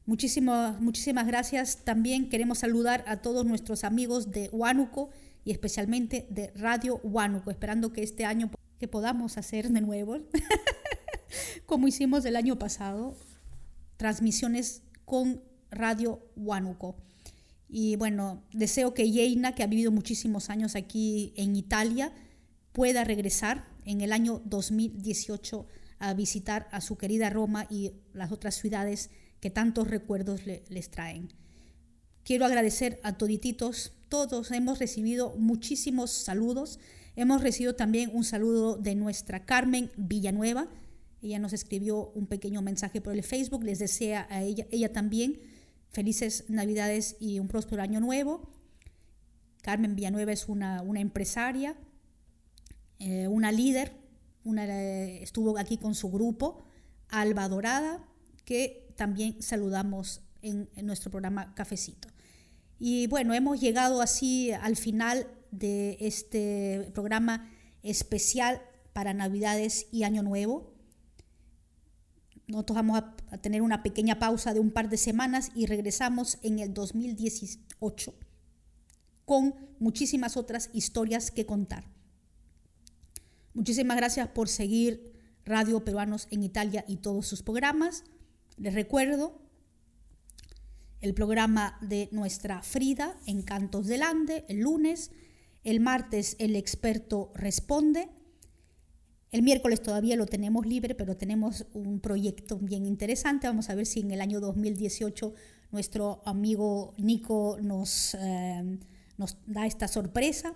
Muchísimas, 0.07 0.81
muchísimas 0.81 1.27
gracias. 1.27 1.85
También 1.85 2.29
queremos 2.29 2.59
saludar 2.59 3.05
a 3.07 3.23
todos 3.23 3.47
nuestros 3.47 3.85
amigos 3.85 4.31
de 4.31 4.49
Huánuco 4.53 5.11
y 5.45 5.51
especialmente 5.51 6.27
de 6.31 6.53
Radio 6.57 7.01
Huánuco, 7.03 7.51
esperando 7.51 7.93
que 7.93 8.03
este 8.03 8.25
año 8.25 8.51
que 8.79 8.89
podamos 8.89 9.39
hacer 9.39 9.71
de 9.71 9.81
nuevo, 9.81 10.19
como 11.67 11.89
hicimos 11.89 12.25
el 12.25 12.37
año 12.37 12.59
pasado, 12.59 13.17
transmisiones 13.97 14.83
con 15.05 15.43
Radio 15.71 16.21
Huánuco. 16.37 16.97
Y 17.69 17.97
bueno, 17.97 18.43
deseo 18.53 18.95
que 18.95 19.11
Yeina, 19.11 19.55
que 19.55 19.63
ha 19.63 19.67
vivido 19.69 19.93
muchísimos 19.93 20.51
años 20.51 20.75
aquí 20.75 21.33
en 21.37 21.55
Italia, 21.55 22.13
pueda 22.73 23.05
regresar 23.05 23.69
en 23.85 24.01
el 24.01 24.13
año 24.13 24.43
2018 24.45 25.67
a 25.99 26.15
visitar 26.15 26.69
a 26.73 26.81
su 26.81 26.97
querida 26.97 27.31
Roma 27.31 27.67
y 27.71 27.93
las 28.13 28.33
otras 28.33 28.57
ciudades 28.57 29.11
que 29.41 29.51
tantos 29.51 29.89
recuerdos 29.89 30.47
le- 30.47 30.65
les 30.69 30.91
traen. 30.91 31.33
Quiero 32.25 32.45
agradecer 32.45 33.01
a 33.03 33.17
todititos, 33.17 33.93
todos 34.09 34.51
hemos 34.51 34.79
recibido 34.79 35.35
muchísimos 35.39 36.11
saludos. 36.11 36.79
Hemos 37.17 37.43
recibido 37.43 37.75
también 37.75 38.11
un 38.13 38.25
saludo 38.25 38.77
de 38.77 38.95
nuestra 38.95 39.45
Carmen 39.45 39.91
Villanueva. 39.97 40.69
Ella 41.23 41.39
nos 41.39 41.53
escribió 41.53 42.11
un 42.15 42.27
pequeño 42.27 42.63
mensaje 42.63 43.01
por 43.01 43.13
el 43.15 43.23
Facebook. 43.23 43.65
Les 43.65 43.79
desea 43.79 44.27
a 44.31 44.43
ella, 44.43 44.67
ella 44.71 44.93
también 44.93 45.39
felices 45.91 46.45
Navidades 46.49 47.17
y 47.21 47.39
un 47.39 47.49
próspero 47.49 47.83
año 47.83 48.01
nuevo. 48.01 48.51
Carmen 49.63 49.95
Villanueva 49.95 50.33
es 50.33 50.49
una, 50.49 50.83
una 50.83 51.01
empresaria, 51.01 51.77
eh, 52.99 53.29
una 53.29 53.53
líder, 53.53 53.93
una, 54.45 54.65
eh, 54.67 55.23
estuvo 55.23 55.59
aquí 55.59 55.77
con 55.77 55.95
su 55.95 56.11
grupo, 56.11 56.65
Alba 57.09 57.49
Dorada, 57.49 58.07
que 58.45 58.89
también 58.97 59.43
saludamos 59.43 60.23
en, 60.43 60.71
en 60.77 60.87
nuestro 60.87 61.11
programa 61.11 61.55
Cafecito. 61.55 62.09
Y 62.79 63.07
bueno, 63.09 63.35
hemos 63.35 63.61
llegado 63.61 64.01
así 64.01 64.53
al 64.53 64.77
final 64.77 65.27
de 65.51 65.99
este 66.01 66.91
programa 66.95 67.51
especial 67.83 68.63
para 68.93 69.13
Navidades 69.13 69.87
y 69.93 70.05
Año 70.05 70.23
Nuevo. 70.23 70.70
Nosotros 72.51 72.75
vamos 72.75 72.99
a, 72.99 73.39
tener 73.39 73.63
una 73.63 73.83
pequeña 73.83 74.19
pausa 74.19 74.53
de 74.53 74.61
un 74.61 74.71
par 74.71 74.89
de 74.89 74.97
semanas 74.97 75.51
y 75.55 75.67
regresamos 75.67 76.39
en 76.43 76.59
el 76.59 76.75
2018 76.75 78.15
con 79.25 79.55
muchísimas 79.79 80.37
otras 80.37 80.71
historias 80.73 81.31
que 81.31 81.47
contar. 81.47 81.85
Muchísimas 83.55 83.97
gracias 83.97 84.29
por 84.29 84.49
seguir 84.49 85.13
Radio 85.45 85.85
Peruanos 85.85 86.27
en 86.31 86.43
Italia 86.43 86.85
y 86.89 86.97
todos 86.97 87.27
sus 87.29 87.43
programas. 87.43 88.03
Les 88.57 88.75
recuerdo 88.75 89.41
el 91.01 91.15
programa 91.15 91.79
de 91.81 92.09
nuestra 92.11 92.63
Frida, 92.63 93.17
Encantos 93.27 93.87
del 93.87 94.03
Ande, 94.03 94.45
el 94.49 94.61
lunes. 94.61 95.13
El 95.63 95.79
martes 95.79 96.37
el 96.41 96.57
experto 96.57 97.31
responde. 97.35 98.09
El 99.33 99.43
miércoles 99.43 99.81
todavía 99.81 100.17
lo 100.17 100.27
tenemos 100.27 100.67
libre, 100.67 100.97
pero 100.97 101.17
tenemos 101.17 101.65
un 101.73 102.01
proyecto 102.01 102.59
bien 102.59 102.85
interesante. 102.85 103.47
Vamos 103.47 103.71
a 103.71 103.77
ver 103.77 103.87
si 103.87 104.01
en 104.01 104.11
el 104.11 104.21
año 104.21 104.41
2018 104.41 105.35
nuestro 105.71 106.21
amigo 106.25 106.95
Nico 106.99 107.57
nos, 107.63 108.17
eh, 108.19 108.79
nos 109.19 109.37
da 109.47 109.67
esta 109.67 109.87
sorpresa. 109.87 110.55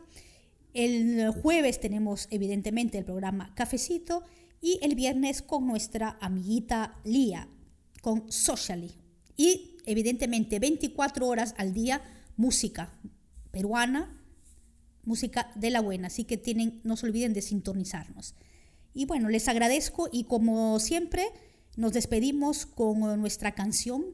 El 0.72 1.30
jueves 1.30 1.78
tenemos 1.78 2.26
evidentemente 2.32 2.98
el 2.98 3.04
programa 3.04 3.54
Cafecito 3.54 4.24
y 4.60 4.80
el 4.82 4.96
viernes 4.96 5.40
con 5.40 5.68
nuestra 5.68 6.18
amiguita 6.20 6.98
Lía, 7.04 7.48
con 8.00 8.32
Socially. 8.32 8.92
Y 9.36 9.76
evidentemente 9.86 10.58
24 10.58 11.28
horas 11.28 11.54
al 11.58 11.74
día 11.74 12.02
música 12.36 12.98
peruana, 13.52 14.20
música 15.04 15.52
de 15.54 15.70
la 15.70 15.80
buena. 15.80 16.08
Así 16.08 16.24
que 16.24 16.38
tienen, 16.38 16.80
no 16.82 16.96
se 16.96 17.06
olviden 17.06 17.34
de 17.34 17.42
sintonizarnos. 17.42 18.34
Y 18.94 19.06
bueno, 19.06 19.28
les 19.28 19.48
agradezco 19.48 20.08
y 20.10 20.24
como 20.24 20.80
siempre 20.80 21.26
nos 21.76 21.92
despedimos 21.92 22.64
con 22.64 23.20
nuestra 23.20 23.52
canción 23.52 24.04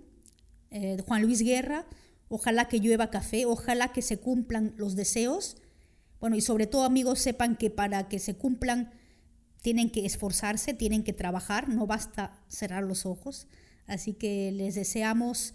eh, 0.70 0.97
de 0.97 1.03
Juan 1.03 1.22
Luis 1.22 1.43
Guerra, 1.43 1.87
Ojalá 2.33 2.68
que 2.68 2.78
llueva 2.78 3.11
café, 3.11 3.45
ojalá 3.45 3.93
que 3.93 4.03
se 4.03 4.20
cumplan 4.20 4.72
los 4.76 4.95
deseos. 4.95 5.57
Bueno, 6.20 6.37
y 6.37 6.41
sobre 6.41 6.68
todo 6.68 6.85
amigos 6.85 7.18
sepan 7.18 7.57
que 7.57 7.70
para 7.70 8.09
que 8.09 8.20
se 8.20 8.37
cumplan 8.37 8.93
tienen 9.62 9.91
que 9.91 10.07
esforzarse, 10.07 10.72
tienen 10.72 11.03
que 11.03 11.12
trabajar, 11.12 11.68
no 11.68 11.89
basta 11.89 12.41
cerrar 12.47 12.85
los 12.85 13.05
ojos. 13.05 13.49
Así 13.89 14.12
que 14.12 14.53
les 14.53 14.76
deseamos 14.76 15.55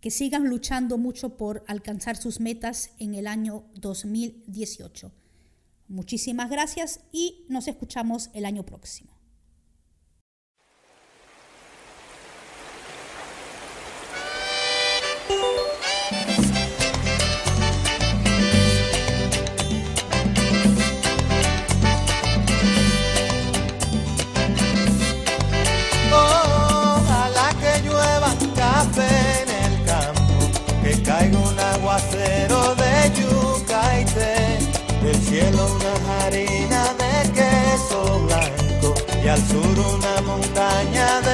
que 0.00 0.10
sigan 0.10 0.48
luchando 0.48 0.96
mucho 0.96 1.36
por 1.36 1.62
alcanzar 1.66 2.16
sus 2.16 2.40
metas 2.40 2.92
en 2.98 3.14
el 3.14 3.26
año 3.26 3.66
2018. 3.74 5.12
Muchísimas 5.88 6.50
gracias 6.50 7.00
y 7.12 7.44
nos 7.48 7.68
escuchamos 7.68 8.30
el 8.34 8.44
año 8.46 8.64
próximo. 8.64 9.14
Al 39.34 39.40
sur 39.48 39.78
una 39.96 40.20
montaña 40.20 41.20
de 41.22 41.33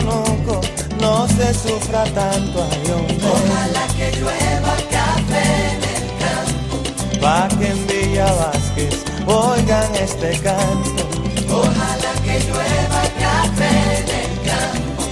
no 0.00 1.28
se 1.28 1.52
sufra 1.52 2.04
tanto 2.04 2.66
ay, 2.70 2.92
hombre. 2.92 3.28
Ojalá 3.28 3.86
que 3.96 4.10
llueva 4.18 4.74
café 4.90 5.44
en 5.68 5.80
el 5.94 6.06
campo. 6.22 6.74
Pa' 7.20 7.48
que 7.58 7.66
en 7.68 7.86
Villa 7.86 8.32
Vázquez 8.32 9.04
oigan 9.26 9.94
este 9.96 10.30
canto. 10.40 11.04
Ojalá 11.52 12.12
que 12.24 12.40
llueva 12.40 13.02
café 13.20 13.72
en 13.98 14.08
el 14.22 14.34
campo. 14.48 15.02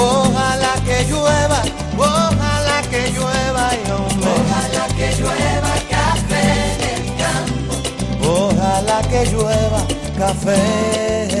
Ojalá 0.00 0.74
que 0.86 1.04
llueva, 1.10 1.62
ojalá 1.96 2.82
que 2.90 3.10
llueva 3.10 3.70
y 3.74 3.90
hombre. 3.90 4.30
Ojalá 4.38 4.86
que 4.96 5.08
llueva 5.20 5.74
café 5.90 6.42
en 6.74 6.80
el 6.94 7.04
campo. 7.22 7.72
Ojalá 8.24 9.02
que 9.10 9.26
llueva 9.32 9.82
café. 10.16 11.37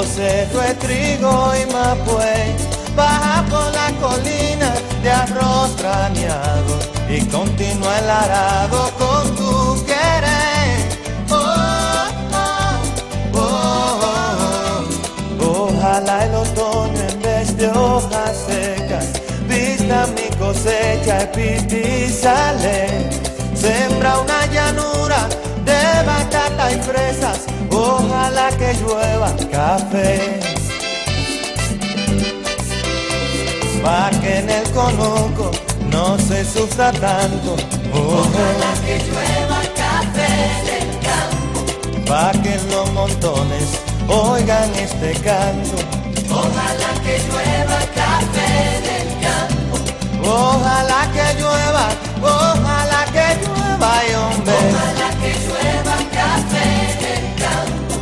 Alto 0.00 0.12
cerro 0.14 0.60
de 0.60 0.74
trigo 0.74 1.52
y 1.54 1.72
mapuey, 1.72 2.56
baja 2.96 3.44
por 3.48 3.72
la 3.72 3.90
colina 4.00 4.74
de 5.02 5.10
extrañado 5.10 6.78
y 7.08 7.20
continúa 7.26 7.98
el 7.98 8.10
arado 8.10 8.90
con 8.98 9.36
tu 9.36 9.84
querer. 9.84 10.88
Oh, 11.30 12.08
oh, 12.32 13.38
oh, 13.38 14.00
oh. 15.40 15.68
Ojalá 15.68 16.24
el 16.24 16.34
otoño 16.34 17.00
en 17.08 17.22
vez 17.22 17.56
de 17.56 17.68
hojas 17.68 18.36
secas 18.46 19.06
vista 19.48 20.06
mi 20.14 20.36
cosecha 20.36 21.22
y 21.22 21.26
pipi 21.36 22.08
sale. 22.12 23.10
Sembra 23.54 24.18
una 24.20 24.46
llanura 24.46 25.28
de 25.64 26.02
batata 26.06 26.72
y 26.72 26.80
fresas, 26.80 27.46
ojalá 27.70 28.48
que 28.58 28.74
llueva 28.74 29.32
café. 29.50 30.40
Pa' 33.82 34.10
que 34.20 34.38
en 34.38 34.50
el 34.50 34.70
conuco 34.72 35.50
no 35.90 36.18
se 36.18 36.44
sufra 36.44 36.92
tanto. 36.92 37.56
Ojalá 37.92 38.72
que 38.84 38.98
llueva 39.06 39.60
café 39.82 40.32
del 40.68 40.90
campo. 41.08 41.60
Pa' 42.06 42.32
que 42.42 42.54
en 42.54 42.70
los 42.70 42.92
montones 42.92 43.80
oigan 44.06 44.70
este 44.74 45.12
canto. 45.20 45.76
Ojalá 46.30 46.92
que 47.04 47.18
llueva 47.26 47.78
café 48.00 48.52
del 48.88 49.08
campo. 49.26 49.74
Ojalá 50.28 51.08
que 51.14 51.40
llueva, 51.40 51.88
ojalá 52.22 52.79
llueva, 53.80 54.02
y 54.04 54.14
hombre. 54.14 54.54
Ojalá 54.54 55.08
que 55.20 55.32
llueva 55.46 55.96
café 56.12 56.68
del 57.02 57.24
campo. 57.42 57.94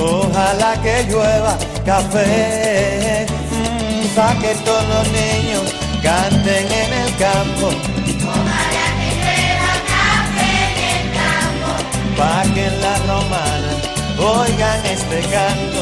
Ojalá 0.00 0.72
que 0.82 0.94
llueva 1.10 1.54
café. 1.84 3.26
mm, 3.50 4.14
Pa' 4.14 4.34
que 4.40 4.54
todos 4.64 4.84
los 4.88 5.06
niños 5.08 5.62
canten 6.02 6.66
en 6.72 6.92
el 7.02 7.16
campo. 7.16 7.66
Ojalá 7.66 8.86
que 8.98 9.10
llueva 9.20 9.72
café 9.94 10.54
del 10.80 11.04
campo. 11.18 11.70
Pa' 12.16 12.44
que 12.54 12.64
en 12.66 12.76
las 12.80 13.00
romanas 13.06 13.78
oigan 14.18 14.80
este 14.86 15.20
canto. 15.34 15.80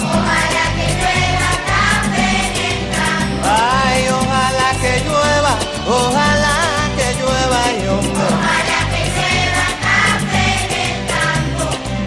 Ojalá 0.00 0.64
que 0.76 0.86
llueva 1.00 1.50
café 1.72 2.32
del 2.58 2.80
campo. 2.96 3.44
Ay, 3.44 4.00
ojalá 4.20 4.68
que 4.80 4.92
llueva, 5.06 5.52
ojalá 5.86 6.56
que 6.96 7.08
llueva, 7.20 7.60
y 7.72 7.88
hombre. 7.88 8.26
Ojalá 8.26 8.75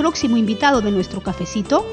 Próximo 0.00 0.38
invitado 0.38 0.80
de 0.80 0.90
nuestro 0.90 1.20
cafecito? 1.20 1.84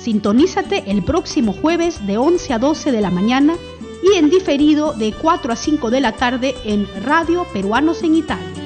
Sintonízate 0.00 0.90
el 0.90 1.04
próximo 1.04 1.52
jueves 1.52 2.04
de 2.04 2.18
11 2.18 2.52
a 2.52 2.58
12 2.58 2.90
de 2.90 3.00
la 3.00 3.12
mañana 3.12 3.54
y 4.02 4.18
en 4.18 4.28
diferido 4.28 4.92
de 4.92 5.12
4 5.12 5.52
a 5.52 5.56
5 5.56 5.88
de 5.90 6.00
la 6.00 6.16
tarde 6.16 6.56
en 6.64 6.88
Radio 7.04 7.46
Peruanos 7.52 8.02
en 8.02 8.16
Italia. 8.16 8.63